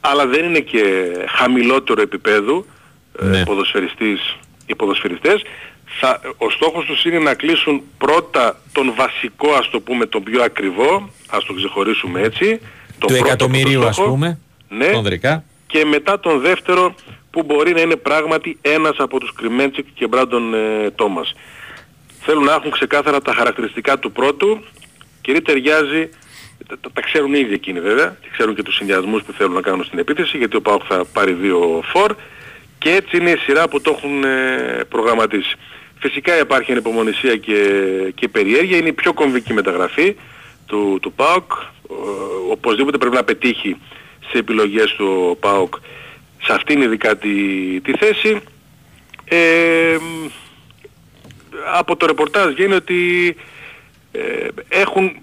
[0.00, 0.82] αλλά δεν είναι και
[1.28, 2.66] χαμηλότερο επίπεδου
[3.20, 3.44] ε, Ναι.
[3.44, 4.36] ποδοσφαιριστής
[4.66, 5.42] οι ποδοσφαιριστές
[6.00, 10.42] θα, ο στόχος τους είναι να κλείσουν πρώτα τον βασικό ας το πούμε τον πιο
[10.42, 12.60] ακριβό ας το ξεχωρίσουμε έτσι τον
[12.98, 14.10] Του πρώτο εκατομμυρίου αυτό ας στόχο.
[14.10, 14.38] πούμε.
[14.68, 15.44] ναι, Κονδρικά.
[15.66, 16.94] και μετά τον δεύτερο
[17.30, 21.34] που μπορεί να είναι πράγματι ένας από τους Κρυμέντσικ και Μπράντον ε, Τόμας.
[22.24, 24.64] Θέλουν να έχουν ξεκάθαρα τα χαρακτηριστικά του πρώτου
[25.20, 26.08] και ρί ταιριάζει,
[26.68, 29.60] τα, τα- τα ξέρουν ήδη εκείνοι βέβαια και ξέρουν και τους συνδυασμούς που θέλουν να
[29.60, 32.14] κάνουν στην επίθεση γιατί ο ΠΑΟΚ θα πάρει δύο φορ
[32.78, 35.56] και έτσι είναι η σειρά που το έχουν ε, προγραμματίσει.
[35.98, 37.56] Φυσικά υπάρχει ανυπομονησία και,
[38.14, 40.16] και περιέργεια, είναι η πιο κομβική μεταγραφή
[40.66, 41.52] του, του ΠΑΟΚ.
[41.52, 43.76] Ο- οπωσδήποτε πρέπει να πετύχει
[44.30, 45.74] σε επιλογές του ο ΠΑΟΚ
[46.42, 47.30] σε αυτήν ειδικά τη,
[47.80, 48.40] τη θέση.
[49.24, 49.96] Ε,
[51.74, 53.36] από το ρεπορτάζ βγαίνει ότι
[54.12, 54.20] ε,
[54.68, 55.16] έχουν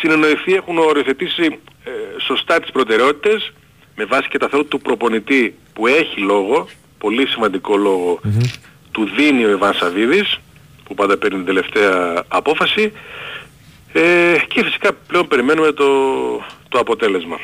[0.00, 1.90] συνεννοηθεί, έχουν οριοθετήσει ε,
[2.26, 3.52] σωστά τις προτεραιότητες
[3.96, 6.68] με βάση και τα θέλω του προπονητή που έχει λόγο,
[6.98, 8.20] πολύ σημαντικό λόγο,
[8.90, 10.40] του δίνει ο Ιβάν Σαββίδης
[10.84, 12.92] που πάντα παίρνει την τελευταία απόφαση
[13.92, 15.86] ε, και φυσικά πλέον περιμένουμε το,
[16.68, 17.40] το αποτέλεσμα.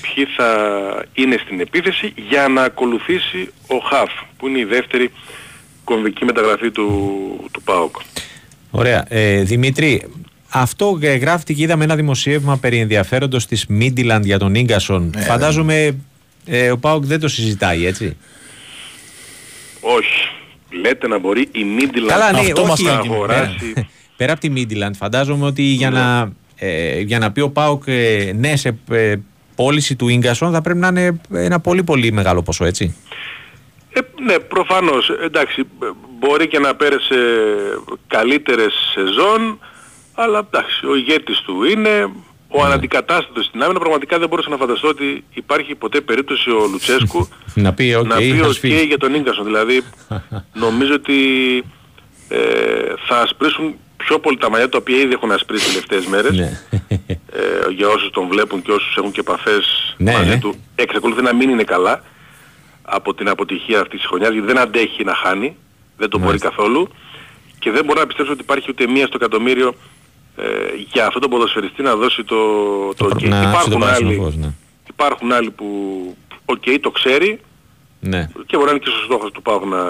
[0.00, 5.12] Ποιοι θα είναι στην επίθεση για να ακολουθήσει ο ΧΑΦ που είναι η δεύτερη
[5.86, 6.86] κομβική μεταγραφή του,
[7.52, 7.96] του ΠΑΟΚ.
[8.70, 9.04] Ωραία.
[9.08, 10.02] Ε, Δημήτρη,
[10.48, 15.14] αυτό ε, γράφτηκε και είδαμε ένα δημοσίευμα περί ενδιαφέροντος της Μίντιλαντ για τον Ίγκασον.
[15.18, 15.96] Φαντάζομαι
[16.44, 18.16] ε, ο Πάουκ δεν το συζητάει, έτσι;
[19.80, 20.28] Όχι.
[20.82, 22.84] Λέτε να μπορεί η Μίντιλαντ Καλά, ναι, αυτό όχι.
[22.84, 23.72] να πέρα- αγοράσει.
[24.16, 28.32] Πέρα από τη Μίντιλαντ, φαντάζομαι ότι για, να, ε, για να πει ο Πάουκ ε,
[28.34, 29.14] ναι σε ε,
[29.54, 32.96] πώληση του Ίγκασον θα πρέπει να είναι ένα πολύ πολύ μεγάλο ποσό, έτσι;
[33.98, 35.10] Ε, ναι, προφανώς.
[35.10, 35.86] Εντάξει, ε,
[36.18, 37.16] μπορεί και να πέρασε
[38.06, 39.58] καλύτερες σεζόν,
[40.14, 42.10] αλλά εντάξει, ο ηγέτης του είναι,
[42.48, 43.78] ο αναντικατάστατος στην άμυνα.
[43.78, 47.28] Πραγματικά δεν μπορούσα να φανταστώ ότι υπάρχει ποτέ περίπτωση ο Λουτσέσκου
[47.64, 48.84] να πει, οκ, να πει θα οκ σφίγγει.
[48.84, 49.44] για τον Ίνγκασον.
[49.44, 49.82] Δηλαδή,
[50.64, 51.18] νομίζω ότι
[52.28, 52.38] ε,
[53.06, 56.60] θα ασπρίσουν πιο πολύ τα μαλλιά τα οποία ήδη έχουν ασπρίσει τις τελευταίες μέρες Ναι.
[56.88, 60.38] ε, για όσους τον βλέπουν και όσους έχουν και επαφές Ναι, μαζί ναι.
[60.38, 62.02] του εξακολουθεί να μην είναι καλά
[62.88, 65.56] από την αποτυχία αυτής της χρονιάς γιατί δεν αντέχει να χάνει
[65.96, 66.48] δεν το μπορεί Μάλιστα.
[66.48, 66.88] καθόλου
[67.58, 69.74] και δεν μπορώ να πιστέψω ότι υπάρχει ούτε μία στο εκατομμύριο
[70.36, 70.44] ε,
[70.92, 72.36] για αυτόν τον ποδοσφαιριστή να δώσει το,
[72.94, 73.28] το, προ- ok.
[73.28, 74.50] να ανάψει το Υπάρχουν, πράσινο άλλοι, φως, ναι.
[74.88, 75.66] υπάρχουν άλλοι που
[76.44, 77.40] οκ το ξέρει
[78.00, 78.30] Ναι.
[78.46, 79.82] και μπορεί να είναι και στο στόχος του ΠΑΟΚ να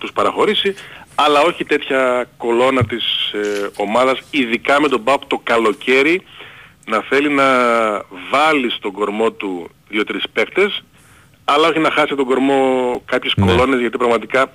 [0.00, 0.74] τους παραχωρήσει
[1.14, 6.22] αλλά όχι τέτοια κολόνα της ε, ομάδας ειδικά με τον ΠΑΟΚ το καλοκαίρι
[6.86, 7.44] να θέλει να
[8.30, 10.82] βάλει στον κορμό του δύο-τρεις παίκτες
[11.44, 13.46] αλλά όχι να χάσει τον κορμό κάποιες Ναι.
[13.46, 14.50] κολόνες γιατί πραγματικά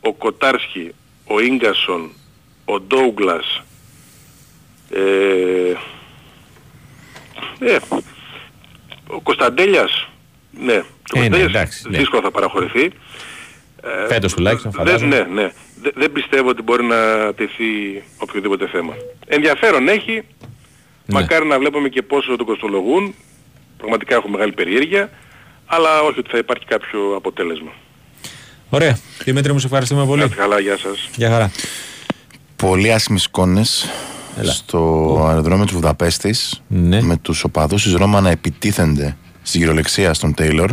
[0.00, 0.92] ο Κοτάρσκι,
[1.26, 2.10] ο Ίγκασον,
[2.64, 3.62] ο Ντόuglas
[4.90, 5.72] ε,
[7.58, 7.76] ε,
[9.06, 10.08] ο Κωνσταντέλιας
[10.60, 10.72] ναι,
[11.04, 11.98] και ο Ε, ναι, Κωνσταντέλιας εντάξει, ναι.
[11.98, 12.90] δύσκολα θα παραχωρηθεί
[13.82, 15.16] ε, Φέτος τουλάχιστον, δεν- φαντάζομαι.
[15.16, 15.50] Ναι, ναι.
[15.82, 18.94] Δεν- Δεν πιστεύω ότι μπορεί να τεθεί οποιοδήποτε θέμα.
[19.26, 20.12] Ενδιαφέρον έχει.
[20.14, 21.20] Ναι.
[21.20, 23.14] Μακάρι να βλέπουμε και πόσο το κοστολογούν.
[23.76, 25.10] Πραγματικά έχω μεγάλη περιέργεια.
[25.74, 27.70] Αλλά όχι ότι θα υπάρχει κάποιο αποτέλεσμα.
[28.70, 28.98] Ωραία.
[29.24, 30.22] Δημήτρη μου, σε ευχαριστούμε πολύ.
[30.22, 31.08] Κάτι καλά, γεια σας.
[31.16, 31.50] Γεια χαρά.
[32.56, 33.90] Πολύ άσχημες εικόνες
[34.42, 34.78] στο
[35.28, 37.02] αεροδρόμιο της Βουδαπέστης Ναι.
[37.02, 40.70] με τους οπαδούς της Ρώμα να επιτίθενται στην κυριολεξία στον Τέιλορ.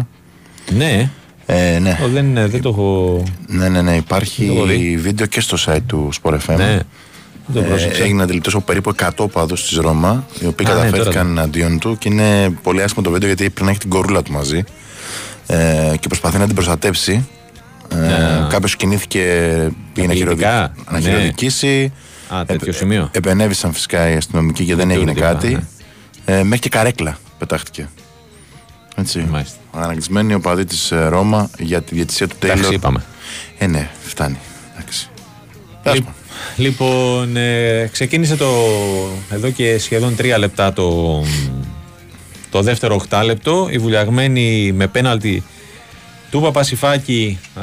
[0.72, 1.10] Ναι.
[1.46, 1.98] Ε, ναι.
[2.04, 3.24] Ω, δεν, δεν το έχω...
[3.48, 3.96] ναι, ναι, ναι.
[3.96, 4.98] Υπάρχει Δεν το έχω δει.
[4.98, 6.56] βίντεο και στο site του Sport FM.
[6.58, 6.80] Ναι.
[7.46, 8.04] Δεν το Ε, πρόσεξα.
[8.04, 11.30] έγινε αντιληπτός από περίπου 100 οπαδούς της Ρώμα, οι οποίοι Α, ναι, καταφέρθηκαν τώρα.
[11.30, 14.32] εναντίον του και είναι πολύ άσχημο το βίντεο γιατί πρέπει να έχει την κορούλα του
[14.32, 14.64] μαζί
[15.52, 17.28] ε, και προσπαθεί να την προστατέψει
[17.92, 19.20] Ε, Κάποιος κινήθηκε,
[19.94, 21.10] πήγε να Απειλητικά, χειροδικ- να ναι.
[21.10, 21.92] χειροδικήσει.
[22.34, 23.10] Α, τέτοιο Επε- σημείο.
[23.12, 25.48] Επενέβησαν φυσικά οι αστυνομικοί και δεν Του έγινε τύπα, κάτι.
[26.26, 26.36] ναι.
[26.38, 27.90] Ε, μέχρι και καρέκλα πετάχτηκε.
[28.96, 29.26] Έτσι.
[29.30, 29.58] Μάλιστα.
[29.72, 32.74] Αναγκασμένοι οπαδοί της Ρώμα για τη διαιτησία του Εντάξει, Τέιλορ.
[32.74, 33.04] είπαμε.
[33.58, 34.38] Ε, ναι, φτάνει.
[34.74, 35.10] Εντάξει.
[35.94, 36.04] Λι-
[36.56, 38.48] Λοιπόν, ε, ξεκίνησε το
[39.30, 41.24] εδώ και σχεδόν τρία λεπτά το,
[42.52, 43.68] το δεύτερο οχτάλεπτο.
[43.72, 45.44] Η βουλιαγμένη με πέναλτι
[46.32, 47.62] του Παπασιφάκη α,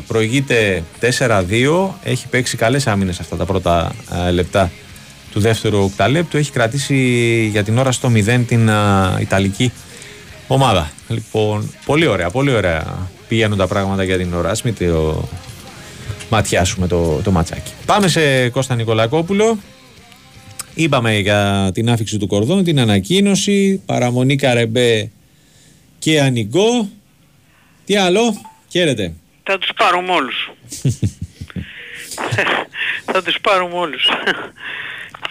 [0.00, 1.88] προηγείται 4-2.
[2.02, 4.70] Έχει παίξει καλές άμυνες αυτά τα πρώτα α, λεπτά
[5.32, 6.36] του δεύτερου οκτάλεπτου.
[6.36, 6.94] Έχει κρατήσει
[7.52, 9.72] για την ώρα στο 0 την α, Ιταλική
[10.46, 10.90] ομάδα.
[11.08, 14.50] Λοιπόν, πολύ ωραία, πολύ ωραία πηγαίνουν τα πράγματα για την ώρα.
[14.50, 15.28] Ας μην το
[16.30, 17.72] ματιάσουμε το, το ματσάκι.
[17.86, 19.58] Πάμε σε Κώστα Νικολακόπουλο.
[20.80, 25.10] Είπαμε για την άφηξη του Κορδόν, την ανακοίνωση, παραμονή Καρεμπέ
[25.98, 26.88] και Ανιγκό.
[27.84, 29.14] Τι άλλο, χαίρετε.
[29.42, 30.50] Θα τους πάρουμε όλους.
[33.12, 34.08] θα τους πάρουμε όλους.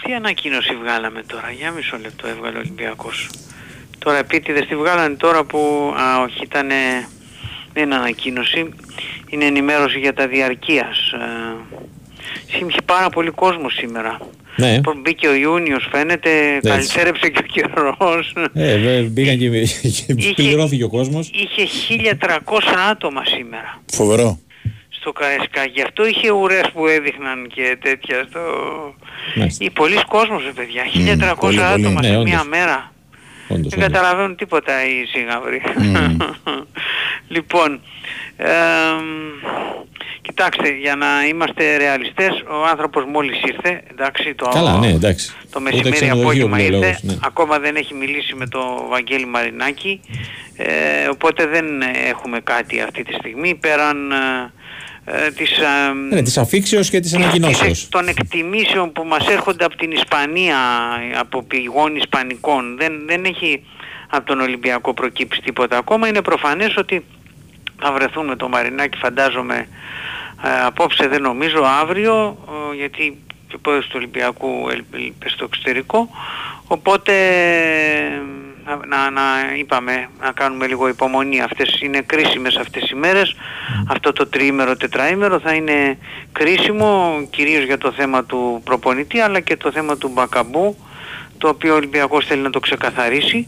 [0.03, 3.29] Τι ανακοίνωση βγάλαμε τώρα, για μισό λεπτό έβγαλε ο Ολυμπιακός.
[3.99, 6.67] Τώρα επίτηδες τη βγάλανε τώρα που, α όχι ήταν,
[7.73, 8.73] δεν είναι ανακοίνωση,
[9.29, 11.11] είναι ενημέρωση για τα διαρκείας.
[11.11, 14.19] Ε, Είχε πάρα πολύ κόσμο σήμερα.
[14.57, 14.81] Ναι.
[14.81, 18.33] Που Μπήκε ο Ιούνιος φαίνεται, καλυτσέρεψε και ο καιρός.
[18.53, 19.49] Ε, βε, μπήκαν και,
[20.15, 21.29] και πληρώθηκε ο κόσμος.
[21.33, 21.67] Είχε
[22.19, 22.37] 1300
[22.91, 24.39] άτομα σήμερα Φοβερό.
[24.89, 25.65] στο Καρεσκά.
[25.73, 28.39] Γι' αυτό είχε ουρές που έδειχναν και τέτοια στο...
[29.35, 29.65] Μάλιστα.
[29.65, 30.83] Ή πολλοί κόσμος, ρε παιδιά.
[30.83, 31.63] 1300 πολύ, πολύ.
[31.63, 32.29] άτομα Ναι, σε όντως.
[32.31, 32.91] μία μέρα.
[33.49, 33.91] Όντως, Δεν όντως.
[33.91, 35.61] καταλαβαίνουν τίποτα οι σύγαυροι.
[37.35, 37.81] λοιπόν,
[38.37, 38.49] ε,
[40.21, 45.31] κοιτάξτε, για να είμαστε ρεαλιστές, ο άνθρωπος μόλις ήρθε, εντάξει, το, Καλά, ναι, εντάξει.
[45.51, 47.27] το Ούτε μεσημέρι ξενοδοχείο απόγευμα που λέει ο ήρθε, λόγος, ναι.
[47.27, 50.01] ακόμα δεν έχει μιλήσει με τον Βαγγέλη Μαρινάκη,
[50.55, 51.65] ε, οπότε δεν
[52.07, 54.51] έχουμε κάτι αυτή τη στιγμή πέραν ε,
[55.09, 57.89] ε, της, ε, Ναι, της αφήξεως και της ανακοινώσεως.
[57.89, 60.57] των εκτιμήσεων που μας έρχονται από την Ισπανία,
[61.19, 62.77] από πηγών Ισπανικών.
[62.77, 63.63] Δεν, δεν έχει
[64.09, 66.07] από τον Ολυμπιακό προκύψει τίποτα ακόμα.
[66.07, 67.05] Είναι προφανές ότι
[67.79, 69.67] θα βρεθούν με το Μαρινάκι φαντάζομαι
[70.43, 72.37] ε, απόψε δεν νομίζω αύριο
[72.71, 73.17] ε, γιατί
[73.47, 76.09] και ο πρόεδρος του Ολυμπιακού έλειπε στο εξωτερικό.
[76.67, 77.13] Οπότε
[78.65, 79.21] να, να, να
[79.57, 81.41] είπαμε να κάνουμε λίγο υπομονή.
[81.41, 83.35] Αυτές είναι κρίσιμες αυτές οι μέρες.
[83.87, 85.97] Αυτό το τριήμερο τετραήμερο θα είναι
[86.31, 90.77] κρίσιμο κυρίως για το θέμα του προπονητή αλλά και το θέμα του Μπακαμπού
[91.37, 93.47] το οποίο ο Ολυμπιακός θέλει να το ξεκαθαρίσει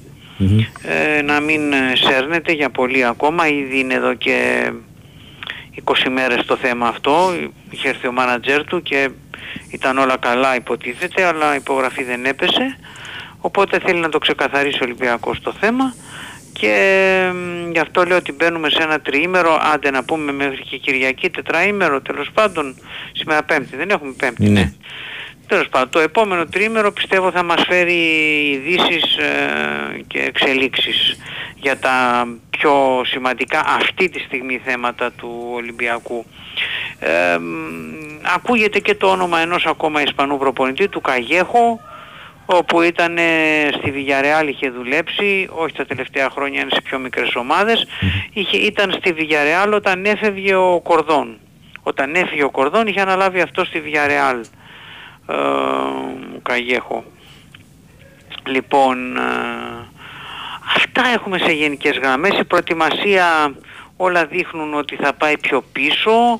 [0.81, 3.47] ε, να μην ε, σέρνεται για πολύ ακόμα.
[3.47, 4.69] Ήδη είναι εδώ και
[5.85, 7.33] 20 μέρες το θέμα αυτό.
[7.69, 9.09] Είχε έρθει ο μάνατζέρ του και
[9.71, 12.77] ήταν όλα καλά υποτίθεται αλλά η υπογραφή δεν έπεσε.
[13.41, 15.93] Οπότε θέλει να το ξεκαθαρίσει ο Ολυμπιακός το θέμα
[16.53, 19.59] και μ, γι' αυτό λέω ότι μπαίνουμε σε ένα τριήμερο.
[19.73, 22.75] Άντε να πούμε μέχρι και Κυριακή τετραήμερο τέλος πάντων.
[23.11, 24.73] Σήμερα πέμπτη δεν έχουμε πέμπτη Ναι.
[25.49, 27.97] Τέλος πάντων, το επόμενο τρίμερο πιστεύω θα μας φέρει
[28.51, 29.17] ειδήσεις
[30.07, 31.19] και εξελίξεις
[31.55, 36.25] για τα πιο σημαντικά αυτή τη στιγμή θέματα του Ολυμπιακού.
[36.99, 37.43] Ε, μ,
[38.35, 41.79] ακούγεται και το όνομα ενός ακόμα Ισπανού προπονητή, του Καγέχο,
[42.45, 47.35] όπου ήταν ε, στη Villarreal είχε δουλέψει, όχι τα τελευταία χρόνια είναι σε πιο μικρές
[47.35, 47.87] ομάδες,
[48.33, 51.37] είχε, ήταν στη Villarreal όταν έφευγε ο Κορδόν.
[51.83, 54.47] Όταν έφυγε ο Κορδόν είχε αναλάβει αυτό στη Villarreal ε, ο
[56.43, 57.03] Καγέχο.
[58.45, 59.21] Λοιπόν, ε,
[60.75, 62.39] αυτά έχουμε σε γενικές γραμμές.
[62.39, 63.55] Η προετοιμασία
[63.97, 66.39] όλα δείχνουν ότι θα πάει πιο πίσω.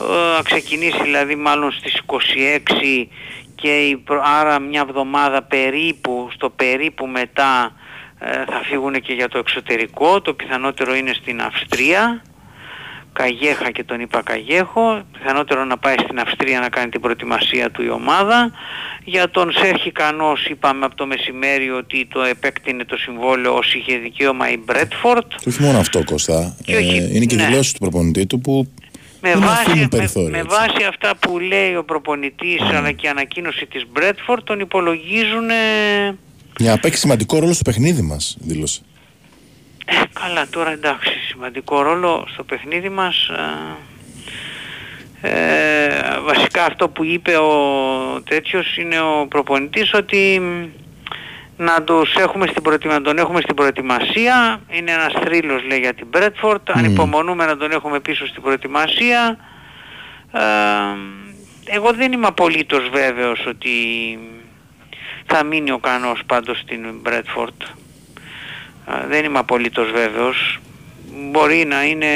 [0.00, 3.08] Ε, θα ξεκινήσει δηλαδή μάλλον στις 26
[3.54, 7.72] και η προ- άρα μια εβδομάδα περίπου, στο περίπου μετά
[8.18, 10.20] ε, θα φύγουν και για το εξωτερικό.
[10.20, 12.22] Το πιθανότερο είναι στην Αυστρία.
[13.18, 17.82] Καγέχα και τον είπα Καγέχο, πιθανότερο να πάει στην Αυστρία να κάνει την προετοιμασία του
[17.82, 18.50] η ομάδα.
[19.04, 23.96] Για τον Σέρχη Κανός είπαμε από το μεσημέρι ότι το επέκτηνε το συμβόλαιο όσοι είχε
[23.98, 25.26] δικαίωμα η Μπρέτφορτ.
[25.40, 26.56] Και όχι μόνο αυτό, Κώστα.
[26.64, 27.46] Και όχι- ε, είναι και οι ναι.
[27.46, 28.72] δηλώσει του προπονητή του που
[29.20, 30.30] Με δεν βάση, αφήνουν με, περιθώριο.
[30.30, 30.48] με έτσι.
[30.56, 35.54] βάση αυτά που λέει ο προπονητής αλλά και η ανακοίνωση της Μπρέτφορτ τον υπολογίζουν ε,
[36.58, 38.80] Για να παίξει σημαντικό ρόλο στο παιχνίδι μας, δήλωσε.
[39.84, 43.28] Ε, καλά, τώρα εντάξει, σημαντικό ρόλο στο παιχνίδι μας.
[43.28, 43.76] ε,
[45.26, 47.52] ε, βασικά αυτό που είπε ο
[48.28, 50.64] τέτοιος είναι ο προπονητής ότι μ,
[51.62, 54.60] να, τους έχουμε στην προετοιμα- να τον έχουμε στην προετοιμασία.
[54.68, 56.70] Είναι ένας θρύλος λέει για την Μπρέτφορτ.
[56.70, 59.38] Ανυπομονούμε να τον έχουμε πίσω στην προετοιμασία.
[60.32, 60.40] Ε,
[61.64, 63.70] εγώ δεν είμαι απολύτως βέβαιος ότι
[65.26, 67.62] θα μείνει ο Κανός πάντως στην Μπρέτφορτ.
[68.84, 70.58] Α, δεν είμαι απολύτως βέβαιος.
[71.30, 72.06] μπορεί να είναι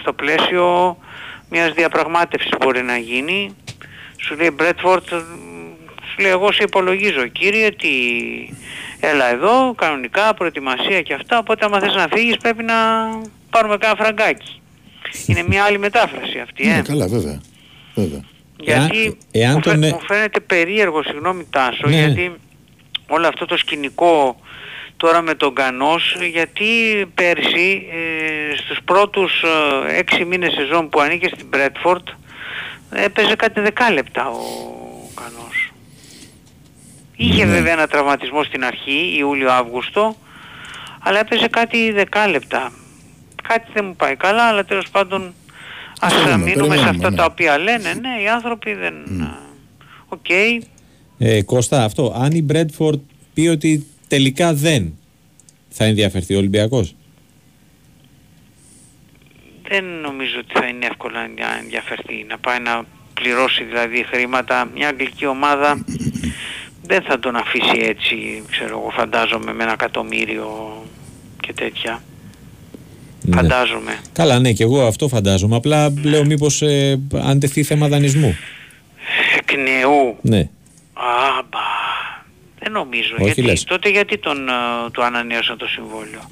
[0.00, 0.96] στο πλαίσιο
[1.50, 3.56] μιας διαπραγμάτευσης μπορεί να γίνει.
[4.20, 7.88] Σου λέει Μπρέτφορτ, σου λέει εγώ σε υπολογίζω κύριε τι
[9.00, 12.74] έλα εδώ, κανονικά, προετοιμασία και αυτά, οπότε άμα θες να φύγεις πρέπει να
[13.50, 14.60] πάρουμε κάνα φραγκάκι.
[15.26, 16.74] Είναι μια άλλη μετάφραση αυτή, ε.
[16.74, 17.40] Ναι, καλά, βέβαια.
[17.94, 18.20] βέβαια.
[18.58, 21.96] Γιατί εάν μου, τον, φαι- ε- μου φαίνεται περίεργο, συγγνώμη Τάσο, Ναι.
[21.96, 22.32] γιατί
[23.08, 24.40] όλο αυτό το σκηνικό
[25.02, 26.66] τώρα με τον Κανός, γιατί
[27.14, 32.08] πέρσι ε, στους πρώτους ε, έξι μήνες σεζόν που ανήκε στην Μπρέτφορντ
[32.90, 34.40] έπαιζε κάτι δεκάλεπτα ο
[35.14, 35.72] Κανός.
[37.16, 37.52] Είχε Ναι.
[37.52, 40.16] βέβαια ένα τραυματισμό στην αρχή, Ιούλιο-Αύγουστο,
[41.00, 42.72] αλλά έπαιζε κάτι δεκάλεπτα.
[43.48, 45.34] Κάτι δεν μου πάει καλά, αλλά τέλος πάντων
[46.00, 47.16] ας δούμε, μείνουμε σε περιμένουμε, αυτά ναι.
[47.16, 47.94] τα οποία λένε.
[48.00, 48.94] Ναι, οι άνθρωποι δεν...
[50.08, 50.28] Οκ,
[51.18, 52.14] Ε, Κώστα, αυτό.
[52.16, 53.00] Αν η Μπρέντφορντ
[53.34, 54.98] πει ότι τελικά δεν
[55.68, 56.94] θα ενδιαφερθεί ο Ολυμπιακός;
[59.68, 62.24] δεν νομίζω ότι θα είναι εύκολο να ενδιαφερθεί.
[62.28, 62.84] Να πάει να
[63.14, 64.70] πληρώσει δηλαδή χρήματα.
[64.74, 65.84] Μια αγγλική ομάδα
[66.82, 70.82] δεν θα τον αφήσει έτσι, ξέρω εγώ, φαντάζομαι με ένα εκατομμύριο
[71.40, 72.02] και τέτοια.
[73.22, 73.36] Ναι.
[73.36, 73.98] Φαντάζομαι.
[74.12, 75.56] Καλά, ναι, και εγώ αυτό φαντάζομαι.
[75.56, 78.36] Απλά λέω μήπως ε, αν τεθεί θέμα δανεισμού.
[79.38, 80.16] Εκ νεού.
[80.20, 80.48] Ναι.
[81.38, 81.82] Άμπα.
[82.62, 83.14] Δεν νομίζω.
[83.14, 83.64] Όχι, γιατί, λες.
[83.64, 84.52] τότε γιατί τον, ε,
[84.92, 86.30] του ανανέωσαν το συμβόλαιο;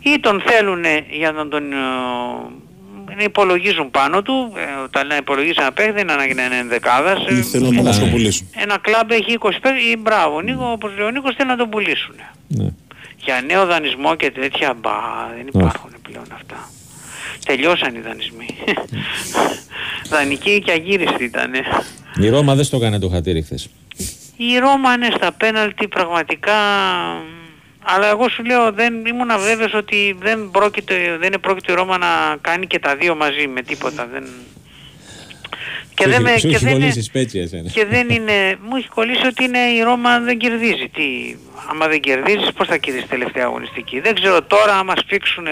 [0.00, 5.56] Ή τον θέλουν για να τον ε, να υπολογίζουν πάνω του, ε, όταν να υπολογίζουν
[5.62, 7.18] ένα παίχτη, δεν είναι ανάγκη να είναι ενδεκάδας.
[7.28, 7.92] Ή ε, θέλουν να τον καλά.
[7.96, 8.48] σκοπουλήσουν.
[8.54, 11.56] ένα κλαμπ έχει 20 παίκτες, ή μπράβο, ο Νίκο, όπως λέει ο Νίκος, θέλει να
[11.56, 12.14] τον πουλήσουν.
[12.48, 12.68] ναι.
[13.24, 14.90] Για νέο δανεισμό και τέτοια, μπα,
[15.36, 16.70] δεν υπάρχουν πλέον αυτά.
[17.46, 18.46] Τελειώσαν οι δανεισμοί.
[20.10, 21.60] Δανεικοί και αγύριστοι ήτανε.
[22.20, 23.68] Η Ρώμα δεν στο έκανε το χατήρι χθες.
[24.36, 26.52] Η Ρώμα είναι στα πέναλτι πραγματικά
[27.84, 31.98] αλλά εγώ σου λέω δεν ήμουν βέβαιος ότι δεν, πρόκειται, δεν είναι πρόκειται η Ρώμα
[31.98, 34.06] να κάνει και τα δύο μαζί με τίποτα.
[34.12, 34.24] Δεν...
[35.94, 37.70] Και Σου δεν, έχει- με, σου και, έχει δεν είναι, κολλήσει σπέτσι εσένα.
[37.70, 38.56] και δεν είναι...
[38.68, 40.88] Μου έχει κολλήσει ότι είναι η Ρώμα δεν κερδίζει.
[40.94, 41.36] Τι,
[41.70, 45.46] άμα δεν κερδίζεις πώς θα κερδίσεις τελευταία αγωνιστική; Δεν ξέρω τώρα άμα σφίξουν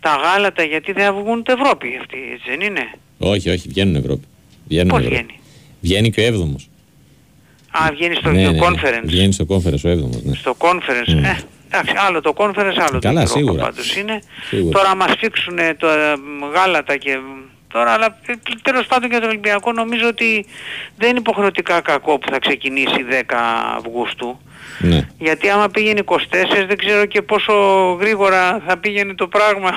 [0.00, 3.94] τα γάλατα γιατί δεν θα βγουν ούτε Ευρώπη αυτοί, έτσι δεν είναι; Όχι, όχι, βγαίνουν
[3.94, 4.24] Ευρώπη.
[4.68, 5.14] Βγαίνουν Πώς Ευρώπη.
[5.16, 5.40] βγαίνει;
[5.80, 6.68] Βγαίνει και ο έβδομος.
[7.82, 8.58] Α, βγαίνεις στο ναι, ναι, ναι.
[8.62, 9.02] conference.
[9.04, 10.22] Βγαίνεις στο conference ο έβδομος.
[10.22, 10.34] Ναι.
[10.34, 11.24] Στο conference, Mm.
[11.24, 11.36] ε,
[11.70, 13.62] εντάξει, άλλο το conference, άλλο Καλά, το Europa σίγουρα.
[13.62, 14.18] πάντως είναι.
[14.48, 14.78] Σίγουρα.
[14.78, 16.14] Τώρα μας φίξουν το ε,
[16.54, 17.18] γάλατα και
[17.72, 18.32] τώρα, αλλά ε,
[18.62, 20.46] τέλος πάντων για τον Ολυμπιακό νομίζω ότι
[20.96, 23.34] δεν είναι υποχρεωτικά κακό που θα ξεκινήσει 10
[23.76, 24.38] Αυγούστου.
[24.78, 25.08] Ναι.
[25.18, 26.16] Γιατί άμα πήγαινε 24
[26.68, 27.52] δεν ξέρω και πόσο
[28.00, 29.70] γρήγορα θα πήγαινε το πράγμα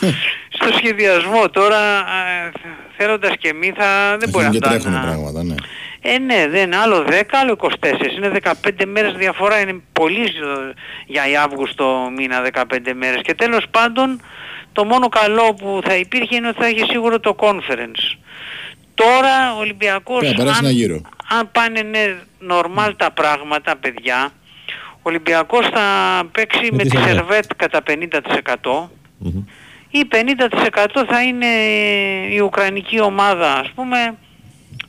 [0.56, 1.48] στο σχεδιασμό.
[1.50, 2.50] Τώρα ε,
[2.96, 5.06] θέλοντας και εμείς θα δεν μπορεί Αρχίζουν και αυτά τρέχουν να...
[5.06, 5.54] πράγματα, ναι.
[6.02, 8.16] Ε, ναι, δεν άλλο 10, άλλο 24.
[8.16, 9.60] Είναι 15 μέρες διαφορά.
[9.60, 13.20] Είναι πολύ ζ- για η Αύγουστο μήνα 15 μέρες.
[13.22, 14.20] Και τέλος πάντων,
[14.72, 18.16] το μόνο καλό που θα υπήρχε είναι ότι θα έχει σίγουρο το conference.
[18.94, 21.00] Τώρα ο Ολυμπιακός, Θα περάσει αν, ένα γύρο.
[21.38, 22.16] αν πάνε ναι,
[22.50, 24.32] normal τα πράγματα, παιδιά,
[24.96, 25.82] ο Ολυμπιακός θα
[26.32, 27.14] παίξει με, τη τη Σερβέτ.
[27.14, 29.42] Σερβέτ κατά 50% Μμμ.
[29.90, 31.46] ή 50% θα είναι
[32.30, 34.14] η Ουκρανική ομάδα ας πούμε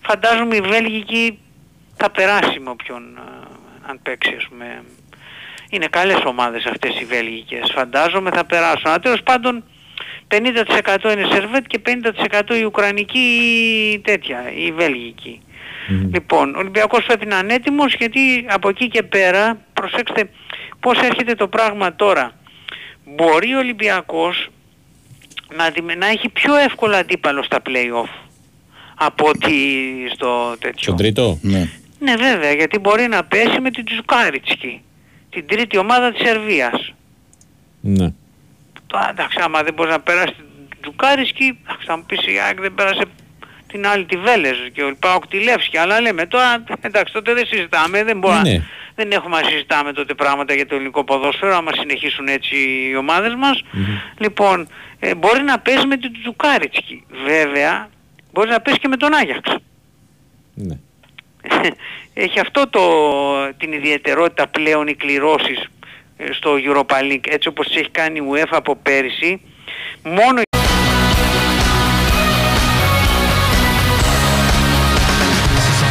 [0.02, 1.40] φαντάζομαι η Βέλγικη
[1.98, 3.48] θα περάσει με όποιον ε,
[3.88, 4.84] αν παίξει ας πούμε
[5.70, 9.64] είναι καλές ομάδες αυτές οι Βέλγικες φαντάζομαι θα περάσουν αλλά τέλος πάντων
[10.28, 11.82] 50% είναι Σερβέτ και
[12.50, 13.20] 50% η Ουκρανική
[13.94, 15.42] ή τέτοια, η Βέλγικη.
[16.14, 20.30] Λοιπόν, ο Ολυμπιακός πρέπει να είναι έτοιμος γιατί από εκεί και πέρα, προσέξτε
[20.80, 22.32] πώς έρχεται το πράγμα τώρα.
[23.06, 24.50] Μπορεί ο Ολυμπιακός
[25.56, 28.21] να, αντιμε- να έχει πιο εύκολα αντίπαλο στα play-off
[29.06, 29.54] από ότι
[30.14, 30.82] στο τέτοιο.
[30.82, 31.70] Στον τρίτο; Ναι.
[32.00, 34.82] Ναι βέβαια, γιατί μπορεί να πέσει με την Τζουκάριτσκι,
[35.30, 36.94] την τρίτη ομάδα της Σερβίας.
[37.82, 38.14] Ναι.
[38.88, 42.60] Τώρα εντάξει, άμα δεν μπορείς να περάσεις την Τζουκάρισκη, εντάξει, θα μου πεις η ΑΕΚ
[42.62, 43.04] δεν πέρασε
[43.68, 47.46] την άλλη τη Βέλεζ και ο Πάοκ τη Λεύσκη, αλλά λέμε τώρα, εντάξει, τότε δεν
[47.46, 48.64] συζητάμε, δεν μπορούμε, Ναι.
[48.96, 53.36] δεν έχουμε να συζητάμε τότε πράγματα για το ελληνικό ποδόσφαιρο, άμα συνεχίσουν έτσι οι ομάδες
[53.36, 53.62] μας.
[54.18, 54.68] Λοιπόν,
[55.00, 57.04] ε, μπορεί να παίζει με την Τζουκάριτσκι.
[57.26, 57.90] Βέβαια,
[58.34, 59.56] μπορεί να παίζει και με τον Άγιαξ.
[60.54, 60.78] ναι.
[62.14, 62.82] Έχει αυτό το,
[63.58, 65.68] την ιδιαιτερότητα πλέον οι κληρώσεις
[66.18, 69.42] ε, στο Europa League έτσι όπως τις έχει κάνει η UEFA από πέρυσι
[70.04, 70.42] μόνο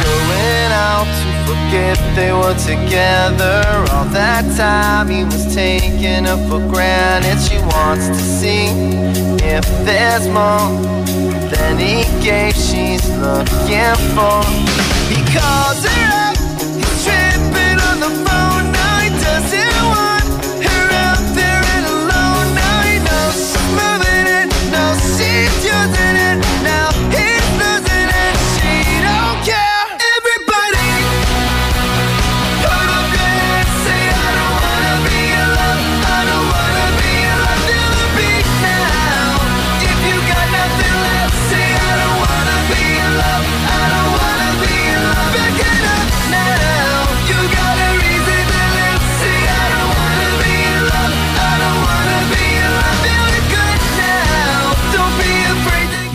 [0.03, 3.61] going out to forget they were together.
[3.93, 7.37] All that time he was taking her for granted.
[7.47, 8.63] She wants to see
[9.55, 10.67] if there's more
[11.81, 12.53] he gave.
[12.53, 14.43] She's looking for.
[15.09, 16.00] He calls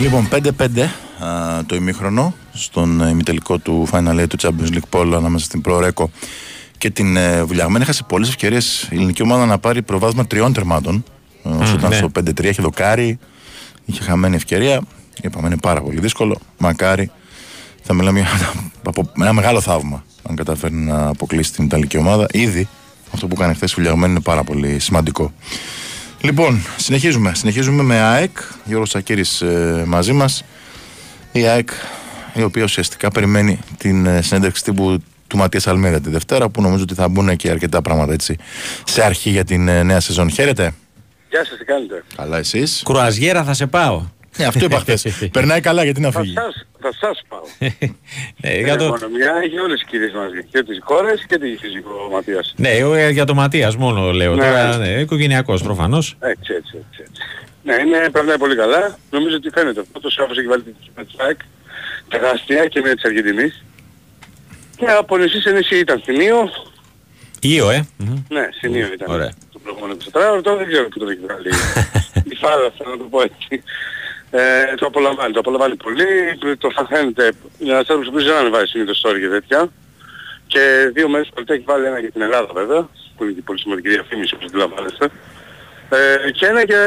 [0.07, 0.79] Λοιπόν, 5-5
[1.25, 5.61] α, το ημίχρονο στον ε, ημιτελικό του Final Eight του Champions League Polo ανάμεσα στην
[5.61, 6.11] Προρέκο
[6.77, 7.83] και την ε, Βουλιαγμένη.
[7.83, 11.03] Έχασε πολλές ευκαιρίες η ελληνική ομάδα να πάρει προβάδισμα τριών τερμάτων.
[11.43, 11.95] Ε, Όσο ήταν ναι.
[11.95, 13.19] στο 5-3, είχε δοκάρει,
[13.85, 14.81] είχε χαμένη ευκαιρία.
[15.21, 16.37] Είπαμε είναι πάρα πολύ δύσκολο.
[16.57, 17.11] Μακάρι
[17.81, 18.29] θα μιλάμε για
[18.83, 22.27] από ένα μεγάλο θαύμα αν καταφέρει να αποκλείσει την Ιταλική ομάδα.
[22.31, 22.67] Ήδη
[23.13, 25.33] αυτό που έκανε χθες η Βουλιαγμένη είναι πάρα πολύ σημαντικό.
[26.21, 27.31] Λοιπόν, συνεχίζουμε.
[27.35, 28.37] Συνεχίζουμε με ΑΕΚ.
[28.65, 30.43] Γιώργος Σακύρης ε, μαζί μας.
[31.31, 31.69] Η ΑΕΚ,
[32.33, 36.83] η οποία ουσιαστικά περιμένει την ε, συνέντευξη τύπου του Ματίας Αλμέδα τη Δευτέρα, που νομίζω
[36.83, 38.37] ότι θα μπουν και αρκετά πράγματα έτσι
[38.85, 40.29] σε αρχή για την ε, νέα σεζόν.
[40.29, 40.73] Χαίρετε;
[41.29, 44.05] Γεια σας, τι κάνετε; Καλά εσείς; Κρουαζιέρα θα σε πάω.
[44.37, 45.05] Ε, αυτό είπα χθες.
[45.31, 46.33] Περνάει καλά, γιατί να Θα φύγει.
[46.33, 47.41] σας, θα σας πάω.
[48.41, 48.83] Ε, για Ε, το...
[48.83, 50.43] μόνο μια έχει όλες τις κυρίες μαζί.
[50.51, 52.53] Και τις κόρες και τη φυσικό Ματίας.
[52.57, 54.35] Ναι, εγώ, ε, για το Ματίας μόνο λέω.
[54.35, 54.43] Ναι.
[54.45, 56.15] Τώρα, ναι, οικογενειακός προφανώς.
[56.19, 57.01] Έτσι, έτσι, έτσι.
[57.07, 57.21] έτσι.
[57.63, 58.97] Ναι, είναι, περνάει πολύ καλά.
[59.11, 59.99] Νομίζω ότι φαίνεται αυτό.
[59.99, 60.75] Το Σάφος έχει βάλει την
[61.07, 61.39] Τσάκ,
[62.07, 63.63] τεράστια και με της Αργεντινής.
[64.77, 66.49] Και από νησί σε νησί ήταν στην Ήο.
[67.41, 67.87] Ήο, ε.
[67.97, 68.23] Μμμ.
[68.29, 69.07] Ναι, στην Ήο ήταν.
[69.15, 69.31] Ωραία.
[69.53, 69.93] Το προηγούμενο
[70.37, 71.49] 24 τώρα δεν ξέρω που το έχει βγάλει.
[72.33, 73.63] Η φάλα, θέλω να το πω έτσι.
[74.31, 76.05] Ε, το απολαμβάνει, το απολαμβάνει πολύ,
[76.57, 79.69] το θα φαίνεται, για ένας άνθρωπος που δεν ανεβάζει συνήθως story και τέτοια.
[80.47, 83.59] Και δύο μέρες πολιτικά έχει βάλει ένα για την Ελλάδα βέβαια, που είναι και πολύ
[83.59, 85.09] σημαντική διαφήμιση όπως αντιλαμβάνεστε.
[85.89, 86.79] Ε, και ένα για,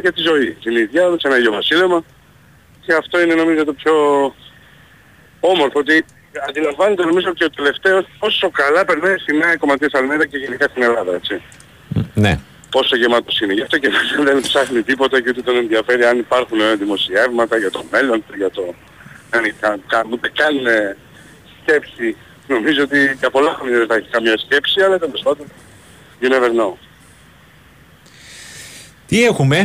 [0.00, 2.04] για τη ζωή την ίδια, σε ένα ίδιο βασίλεμα.
[2.80, 3.94] Και αυτό είναι νομίζω το πιο
[5.40, 6.04] όμορφο, ότι
[6.48, 10.82] αντιλαμβάνεται νομίζω και ο τελευταίος πόσο καλά περνάει στην νέα κομματία Αλμέδα και γενικά στην
[10.82, 11.42] Ελλάδα, έτσι
[12.14, 12.38] Ναι.
[12.74, 13.52] Πόσο γεμάτος είναι.
[13.52, 13.90] Γι' αυτό και
[14.28, 18.34] δεν ψάχνει τίποτα και ούτε τον ενδιαφέρει αν υπάρχουν ε, δημοσιεύματα για το μέλλον του,
[18.36, 18.74] για το...
[19.30, 20.96] Αν κα, κα, ούτε καν ε,
[21.60, 22.16] σκέψη.
[22.46, 25.46] Νομίζω ότι για πολλά χρόνια δεν θα έχει καμία σκέψη, αλλά τέλος πάντων,
[26.20, 26.72] you never know.
[29.06, 29.58] Τι έχουμε;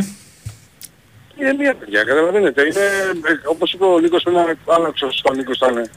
[1.36, 2.62] Είναι μια παιδιά, καταλαβαίνετε.
[2.62, 2.86] Είναι,
[3.24, 5.90] ε, όπως είπε ο Νίκος, ένα άλλαξος ο Νίκος ήταν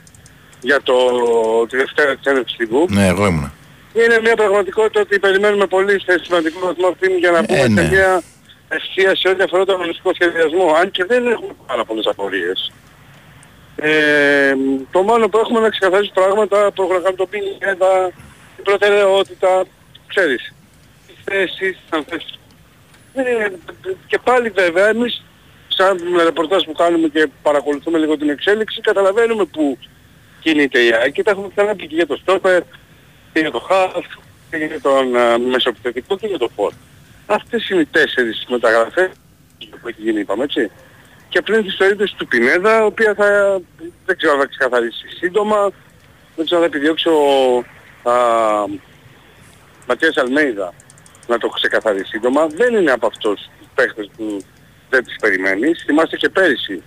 [0.62, 0.96] για το,
[1.70, 2.86] τη Δευτέρα της έναρξης τύπου.
[2.90, 3.54] Ναι, εγώ ήμουνα.
[3.94, 7.82] Είναι μια πραγματικότητα ότι περιμένουμε πολύ σε σημαντικό βαθμό αυτή για να πούμε Ε, ναι.
[7.82, 8.24] σε μια
[8.70, 10.74] ευθεία σε ό,τι αφορά τον αγωνιστικό σχεδιασμό.
[10.74, 12.72] Αν και δεν έχουμε πάρα πολλές απορίες.
[13.76, 14.54] Ε,
[14.92, 18.12] το μόνο που έχουμε να ξεκαθαρίσει πράγματα που έχουν να κάνουν το πίνιέτα,
[18.56, 19.64] την προτεραιότητα,
[20.08, 20.54] ξέρεις,
[21.08, 22.40] τις θέσεις, αν θες.
[23.14, 23.52] Δεν είναι,
[24.08, 25.24] και πάλι βέβαια εμείς
[25.68, 29.78] σαν ρεπορτάζ που κάνουμε και παρακολουθούμε λίγο την εξέλιξη καταλαβαίνουμε που
[30.40, 32.62] κινείται η ΑΕΚ και τα έχουμε ξαναπεί και για το στόπερ
[33.34, 34.06] και για το χαφ
[34.50, 36.74] και για τον α, μεσοπιθετικό και για το φόρ.
[37.26, 39.10] Αυτές είναι οι τέσσερις μεταγραφές
[39.82, 40.72] που έχει γίνει είπαμε έτσι.
[41.30, 43.62] Και πλέον της περίπτωσης του Πινέδα, η οποία θα,
[44.06, 45.72] δεν ξέρω αν θα ξεκαθαρίσει σύντομα,
[46.36, 47.58] δεν ξέρω αν θα επιδιώξει ο
[48.10, 48.14] α,
[49.88, 50.74] Ματίας Αλμέιδα
[51.28, 52.48] να το ξεκαθαρίσει σύντομα.
[52.48, 54.44] Δεν είναι από αυτούς τους παίχτες που
[54.90, 55.84] δεν τις περιμένεις.
[55.86, 56.84] Θυμάστε και πέρυσι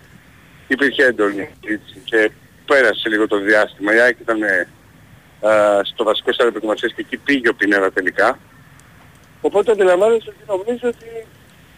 [0.69, 2.31] υπήρχε έντονη συζήτηση και
[2.67, 3.95] πέρασε λίγο το διάστημα.
[3.95, 4.67] Η ΑΕΚ ήταν ε, α,
[5.83, 8.39] στο βασικό στάδιο προετοιμασίας και εκεί πήγε ο Πινέδα τελικά.
[9.41, 11.09] Οπότε αντιλαμβάνεσαι ότι νομίζω ότι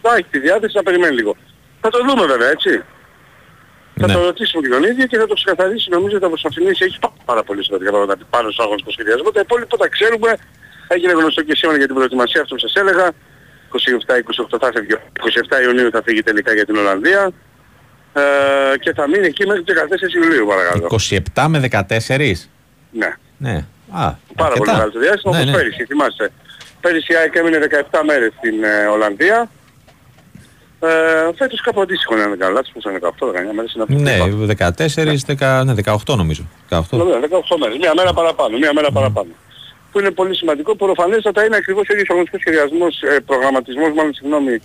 [0.01, 1.35] θα έχει τη διάθεση να περιμένει λίγο.
[1.81, 2.83] Θα το δούμε βέβαια έτσι.
[3.99, 4.13] Θα Ναι.
[4.13, 6.83] το ρωτήσουμε και τον ίδιο και θα το ξεκαθαρίσει νομίζω ότι θα αποσαφηνίσει.
[6.85, 9.29] Έχει πά- πάρα πολύ σημαντικά πράγματα πάνω στο αγωνιστικό σχεδιασμό.
[9.31, 10.37] Τα υπόλοιπα τα ξέρουμε.
[10.87, 13.11] Έγινε γνωστό και σήμερα για την προετοιμασία αυτό που σας έλεγα.
[13.71, 17.31] 27-28 θα φύγει, 27 Ιουνίου θα φύγει τελικά για την Ολλανδία.
[18.13, 20.87] Ε, και θα μείνει εκεί μέχρι τις 14 Ιουλίου παρακαλώ.
[21.33, 22.49] 27 με 14.
[22.91, 23.13] Ναι.
[23.37, 23.55] Ναι.
[23.55, 24.71] Α, Πάρα πολύ αρκετά.
[24.71, 25.57] μεγάλο το διάστημα, Ναι, όπως ναι.
[25.57, 26.31] πέρυσι, θυμάστε.
[26.81, 27.57] Πέρυσι η ΑΕΚ έμεινε
[27.91, 29.49] 17 μέρες στην ε, Ολλανδία.
[30.79, 30.87] Ε,
[31.37, 33.95] φέτος κάπου αντίστοιχο να είναι καλά, λάθος, πώς είναι 18, 19 μέρες είναι αυτό.
[33.95, 34.15] Ναι,
[34.55, 36.43] 14, 10, ναι, 18 νομίζω.
[36.69, 36.79] 18.
[36.91, 39.29] Ναι, 18 μέρες, μία μέρα παραπάνω, μία μέρα παραπάνω.
[39.91, 44.13] Που είναι πολύ σημαντικό, που προφανέστατα είναι ακριβώς ο ίδιος οργανικός σχεδιασμός, ε, προγραμματισμός, μάλλον
[44.13, 44.61] συγγνώμη,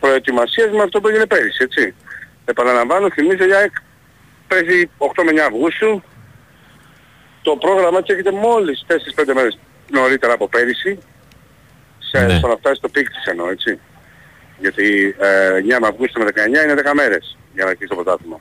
[0.00, 1.94] προετοιμασίας με αυτό που έγινε πέρυσι, έτσι.
[2.44, 3.72] Επαναλαμβάνω, θυμίζω η ΑΕΚ
[4.48, 6.02] παίζει 8 με 9 Αυγούστου.
[7.48, 9.58] Το πρόγραμμα της έρχεται μόλις 4-5 μέρες
[9.90, 10.98] νωρίτερα από πέρυσι.
[11.98, 12.38] Σε, Ναι.
[12.38, 13.78] Στο να φτάσει στο peak της εννοώ, έτσι.
[14.60, 18.40] Γιατί ε, 9 με Αυγούστου με 19 είναι 10 μέρες για να αρχίσει το πρωτάθλημα.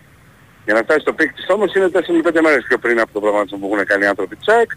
[0.66, 3.58] Για να φτάσει στο peak της όμως είναι 4-5 μέρες πιο πριν από το προγραμματισμό
[3.58, 4.72] που έχουν κάνει οι άνθρωποι της ΑΕΚ.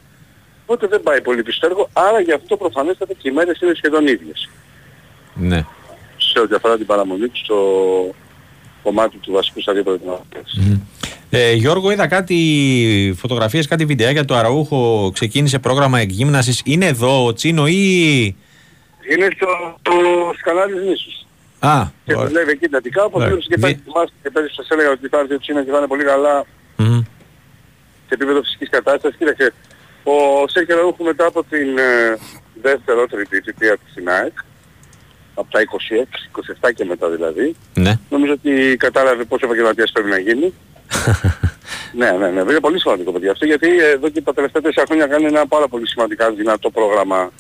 [0.62, 3.74] Οπότε δεν πάει πολύ πίσω το έργο, άρα γι' αυτό προφανέστατα και οι μέρες είναι
[3.74, 4.48] σχεδόν ίδιες.
[5.34, 5.64] Ναι.
[6.16, 7.58] Σε ό,τι αφορά την παραμονή του στο
[8.82, 10.58] κομμάτι του βασικού σταδίου προετοιμασίας.
[11.30, 14.24] Ε, Γιώργο, είδα κάτι φωτογραφίες, κάτι βιντεάκια.
[14.24, 16.62] Το Αραούχο ξεκίνησε πρόγραμμα εκγύμνασης.
[16.64, 17.76] Είναι εδώ ο Τσίνο ή...
[19.12, 19.46] Είναι στο,
[19.80, 19.92] στο
[20.38, 21.26] σκανάλι της νήσους.
[21.58, 22.26] Α, Και ωραία.
[22.26, 23.28] δουλεύει εκεί εντατικά, όπως Ωραία.
[23.28, 25.78] δήλωσε και Δι- πέρυσι θυμάστε και πέρυσι σας έλεγα ότι υπάρχει ο Τσίνα και θα
[25.78, 26.46] είναι πολύ καλά
[26.76, 27.00] Μμμ.
[28.08, 29.18] σε επίπεδο φυσικής κατάστασης.
[29.18, 29.52] Κοίταξε,
[30.04, 30.14] ο
[30.48, 32.16] Σέκερ Αούχου μετά από την ε,
[32.62, 34.32] δεύτερο τρίτη θητεία της στην ΑΕΚ
[35.34, 35.60] από τα
[36.62, 37.54] 26, 27 και μετά δηλαδή.
[37.74, 37.92] Ναι.
[38.10, 40.52] Νομίζω ότι κατάλαβε πόσο επαγγελματίας πρέπει να γίνει.
[41.92, 42.40] Ναι, ναι, ναι.
[42.40, 45.68] Είναι πολύ σημαντικό παιδί αυτό γιατί εδώ και τα τελευταία τέσσερα χρόνια κάνει ένα πάρα
[45.68, 47.32] πολύ σημαντικά δυνατό πρόγραμμα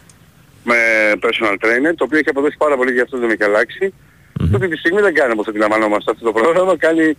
[0.64, 0.76] με
[1.22, 3.94] personal trainer το οποίο έχει αποδώσει πάρα πολύ για αυτό δεν έχει αλλάξει.
[3.94, 4.50] Mm-hmm.
[4.54, 7.16] Αυτή τη στιγμή δεν κάνει όπως αντιλαμβανόμαστε αυτό το πρόγραμμα, κάνει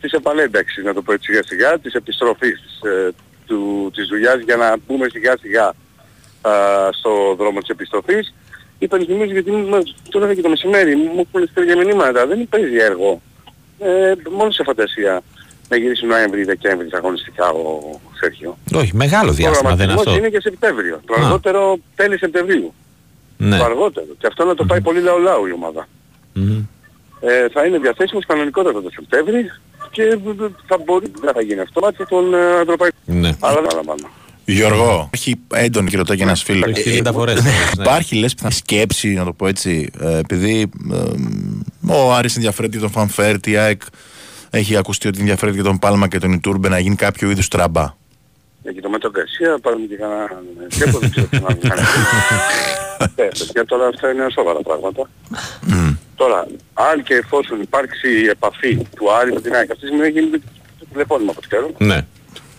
[0.00, 3.12] της επανένταξης, να το πω έτσι σιγά σιγά, της επιστροφής της, ε,
[3.46, 5.74] του, της δουλειάς για να μπούμε σιγά σιγά
[6.42, 6.52] α,
[6.92, 8.34] στο δρόμο της επιστροφής.
[8.78, 12.76] Υπενθυμίζω γιατί μου- το έλεγα και το μεσημέρι, μου έχουν στείλει για μηνύματα, δεν παίζει
[12.76, 13.20] έργο.
[13.78, 15.22] Ε, μόνο σε φαντασία
[15.68, 18.58] να γυρίσει Νοέμβρη-Δεκέμβρη αγωνιστικά ο Σέρχιο.
[18.74, 21.00] Όχι, μεγάλο διάστημα δεν είναι αυτό; είναι και Σεπτέμβριο.
[21.06, 21.24] Το Α.
[21.24, 22.74] αργότερο τέλη Σεπτεμβρίου.
[23.36, 23.58] Ναι.
[23.58, 24.06] Το αργότερο.
[24.18, 25.88] Και αυτό να το πάει πολύ λαού λαού η ομάδα.
[26.32, 26.62] Μμμ.
[27.20, 29.50] Ε, θα είναι διαθέσιμος κανονικότατα το Σεπτέμβρη
[29.90, 30.18] και
[30.66, 32.96] θα μπορεί, δεν θα γίνει αυτόματι τον ε, Ευρωπαϊκό.
[33.04, 33.36] Ναι.
[33.40, 34.08] Αλλά δεν παραλαμβάνω.
[34.44, 36.62] Γιώργο, έχει έντονη και ρωτάει και ένας φίλος.
[36.62, 37.50] Το έχει 50 φορές, Ναι.
[37.50, 37.82] ναι.
[37.82, 42.86] Υπάρχει λες πιθανή σκέψη, να το πω έτσι, ε, επειδή ε, ο Άρης ενδιαφέρεται για
[42.86, 43.82] τον Φαν Βέερτ, η ΑΕΚ
[44.58, 47.94] έχει ακουστεί ότι ενδιαφέρεται για τον Πάλμα και τον Ιτούρμπε να γίνει κάποιο είδους τράμπα.
[48.62, 50.28] Για τον Ματέο Γκαρσία πάρουμε και κανένα
[50.78, 51.80] κέπο, δεν ξέρω τι να κάνει.
[53.16, 55.10] Ε, παιδιά, τώρα αυτά είναι σοβαρά πράγματα.
[56.14, 60.06] Τώρα, αν και εφόσον υπάρξει η επαφή του Άρη με την ΑΕΚ, αυτή τη στιγμή
[60.06, 60.38] έχει γίνει
[60.78, 62.06] το τηλεφώνημα από ό,τι ξέρω, Ναι.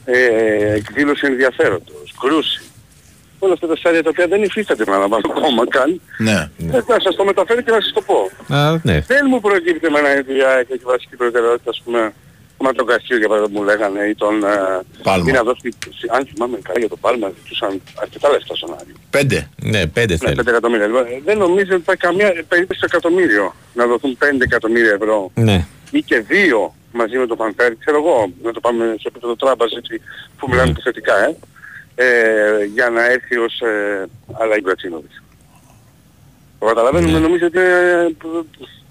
[0.06, 2.62] ε, εκδήλωση ενδιαφέροντος, κρούση.
[3.46, 6.02] Όλα αυτά τα στάδια τα οποία δεν υφίσταται να λαμβάνω ακόμα καν.
[6.18, 6.50] Ναι.
[6.78, 8.20] Ε, θα σας το μεταφέρω και να σας το πω.
[8.56, 9.00] Α, ναι.
[9.08, 12.14] Δεν μου προκύπτει με ένα η ΑΕΚ έχει βασική προτεραιότητα, ας πούμε,
[12.64, 14.44] με τον Καστίο για παράδειγμα που μου λέγανε ή τον...
[14.44, 15.30] ε, Πάλμα.
[15.30, 15.70] Ή να δώσει,
[16.16, 18.94] αν θυμάμαι καλά για τον Πάλμα, ζητούσαν αρκετά λεφτά στον Άρη.
[19.10, 19.50] Πέντε.
[19.62, 20.40] Ναι, πέντε Ναι, θέλει.
[20.44, 20.86] 5 εκατομμύρια.
[20.86, 25.32] Λοιπόν, ε, Δεν νομίζω ότι υπάρχει καμία περίπτωση στο εκατομμύριο να δοθούν 5 εκατομμύρια ευρώ
[25.34, 25.66] Ναι.
[25.92, 29.72] ή και δύο μαζί με το Φανφέρ, ξέρω εγώ, να το πάμε σε επίπεδο τράμπας
[29.72, 30.02] έτσι,
[30.38, 31.36] που μιλάμε επιθετικά, ε,
[31.96, 35.24] ε, για να έρθει ως ε, αλλαγή του Ατσίνοβιτς.
[36.60, 38.08] Το καταλαβαίνουμε, νομίζω ότι ε,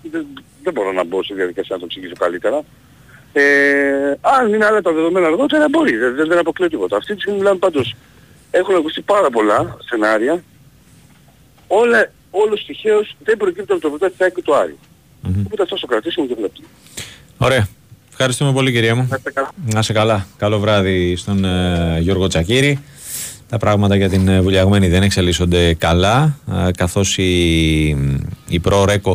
[0.03, 0.27] δεν,
[0.63, 2.65] δεν μπορώ να μπω στη διαδικασία να το εξηγήσω καλύτερα.
[3.33, 3.43] Ε,
[4.21, 6.97] αν είναι άλλα τα δεδομένα αργότερα μπορεί, δεν, δεν, δεν αποκλείω τίποτα.
[6.97, 7.95] Αυτή τη στιγμή μιλάμε πάντως,
[8.51, 10.43] έχουν ακουστεί πάρα πολλά σενάρια,
[11.67, 14.79] όλα, όλος τυχαίως δεν προκύπτει από το πρωτάθλημα της ΑΕΚ και του Άρη.
[15.47, 16.67] Οπότε αυτό το κρατήσουμε και βλέπουμε.
[17.39, 17.69] Ωραία.
[18.11, 19.07] Ευχαριστούμε πολύ κυρία μου.
[19.11, 19.51] Να είστε καλά.
[19.73, 20.27] Να είσαι καλά.
[20.37, 22.83] Καλό βράδυ στον ε, Γιώργο Τσακύρη.
[23.49, 27.89] Τα πράγματα για την ε, βουλιαγμένη δεν εξελίσσονται καλά, ε, καθώς η,
[28.49, 29.13] η Pro-Reco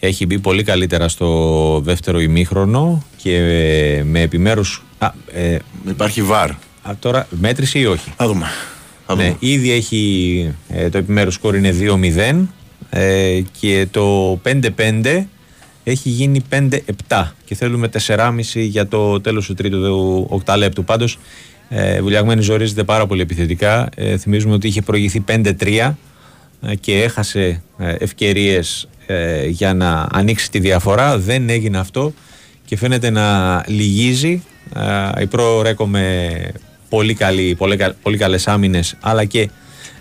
[0.00, 4.84] έχει μπει πολύ καλύτερα στο δεύτερο ημίχρονο και ε, με επιμέρους...
[4.98, 5.58] Α, ε,
[5.88, 6.50] Υπάρχει βαρ.
[6.50, 6.56] α,
[6.98, 8.46] τώρα μέτρηση ή όχι; Θα δούμε.
[9.06, 9.36] Θα Ναι, δούμε.
[9.38, 12.44] ήδη έχει ε, το επιμέρους σκορ είναι 2-0
[12.90, 15.24] ε, και το 5-5
[15.84, 16.40] έχει γίνει
[17.08, 20.84] 5-7 και θέλουμε 4,5 για το τέλος του τρίτου οκταλέπτου.
[20.84, 21.18] Πάντως
[21.68, 23.88] ε, Βουλιαγμένη ζορίζεται πάρα πολύ επιθετικά.
[23.96, 25.94] Ε, θυμίζουμε ότι είχε προηγηθεί 5-3
[26.66, 31.18] ε, και έχασε ε, ευκαιρίες ε, για να ανοίξει τη διαφορά.
[31.18, 32.12] Δεν έγινε αυτό
[32.64, 34.42] και φαίνεται να λυγίζει.
[35.16, 36.28] Ε, η Pro Reco με
[36.88, 39.48] πολύ, καλή, πολύ, κα- πολύ καλές άμυνες αλλά και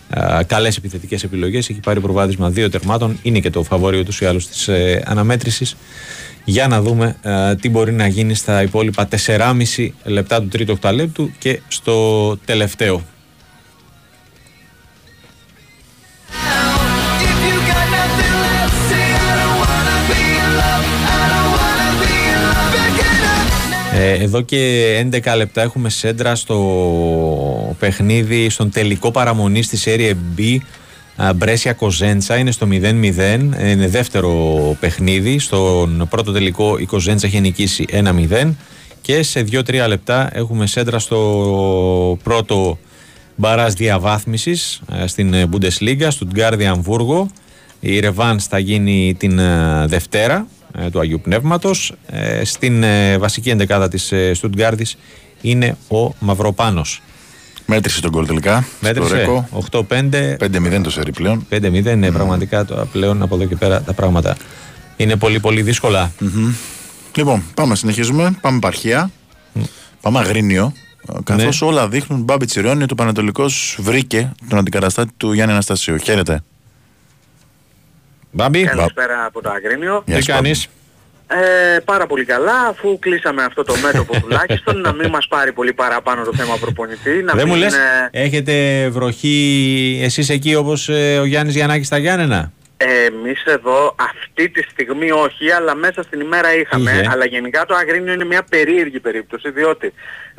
[0.10, 1.70] ε, καλές επιθετικές επιλογές.
[1.70, 3.20] Έχει πάρει προβάδισμα δύο τερμάτων.
[3.22, 5.76] Είναι και το φαβόριο τους ή άλλως της ε, αναμέτρησης.
[6.46, 11.32] Για να δούμε ε, τι μπορεί να γίνει στα υπόλοιπα 4,5 λεπτά του τρίτου οκταλέπτου
[11.38, 13.04] και στο τελευταίο.
[24.00, 26.56] Ε, εδώ και 11 λεπτά έχουμε σέντρα στο
[27.80, 30.58] παιχνίδι, στον τελικό παραμονή στη Serie B
[31.16, 32.74] α, Μπρέσια Κοζέντσα είναι στο 0-0
[33.70, 34.32] είναι δεύτερο
[34.80, 35.40] παιχνίδι.
[35.40, 38.54] Στον πρώτο τελικό η Κοζέντσα έχει νικήσει 1-0
[39.02, 42.78] και σε 2-3 λεπτά έχουμε σέντρα στο πρώτο
[43.36, 47.28] μπαράς διαβάθμισης ε, στην ε, Bundesliga, στο Γκάρδι Αμβούργο
[47.80, 51.94] η Ρεβάνς θα γίνει την ε, Δευτέρα ε, του Αγίου Πνεύματος.
[52.08, 54.98] Ε, στην ε, βασική εντεκάδα της ε, Στουτγκάρδης
[55.42, 57.02] είναι ο Μαυροπάνος
[57.70, 58.68] Μέτρησε τον γκολ τελικά.
[58.80, 61.48] Μέτρησε Στο 8-5 5-0 το σερί πλέον.
[61.50, 64.38] 5-0 ναι, πραγματικά τώρα πλέον από εδώ και πέρα τα πράγματα
[64.98, 66.12] είναι πολύ πολύ δύσκολα.
[67.16, 68.38] Λοιπόν, πάμε, συνεχίζουμε.
[68.42, 69.12] Πάμε επαρχία.
[70.02, 70.74] Πάμε αγρίνιο.
[71.24, 71.68] Καθώς Ναι.
[71.68, 75.98] όλα δείχνουν Μπάμπη Τσιρόνι ότι ο Πανατολικός βρήκε τον αντικαταστάτη του Γιάννη Αναστασίου.
[75.98, 76.42] Χαίρετε.
[78.32, 80.04] Μπάμπη, Καλησπέρα από το Αγρίνιο.
[80.06, 80.68] Γεια τι σου, κάνεις;
[81.30, 85.74] Ε, πάρα πολύ καλά, αφού κλείσαμε αυτό το μέτωπο τουλάχιστον, να μην μας πάρει πολύ
[85.74, 87.24] παραπάνω το θέμα προπονητή.
[87.24, 91.88] Να Δεν μου μην, λες, ε, έχετε βροχή εσείς εκεί όπως ε, ο Γιάννης Γιαννάκης
[91.88, 96.92] στα Γιάννενα; Εμείς εδώ αυτή τη στιγμή όχι, αλλά μέσα στην ημέρα είχαμε.
[96.92, 97.08] Είχε.
[97.12, 99.94] Αλλά γενικά το Αγρίνιο είναι μια περίεργη περίπτωση, διότι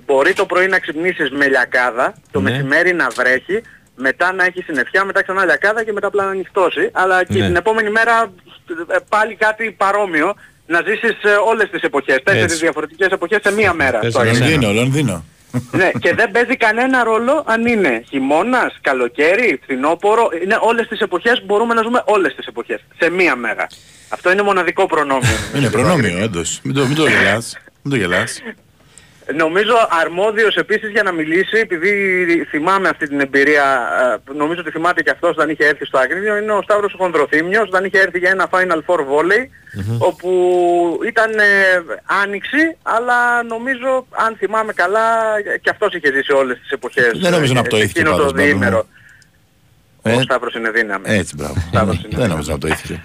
[0.06, 2.50] μπορεί το πρωί να ξυπνήσεις με λιακάδα, το Ναι.
[2.50, 3.60] μεσημέρι να βρέχει,
[3.96, 6.88] μετά να έχεις συννεφιά, μετά ξανά λιακάδα και μετά απλά να νυχτώσει.
[6.92, 7.46] Αλλά και Ναι.
[7.46, 8.32] την επόμενη μέρα
[8.90, 10.34] ε, πάλι κάτι παρόμοιο
[10.68, 12.64] να ζήσεις ε, όλες τις εποχές, τέσσερις Έτσι.
[12.66, 13.98] διαφορετικές εποχές σε μία μέρα.
[13.98, 14.72] Πες στο για Αγρίνιο.
[14.72, 15.24] Λονδίνο, Λονδίνο.
[15.70, 20.28] ναι, και δεν παίζει κανένα ρόλο αν είναι χειμώνας, καλοκαίρι, φθινόπωρο.
[20.42, 22.80] Είναι όλες τις εποχές, μπορούμε να ζούμε όλες τις εποχές.
[22.98, 23.66] Σε μία μέρα.
[24.08, 25.36] Αυτό είναι μοναδικό προνόμιο.
[25.56, 26.60] Είναι προνόμιο, όντως.
[26.62, 27.58] Μην το, μην το γελάς.
[27.82, 28.42] Μην το γελάς.
[29.34, 31.92] Νομίζω αρμόδιος επίσης για να μιλήσει, επειδή
[32.50, 33.88] θυμάμαι αυτή την εμπειρία,
[34.26, 36.96] ε, νομίζω ότι θυμάται και αυτός όταν είχε έρθει στο Αγρίνιο, είναι ο Σταύρος ο
[36.96, 39.42] Χονδροθύμιος, όταν είχε έρθει για ένα Final Four Volley,
[39.98, 40.30] όπου
[41.06, 41.44] ήταν ε,
[42.22, 45.06] άνοιξη, αλλά νομίζω, αν θυμάμαι καλά,
[45.62, 47.18] και αυτός είχε ζήσει όλες τις εποχές.
[47.20, 48.58] Δεν νομίζω να ε, πτωήθηκε εκείνος το πάντως, Μπάμπη μου.
[48.58, 48.86] διήμερο.
[50.02, 51.04] Ε, Ο Σταύρος είναι δύναμη.
[51.06, 51.98] Έτσι, μπράβο.
[52.10, 52.98] Δεν νομίζω να το ήθελε.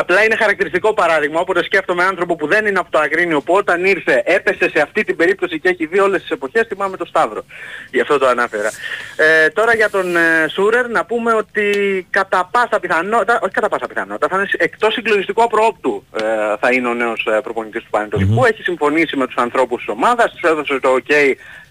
[0.00, 3.84] Απλά είναι χαρακτηριστικό παράδειγμα, όποτε σκέφτομαι άνθρωπο που δεν είναι από το Αγρίνιο, που όταν
[3.84, 7.44] ήρθε έπεσε σε αυτή την περίπτωση και έχει δει όλες τις εποχές, θυμάμαι τον Σταύρο.
[7.90, 8.70] Γι' αυτό το ανάφερα.
[9.16, 11.66] Ε, τώρα για τον ε, Σούρερ να πούμε ότι
[12.10, 16.22] κατά πάσα πιθανότητα, όχι κατά πάσα πιθανότητα, θα είναι εκτός συγκλονιστικού απροόπτου ε,
[16.60, 20.30] θα είναι ο νέος ε, προπονητής του πανετολικου Έχει συμφωνήσει με τους ανθρώπους της ομάδας,
[20.30, 21.12] τους έδωσε το OK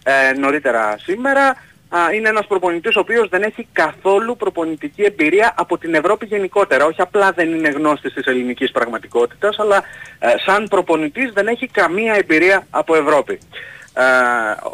[0.04, 1.56] ε, νωρίτερα σήμερα.
[1.90, 6.86] Α, είναι ένας προπονητής ο οποίος δεν έχει καθόλου προπονητική εμπειρία από την Ευρώπη γενικότερα.
[6.86, 9.84] Όχι απλά δεν είναι γνώστης της ελληνικής πραγματικότητας, αλλά
[10.20, 13.40] ε, σαν προπονητής δεν έχει καμία εμπειρία από Ευρώπη.
[13.98, 14.04] Ε,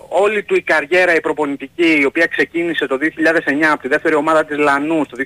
[0.09, 4.45] όλη του η καριέρα η προπονητική η οποία ξεκίνησε το 2009 από τη δεύτερη ομάδα
[4.45, 5.17] της Λανούς το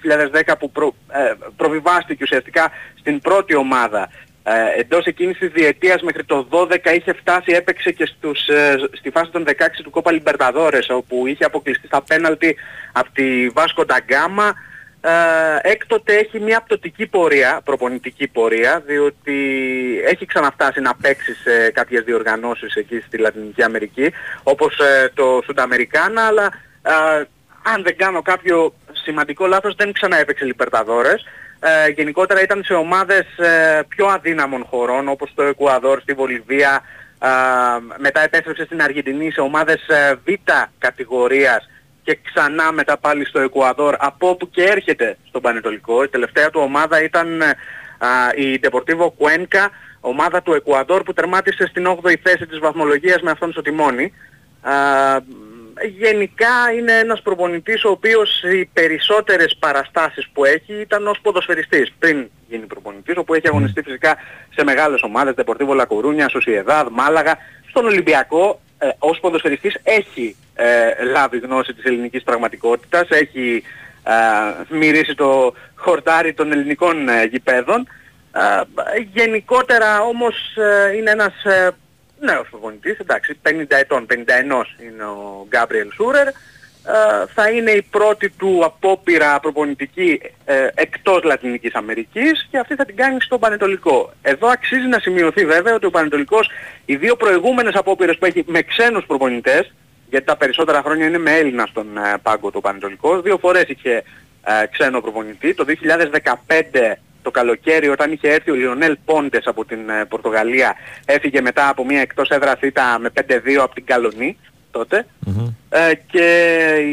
[0.47, 4.09] 2010 που προ, ε, προβιβάστηκε ουσιαστικά στην πρώτη ομάδα
[4.47, 9.09] ε, εντός εκείνης της διετίας μέχρι το 12 είχε φτάσει, έπαιξε και στους, ε, στη
[9.09, 12.55] φάση των 16 του Κόπα Λιμπερταδόρες όπου είχε αποκλειστεί στα πέναλτι
[12.91, 14.53] από τη Βάσκο Νταγκάμα.
[15.01, 19.35] Ε, έκτοτε έχει μια πτωτική πορεία, προπονητική πορεία, διότι
[20.05, 24.11] έχει ξαναφτάσει να παίξει σε κάποιες διοργανώσεις εκεί στη Λατινική Αμερική,
[24.43, 26.45] όπως ε, το Σουνταμερικάνα, αλλά
[26.81, 27.23] ε,
[27.73, 31.26] αν δεν κάνω κάποιο σημαντικό λάθος δεν ξαναέπαιξε Λιπερταδόρες.
[31.67, 36.81] Ε, γενικότερα ήταν σε ομάδες ε, πιο αδύναμων χωρών όπως το Εκουαδόρ, στη Βολιβία,
[37.19, 37.27] ε,
[37.97, 40.29] μετά επέστρεψε στην Αργεντινή σε ομάδες ε, β
[40.77, 41.69] κατηγορίας
[42.03, 46.03] και ξανά μετά πάλι στο Εκουαδόρ από όπου και έρχεται στον Πανετολικό.
[46.03, 47.45] Η τελευταία του ομάδα ήταν ε,
[47.97, 49.67] α, η Deportivo Cuenca,
[49.99, 54.13] ομάδα του Εκουαδόρ που τερμάτισε στην 8η θέση της βαθμολογίας με αυτόν στο τιμόνι.
[55.81, 61.93] Α, γενικά είναι ένας προπονητής ο οποίος οι περισσότερες παραστάσεις που έχει ήταν ως ποδοσφαιριστής.
[61.99, 64.15] Πριν γίνει προπονητής, όπου έχει αγωνιστεί φυσικά
[64.56, 67.38] σε μεγάλες ομάδες, Deportivo La Coruña, Sociedad, Μάλαγα,
[67.69, 73.64] στον Ολυμπιακό ε, ως ποδοσφαιριστής έχει ε, λάβει γνώση της ελληνικής πραγματικότητας, έχει
[74.03, 77.88] ε, μυρίσει το χορτάρι των ελληνικών ε, γηπέδων.
[78.31, 78.61] Ε,
[79.14, 81.72] γενικότερα όμως ε, είναι ένας ε,
[82.26, 86.27] νέος προπονητής, εντάξει, 50 ετών, 51 είναι ο Γκάμπριελ Σούρερ.
[86.27, 92.85] Ε, θα είναι η πρώτη του απόπειρα προπονητική ε, εκτός Λατινικής Αμερικής και αυτή θα
[92.85, 94.14] την κάνει στο Πανετολικό.
[94.22, 96.49] Εδώ αξίζει να σημειωθεί βέβαια ότι ο Πανετολικός
[96.85, 99.73] οι δύο προηγούμενες απόπειρες που έχει με ξένους προπονητές,
[100.10, 104.03] γιατί τα περισσότερα χρόνια είναι με Έλληνα στον ε, πάγκο το Πανετολικό, δύο φορές είχε
[104.43, 105.53] ε, ξένο προπονητή.
[105.53, 106.95] Το 2015
[107.26, 110.76] το καλοκαίρι όταν είχε έρθει ο Λιονέλ Πόντες από την ε, Πορτογαλία
[111.06, 114.38] έφυγε μετά από μια εκτός έδρας θήτα με 5-2 από την Καλονή
[114.72, 115.06] τότε.
[115.69, 116.27] Ε, και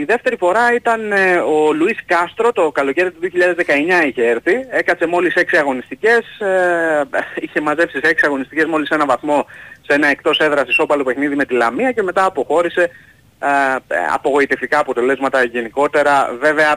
[0.00, 4.54] η δεύτερη φορά ήταν ε, ο Λουίς Κάστρο, το καλοκαίρι του 2019 είχε έρθει.
[4.70, 7.02] Έκατσε μόλις 6 αγωνιστικές, ε,
[7.34, 9.46] είχε μαζέψει σε 6 αγωνιστικές μόλις ένα βαθμό
[9.86, 12.90] σε ένα εκτός έδρας ισόπαλο παιχνίδι με τη Λαμία και μετά αποχώρησε
[13.38, 16.36] ε, απογοητευτικά αποτελέσματα γενικότερα.
[16.40, 16.76] Βέβαια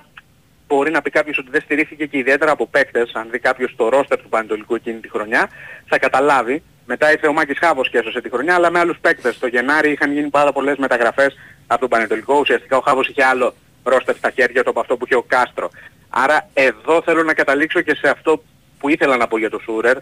[0.67, 3.89] μπορεί να πει κάποιος ότι δεν στηρίχθηκε και ιδιαίτερα από παίκτες, αν δει κάποιος το
[3.89, 5.49] ρόστερ του Πανετολικού εκείνη τη χρονιά,
[5.85, 6.63] θα καταλάβει.
[6.85, 9.39] Μετά ήρθε ο Μάκης Χάβος και έσωσε τη χρονιά, αλλά με άλλους παίκτες.
[9.39, 11.35] Το Γενάρη είχαν γίνει πάρα πολλές μεταγραφές
[11.67, 12.39] από τον Πανετολικό.
[12.39, 15.69] Ουσιαστικά ο Χάβος είχε άλλο ρόστερ στα χέρια του από αυτό που είχε ο Κάστρο.
[16.09, 18.43] Άρα εδώ θέλω να καταλήξω και σε αυτό
[18.79, 19.97] που ήθελα να πω για το Σούρερ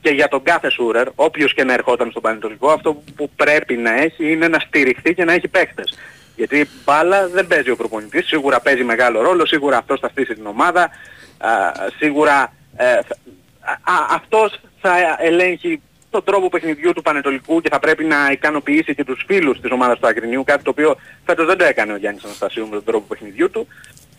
[0.00, 4.00] και για τον κάθε Σούρερ, όποιος και να ερχόταν στον Πανετολικό, αυτό που πρέπει να
[4.02, 5.98] έχει είναι να στηριχθεί και να έχει παίκτες.
[6.38, 10.46] Γιατί μπάλα δεν παίζει ο προπονητής, σίγουρα παίζει μεγάλο ρόλο, σίγουρα αυτός θα στήσει την
[10.46, 10.82] ομάδα,
[11.38, 11.50] α,
[11.98, 13.16] σίγουρα ε, θα-
[13.60, 18.94] α, α, αυτός θα ελέγχει τον τρόπο παιχνιδιού του Πανετολικού και θα πρέπει να ικανοποιήσει
[18.94, 20.96] και τους φίλους της ομάδας του Αγρινίου, κάτι το οποίο
[21.26, 23.66] φέτος δεν το έκανε ο Γιάννης Αναστασίου με τον τρόπο παιχνιδιού του.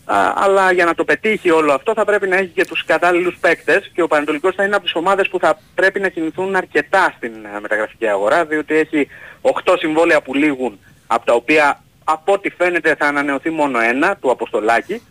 [0.06, 3.38] Α, αλλά για να το πετύχει όλο αυτό θα πρέπει να έχει και τους κατάλληλους
[3.40, 7.14] παίκτες και ο Πανετολικός θα είναι από τις ομάδες που θα πρέπει να κινηθούν αρκετά
[7.18, 9.08] στην ε, μεταγραφική αγορά διότι έχει
[9.42, 14.32] 8 συμβόλαια που λήγουν από τα οποία από ό,τι φαίνεται θα ανανεωθεί μόνο ένα του
[14.32, 15.02] Αποστολάκη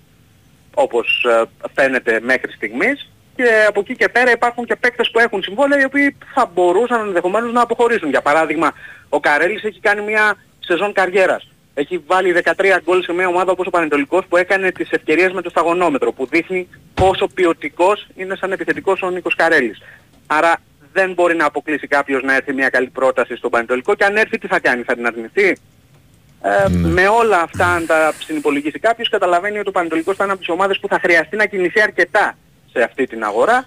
[0.75, 1.45] όπως ε,
[1.75, 5.85] φαίνεται μέχρι στιγμής και από εκεί και πέρα υπάρχουν και παίκτες που έχουν συμβόλαια οι
[5.85, 8.09] οποίοι θα μπορούσαν ενδεχομένως να αποχωρήσουν.
[8.09, 8.73] Για παράδειγμα,
[9.09, 11.49] ο Καρέλης έχει κάνει μια σεζόν καριέρας.
[11.75, 15.43] Έχει βάλει 13 γκολ σε μια ομάδα όπως ο Πανετολικός που έκανε τις ευκαιρίες με
[15.43, 19.83] το σταγονόμετρο που δείχνει πόσο ποιοτικός είναι σαν επιθετικός ο Νίκος Καρέλης.
[20.27, 20.55] Άρα
[20.93, 24.39] δεν μπορεί να αποκλείσει κάποιος να έρθει μια καλή πρόταση στον Πανετολικό και αν έρθει
[24.39, 25.57] τι θα κάνει, θα την αρνηθεί;
[26.43, 30.43] Ε, Με όλα αυτά αν τα συνυπολογίσει κάποιος καταλαβαίνει ότι ο Πανετολικός θα είναι από
[30.43, 32.37] τις ομάδες που θα χρειαστεί να κινηθεί αρκετά
[32.73, 33.65] σε αυτή την αγορά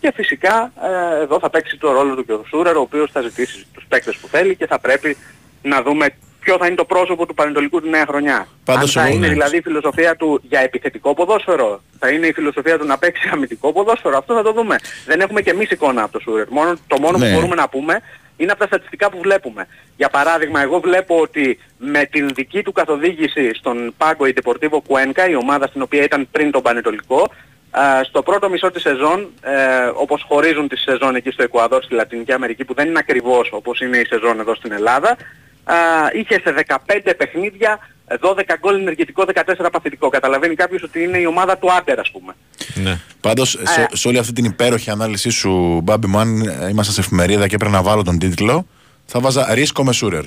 [0.00, 0.72] και φυσικά
[1.18, 3.84] ε, εδώ θα παίξει το ρόλο του και ο Σούρερ ο οποίος θα ζητήσει τους
[3.88, 5.16] παίκτες που θέλει και θα πρέπει
[5.62, 6.06] να δούμε
[6.40, 8.46] ποιο θα είναι το πρόσωπο του Πανετολικού τη νέα χρονιά.
[8.64, 9.32] Πάντως Αν θα εγώ, είναι ναι.
[9.32, 13.72] δηλαδή η φιλοσοφία του για επιθετικό ποδόσφαιρο, θα είναι η φιλοσοφία του να παίξει αμυντικό
[13.72, 14.76] ποδόσφαιρο, αυτό θα το δούμε.
[15.06, 16.48] Δεν έχουμε και εμείς εικόνα από το Σούρερ.
[16.48, 17.26] Μόνο, το μόνο Ναι.
[17.28, 18.00] που μπορούμε να πούμε
[18.36, 19.66] είναι από τα στατιστικά που βλέπουμε.
[19.96, 25.28] Για παράδειγμα, εγώ βλέπω ότι με την δική του καθοδήγηση στον Πάγκο η Deportivo Cuenca,
[25.30, 27.30] η ομάδα στην οποία ήταν πριν τον Πανετολικό,
[27.70, 29.54] α, στο πρώτο μισό της σεζόν, ε,
[29.94, 33.80] όπως χωρίζουν τη σεζόν εκεί στο Εκουαδόρ, στη Λατινική Αμερική, που δεν είναι ακριβώς όπως
[33.80, 35.16] είναι η σεζόν εδώ στην Ελλάδα,
[35.64, 35.74] α,
[36.12, 37.78] είχε σε 15 παιχνίδια
[38.08, 40.08] 12 γκολ ενεργητικό, 14 παθητικό.
[40.08, 42.34] Καταλαβαίνει κάποιος ότι είναι η ομάδα του Άντερ, ας πούμε.
[42.74, 43.00] Ναι.
[43.20, 47.00] Πάντως, σε, σε όλη αυτή την υπέροχη ανάλυση σου, Μπάμπη μου, αν ε, ήμασταν σε
[47.00, 48.66] εφημερίδα και έπρεπε να βάλω τον τίτλο,
[49.06, 50.24] θα βάζα ρίσκο με Σούρερ.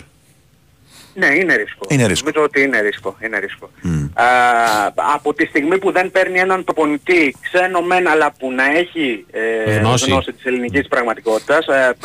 [1.20, 1.86] Ναι, είναι ρίσκο.
[1.90, 2.26] Είναι ρίσκο.
[2.30, 3.18] Νομίζω ότι είναι ρίσκο.
[3.24, 3.70] Είναι ρίσκο.
[4.14, 4.26] Α,
[5.14, 9.78] από τη στιγμή που δεν παίρνει έναν προπονητή ξένο μεν αλλά που να έχει ε,
[9.78, 10.10] Γνώση.
[10.12, 11.96] γνώση της ελληνικής πραγματικότητας ε,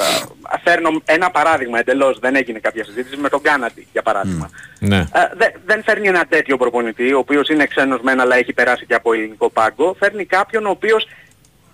[0.43, 4.51] α, φέρνω ένα παράδειγμα εντελώς δεν έγινε κάποια συζήτηση με τον Κάνατη για παράδειγμα.
[4.79, 4.97] Ναι.
[4.97, 5.05] Ε,
[5.37, 8.95] δε- δεν φέρνει ένα τέτοιο προπονητή ο οποίος είναι ξένος μεν αλλά έχει περάσει και
[8.95, 11.09] από ελληνικό πάγκο φέρνει κάποιον ο οποίος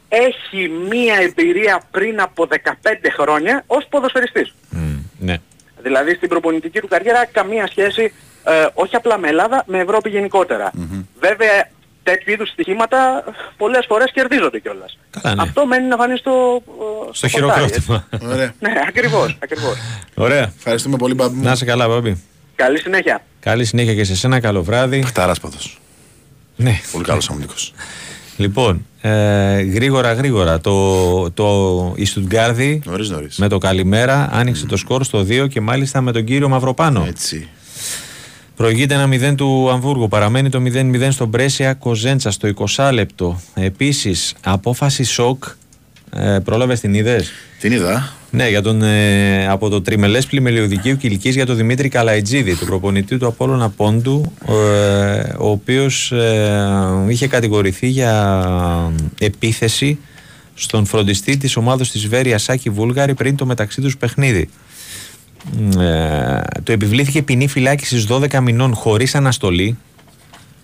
[0.09, 2.55] έχει μία εμπειρία πριν από 15
[3.19, 4.55] χρόνια ως ποδοσφαιριστής.
[5.19, 5.37] Ναι.
[5.89, 8.13] Δηλαδή στην προπονητική του καριέρα καμία σχέση
[8.45, 10.71] ε, όχι απλά με Ελλάδα, με Ευρώπη γενικότερα.
[11.21, 11.69] Βέβαια
[12.03, 13.25] τέτοιου είδους στοιχήματα
[13.57, 14.99] πολλές φορές κερδίζονται κιόλας.
[15.11, 15.43] Καλά, ναι.
[15.43, 16.63] Αυτό μένει να φανεί στο,
[17.11, 18.09] ε, Στο πορτάρι, χειροκρότημα.
[18.33, 18.55] Ωραία.
[18.59, 19.77] Ναι, ακριβώς, ακριβώς.
[20.15, 20.53] Ωραία.
[20.57, 21.43] Ευχαριστούμε πολύ, Μπάμπη μου.
[21.43, 22.25] Να είσαι καλά, Μπάμπη.
[22.55, 23.23] Καλή συνέχεια.
[23.41, 25.03] Καλή συνέχεια και σε σένα, καλό βράδυ.
[25.03, 25.81] Χταράσπαθος.
[26.57, 26.81] Ναι.
[26.93, 27.73] Πολύ καλός αμυντικός.
[28.39, 30.61] Λοιπόν, ε, γρήγορα γρήγορα.
[30.61, 33.37] Το, το, η Στουτγκάρδη Νωρίς νωρίς.
[33.37, 37.05] με το καλημέρα άνοιξε το σκορ στο 2 και μάλιστα με τον κύριο Μαυροπάνο.
[37.09, 37.49] Έτσι.
[38.57, 40.09] Προηγείται ένα 0 του Αμβούργου.
[40.09, 43.41] Παραμένει το 0-0 στο Μπρέσια Κοζέντσα στο 20 λεπτό.
[43.55, 45.45] Επίσης, απόφαση σοκ.
[46.11, 47.31] Ε, Πρόλαβες την είδες;
[47.61, 48.13] Την είδα.
[48.31, 53.19] Ναι, για τον, ε, από το τριμελές πλημελιωδικίου Κιλικής για τον Δημήτρη Καλαϊτζίδη, τον προπονητή
[53.19, 54.53] του Απόλλωνα Πόντου, ε,
[55.39, 59.99] ο οποίος ε, είχε κατηγορηθεί για επίθεση
[60.55, 64.49] στον φροντιστή της ομάδος της Βέρεια Σάκη Βούλγαρη πριν το μεταξύ τους παιχνίδι.
[65.79, 69.79] Ε, το επιβλήθηκε ποινή φυλάκισης 12 μηνών χωρίς αναστολή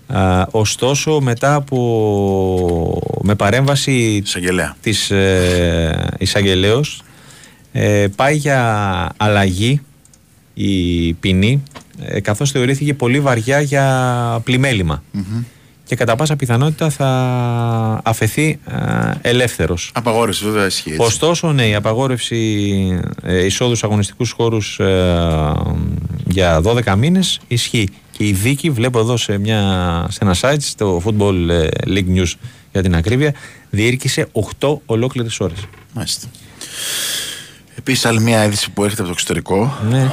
[0.07, 3.93] Α, ωστόσο μετά από με παρέμβαση
[4.25, 4.77] Εισαγγελέα.
[4.81, 7.03] της ε, εισαγγελέως
[7.73, 9.81] ε, πάει για αλλαγή
[10.55, 11.63] η ποινή
[11.99, 15.03] ε, καθώς θεωρήθηκε πολύ βαριά για πλημέλημα
[15.87, 17.09] και κατά πάσα πιθανότητα θα
[18.05, 18.59] αφαιθεί
[19.23, 19.91] ε, ελεύθερος.
[19.95, 20.91] Απαγόρευση, βέβαια, ισχύει.
[20.91, 21.03] έτσι.
[21.03, 22.37] Ωστόσο, ναι, η απαγόρευση
[23.23, 25.53] ε, εισόδους σε αγωνιστικούς χώρους ε,
[26.27, 27.89] για 12 μήνες ισχύει.
[28.17, 29.61] Και η δίκη, βλέπω εδώ σε, μια,
[30.11, 32.33] σε ένα site, στο Football ε, League News
[32.73, 33.35] για την ακρίβεια,
[33.71, 34.29] διήρκησε
[34.59, 35.59] 8 ολόκληρες ώρες.
[35.93, 36.27] Μάλιστα.
[37.79, 39.79] Επίσης, άλλη μια είδηση που έρχεται από το εξωτερικό.
[39.91, 40.11] Ναι.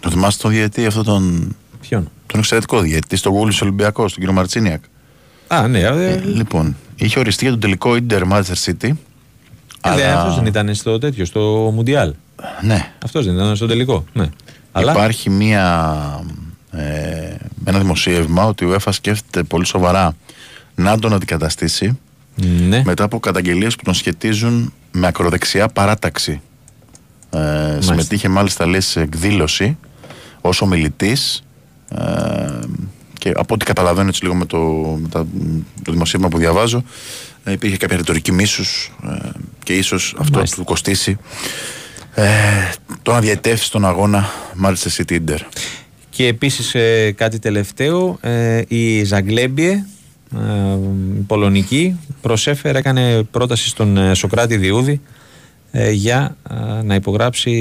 [0.00, 4.32] Το θυμάστε τον διαιτή, αυτό τον, Ποιον; τον εξαιρετικό διαιτή, στο Γούλης Ολυμπιακό, τον κύριο
[4.32, 4.82] Μαρτσίνιακ.
[5.46, 5.78] Α, ναι.
[5.78, 8.90] Ε, Ε, λοιπόν, είχε οριστεί για τον τελικό Inter Manchester City.
[9.82, 12.14] ε, δε, αυτός δεν ήταν στο τέτοιο, στο Μουντιάλ.
[12.62, 12.92] Ναι.
[13.04, 14.04] Αυτός δεν ήταν στο τελικό.
[14.12, 14.28] Ναι.
[14.72, 16.24] Αλλά Υπάρχει μία,
[16.78, 20.16] ε, ένα δημοσίευμα ότι η UEFA σκέφτεται πολύ σοβαρά
[20.74, 21.98] να τον αντικαταστήσει
[22.68, 22.82] ναι.
[22.84, 26.40] μετά από καταγγελίες που τον σχετίζουν με ακροδεξιά παράταξη.
[27.30, 29.78] Ε, συμμετείχε μάλιστα λέει σε εκδήλωση
[30.40, 31.42] ως ομιλητής
[31.88, 32.04] ε,
[33.18, 34.58] και από ό,τι καταλαβαίνω έτσι λίγο με το,
[35.02, 35.26] με τα-
[35.82, 36.82] το δημοσίευμα που διαβάζω
[37.44, 39.28] ε, υπήρχε κάποια ρητορική μίσους ε,
[39.62, 40.56] και ίσως αυτό Μάλιστα.
[40.56, 41.18] του κοστίσει
[42.14, 42.26] ε,
[43.02, 44.28] το να διαιτεύσει τον αγώνα
[44.64, 45.38] Manchester City Inter.
[46.18, 49.84] Και επίσης ε, κάτι τελευταίο, ε, η Ζαγκλέμπιε,
[50.34, 50.74] ε,
[51.18, 55.00] η Πολωνική, προσέφερε, έκανε πρόταση στον ε, Σοκράτη Διούδη
[55.70, 57.52] ε, για ε, να υπογράψει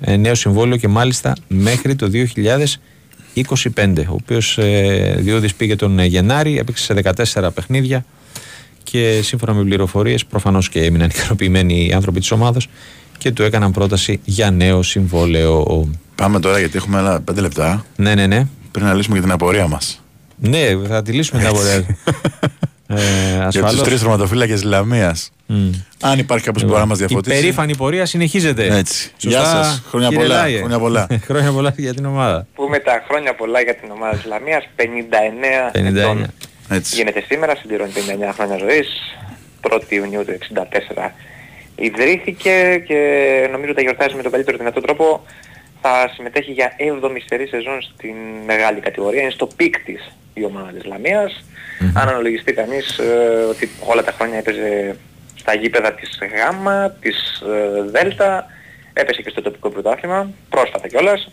[0.00, 2.10] ε, νέο συμβόλαιο και μάλιστα μέχρι το
[3.74, 4.04] 2025.
[4.08, 8.04] Ο οποίος ε, Διούδης πήγε τον ε, Γενάρη, έπαιξε σε 14 παιχνίδια
[8.82, 12.68] και σύμφωνα με πληροφορίες προφανώς και έμειναν ικανοποιημένοι οι άνθρωποι της ομάδας
[13.18, 15.88] και του έκαναν πρόταση για νέο συμβόλαιο.
[16.14, 18.46] Πάμε τώρα γιατί έχουμε άλλα πέντε λεπτά Ναι, ναι, ναι.
[18.70, 20.02] πριν να λύσουμε και την απορία μας.
[20.36, 21.72] Ναι, θα τη λύσουμε την απορία.
[22.90, 22.94] Ε,
[23.36, 23.82] Για τους ασφαλώς.
[23.82, 25.30] τρεις τερματοφύλακε Λαμίας.
[25.46, 25.70] Μμ.
[26.00, 27.40] Αν υπάρχει κάποιος που μπορεί να μας Η διαφωτίσει.
[27.40, 28.76] περήφανη πορεία συνεχίζεται.
[28.76, 29.10] Έτσι.
[29.18, 29.82] Γεια σας.
[29.88, 30.36] Χρόνια κύριε πολλά.
[30.40, 30.58] Λάιε.
[30.58, 31.06] Χρόνια πολλά.
[31.28, 32.46] Χρόνια πολλά για την ομάδα.
[32.54, 34.82] Πούμε τα χρόνια πολλά για την ομάδα της Λαμίας, 59,
[35.72, 35.96] 59.
[35.96, 36.26] ετών
[36.68, 36.94] Έτσι.
[36.96, 38.88] γίνεται σήμερα, συμπληρώνει 59 χρόνια ζωής,
[39.70, 41.14] 1η Ιουνίου του 64
[41.78, 45.24] ιδρύθηκε και νομίζω τα γιορτάζει με τον καλύτερο δυνατό τρόπο.
[45.82, 49.20] Θα συμμετέχει για 7η σερί σεζόν στην μεγάλη κατηγορία.
[49.22, 51.44] Είναι στο peak της η ομάδα της Λαμίας
[51.94, 54.96] Αν αναλογιστεί κανείς ε, ότι όλα τα χρόνια έπαιζε
[55.34, 58.46] στα γήπεδα της Γάμα, της ε, Δέλτα,
[58.92, 61.30] έπεσε και στο τοπικό πρωτάθλημα, πρόσφατα κιόλας.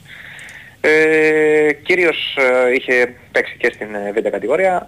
[0.82, 4.86] Ε, κυρίως ε, είχε παίξει και στην ε, β' κατηγορία.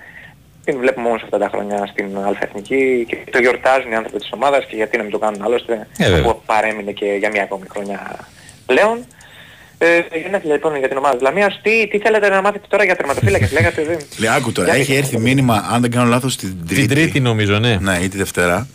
[0.68, 4.30] Την βλέπουμε όμως αυτά τα χρόνια στην Α' Εθνική και το γιορτάζουν οι άνθρωποι της
[4.34, 6.20] ομάδας και γιατί να μην το κάνουν άλλωστε Ε, βέβαια.
[6.20, 8.00] αφού παρέμεινε και για μια ακόμη χρονιά
[8.66, 8.98] πλέον.
[9.78, 9.88] Ε,
[10.24, 11.60] γενέθλια λοιπόν για την ομάδα της Λαμίας.
[11.64, 13.98] Τι, τι θέλετε να μάθετε τώρα για τερματοφύλακες, λέγατε δεν.
[14.22, 14.98] Λέει, άκου τώρα, Για έχει πείτε.
[15.00, 16.86] έρθει μήνυμα, αν δεν κάνω λάθος, την Τρίτη.
[16.86, 17.78] Την Τρίτη νομίζω, ναι.
[17.82, 18.68] Ναι, ή τη Δευτέρα.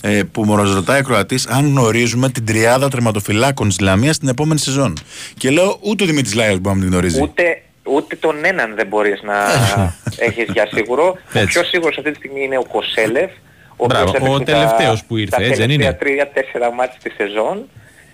[0.00, 4.60] Ε, που μου ρωτάει ο Κροατής αν γνωρίζουμε την τριάδα τερματοφυλάκων της Λαμίας την επόμενη
[4.60, 4.96] σεζόν.
[5.38, 7.22] Και λέω, ούτε ο Δημήτρης Λάιος μπορεί να την γνωρίζει.
[7.22, 9.34] Ούτε, ούτε τον έναν δεν μπορείς να
[10.26, 11.04] έχεις για σίγουρο.
[11.06, 11.46] Ο Έτσι.
[11.46, 13.30] πιο σίγουρος αυτή τη στιγμή είναι ο Κοσέλεφ.
[13.76, 16.72] Ο Μπράβο, οποίος ο έπαιξε τελευταίος τα- που ήρθε, τα έτσι δεν τελευταία είναι; τρία-τέσσερα
[16.72, 17.68] μάτς της σεζόν.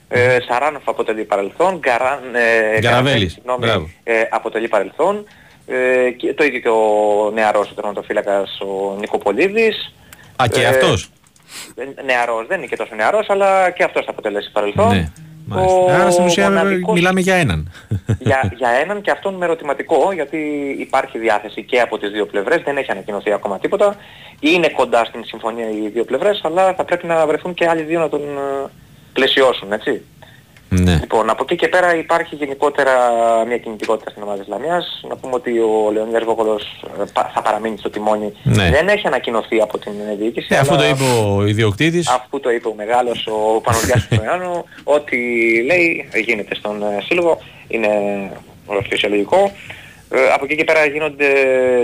[0.08, 2.20] Ε, Σαράνοφ αποτελεί παρελθόν, Γκαράν,
[2.74, 3.88] ε, Γκαραβέλης, συγγνώμη, μπράβο.
[4.04, 5.24] ε, αποτελεί παρελθόν.
[5.66, 9.94] Ε, και το ίδιο και ο νεαρός ο τερματοφύλακας ο Νικοπολίδης.
[10.36, 11.10] Α, και Ε, αυτός;
[11.74, 14.88] ε, Νεαρός, δεν είναι και τόσο νεαρός, αλλά και αυτός θα αποτελέσει παρελθόν.
[14.88, 15.10] Ναι.
[15.46, 16.00] Μάλιστα.
[16.00, 17.70] Άρα στην ουσία μοναδικός- μιλάμε για έναν.
[18.18, 20.38] για, για έναν και αυτόν με ερωτηματικό γιατί
[20.78, 23.96] υπάρχει διάθεση και από τις δύο πλευρές, δεν έχει ανακοινωθεί ακόμα τίποτα.
[24.40, 28.00] Είναι κοντά στην συμφωνία οι δύο πλευρές, αλλά θα πρέπει να βρεθούν και άλλοι δύο
[28.00, 28.70] να τον ε,
[29.12, 30.02] πλαισιώσουν, έτσι.
[30.80, 30.92] Ναι.
[31.00, 32.92] Λοιπόν, από εκεί και πέρα υπάρχει γενικότερα
[33.46, 35.00] μια κινητικότητα στην ομάδα της Λαμιάς.
[35.08, 36.62] Να πούμε ότι ο Λεωνίδας Βόκολος
[37.00, 38.32] ε, πα- θα παραμείνει στο τιμόνι.
[38.42, 38.70] Ναι.
[38.70, 40.46] Δεν έχει ανακοινωθεί από την ε, διοίκηση.
[40.50, 42.08] Ε, αφού αλλά το είπε ο ιδιοκτήτης.
[42.08, 44.64] Αφού το είπε ο μεγάλος, ο Παναγιάς Παπαϊάνου,
[44.96, 45.16] ό,τι
[45.62, 47.38] λέει γίνεται στον ε, σύλλογο,
[47.68, 47.88] είναι
[48.88, 49.52] φυσιολογικό.
[50.10, 51.26] Ε, από εκεί και πέρα γίνονται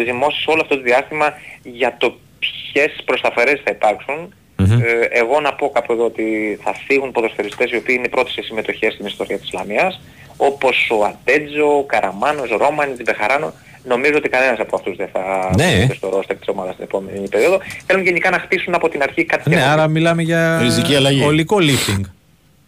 [0.04, 1.32] ζυμώσεις όλο αυτό το διάστημα
[1.62, 4.34] για το ποιες προσταφερές θα υπάρξουν.
[4.72, 8.42] Ε, εγώ να πω κάπου εδώ ότι θα φύγουν ποδοσφαιριστές οι οποίοι είναι πρώτοι σε
[8.42, 10.00] συμμετοχές στην ιστορία της Λαμίας,
[10.36, 13.52] όπως ο Ατέτζο, ο Καραμάνος, ο Ρόμανης, Μπεχαράνο.
[13.84, 15.64] Νομίζω ότι κανένας από αυτούς δεν θα Ναι.
[15.64, 17.58] βρίσκεται στο ρόστερ της ομάδας την επόμενη περίοδο.
[17.86, 19.74] Θέλουν γενικά να χτίσουν από την αρχή κάτι Ναι, καινούργιο.
[19.78, 21.24] άρα μιλάμε για Ριζική αλλαγή.
[21.24, 22.00] ολικό lifting.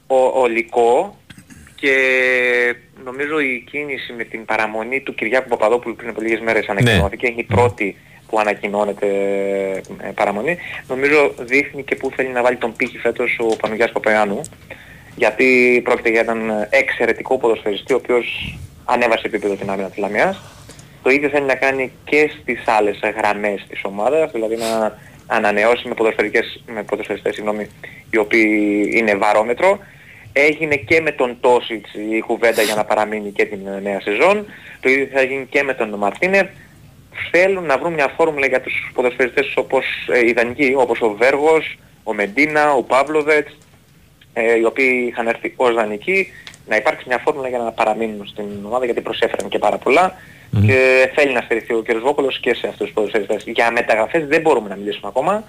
[0.07, 1.17] ο, ολικό
[1.81, 1.95] και
[3.05, 7.41] νομίζω η κίνηση με την παραμονή του Κυριάκου Παπαδόπουλου πριν από λίγες μέρες ανακοινώθηκε, είναι
[7.41, 7.97] η πρώτη
[8.29, 9.07] που ανακοινώνεται
[10.01, 10.59] ε, παραμονή.
[10.89, 14.41] Νομίζω δείχνει και πού θέλει να βάλει τον πύχη φέτος ο Παναγιάς Παπαϊάνου
[15.17, 20.41] γιατί πρόκειται για έναν εξαιρετικό ποδοσφαιριστή ο οποίος ανέβασε επίπεδο την άμυνα της Λαμιάς.
[21.03, 25.95] Το ίδιο θέλει να κάνει και στις άλλες γραμμές της ομάδας, δηλαδή να ανανεώσει με,
[25.95, 27.67] ποδοσφαιρικές, με ποδοσφαιριστές συγγνώμη,
[28.11, 29.79] οι οποίοι είναι βαρόμετρο.
[30.33, 34.47] Έγινε και με τον Τόσιτς η κουβέντα για να παραμείνει και την ε, νέα σεζόν.
[34.81, 36.49] Το ίδιο θα γίνει και με τον Μαρτίνεφ.
[37.31, 42.15] Θέλουν να βρουν μια φόρμουλα για τους ποδοσφαιριστές όπως ε, ιδανικοί, όπως ο Βέργος, ο
[42.15, 43.59] Μεντίνα, ο Παύλοβετς,
[44.33, 46.27] ε, οι οποίοι είχαν έρθει ως δανεικοί,
[46.67, 50.17] να υπάρξει μια φόρμουλα για να παραμείνουν στην ομάδα γιατί προσέφεραν και πάρα πολλά
[50.67, 51.97] και θέλει να στηριχθεί ο κ.
[51.99, 53.43] Βόκολος και σε αυτούς τους ποδοσφαιριστές.
[53.47, 55.45] Για μεταγραφές δεν μπορούμε να μιλήσουμε ακόμα.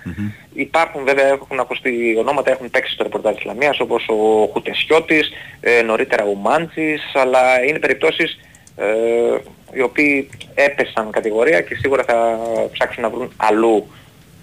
[0.53, 5.82] Υπάρχουν βέβαια, έχουν ακουστεί ονόματα, έχουν παίξει στο ρεπορτάζ της Λαμίας όπως ο Χουτεσιώτης, ε,
[5.82, 8.40] νωρίτερα ο Μάντζης, αλλά είναι περιπτώσεις
[8.76, 8.86] ε,
[9.73, 12.40] οι οποίοι έπεσαν κατηγορία και σίγουρα θα
[12.72, 13.88] ψάξουν να βρουν αλλού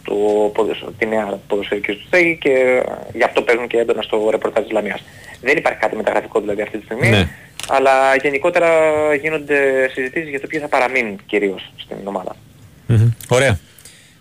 [0.04, 0.14] το
[0.54, 2.82] ποδοσ- τη νέα ποδοσφαιρική τους στέγη και ε,
[3.14, 5.04] γι' αυτό παίζουν και έντονα στο ρεπορτάζ της Λαμίας.
[5.40, 7.28] Δεν υπάρχει κάτι μεταγραφικό δηλαδή αυτή τη στιγμή, Ναι.
[7.68, 8.68] Αλλά γενικότερα
[9.22, 12.36] γίνονται συζητήσεις για το ποιοι θα παραμείνουν κυρίως στην ομάδα.
[12.86, 13.10] Μμμ.
[13.28, 13.58] Ωραία.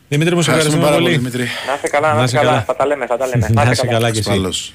[0.10, 1.06] Δημήτρη μου, σε Ευχαριστούμε ευχαριστούμε πάρα πολύ.
[1.06, 1.68] πολύ, Δημήτρη.
[1.68, 2.62] Να είστε καλά, να, είστε καλά.
[2.62, 3.48] Θα τα λέμε, θα τα λέμε.
[3.52, 4.30] Να είσαι καλά κι εσύ.
[4.30, 4.74] Ασφαλώς.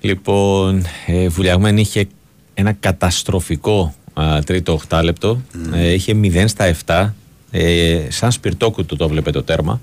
[0.00, 2.06] Λοιπόν, ε, Βουλιαγμένη είχε
[2.54, 5.40] ένα καταστροφικό α, τρίτο οχτάλεπτο.
[5.74, 7.10] Ε, είχε 0 στα 7.
[7.50, 9.80] Ε, σαν σπιρτόκουτο το βλέπε το τέρμα.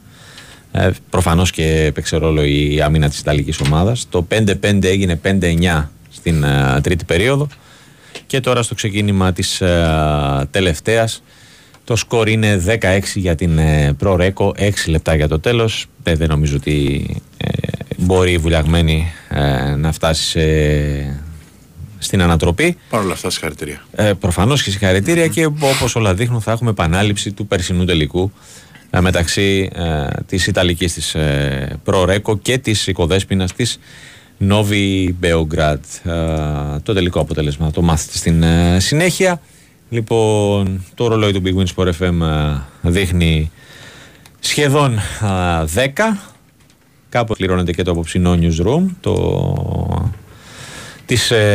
[0.71, 4.07] Ε, προφανώς και έπαιξε ρόλο η άμυνα της Ιταλικής ομάδας.
[4.09, 7.47] Το 5-5 έγινε 5-9 στην α, τρίτη περίοδο.
[8.27, 11.23] Και τώρα στο ξεκίνημα της α, τελευταίας
[11.83, 15.85] το σκορ είναι 16 για την ε, Προρέκο, 6 λεπτά για το τέλος.
[16.03, 17.05] Ε, δεν νομίζω ότι
[17.37, 17.47] ε,
[17.97, 21.19] μπορεί η Βουλιαγμένη ε, να φτάσει σε-
[21.97, 22.77] στην ανατροπή.
[22.89, 23.85] Παρ' όλα αυτά, συγχαρητήρια.
[23.95, 28.31] Ε, προφανώς και συγχαρητήρια και όπως όλα δείχνουν θα έχουμε επανάληψη του περσινού τελικού
[28.89, 33.79] ε, μεταξύ ε, της Ιταλικής της ε, Προρέκο και της οικοδέσποινας της
[34.37, 35.83] Νόβι Μπεογκράτ.
[36.03, 36.11] Ε,
[36.83, 39.41] το τελικό αποτέλεσμα το μάθετε στην ε, συνέχεια.
[39.89, 43.51] Λοιπόν, το ρολόι του Big Win Sport FM ε, δείχνει
[44.39, 45.89] σχεδόν α, 10.
[47.09, 50.11] Κάπου κληρώνεται και το απόψινό newsroom το,
[51.05, 51.53] της, ε,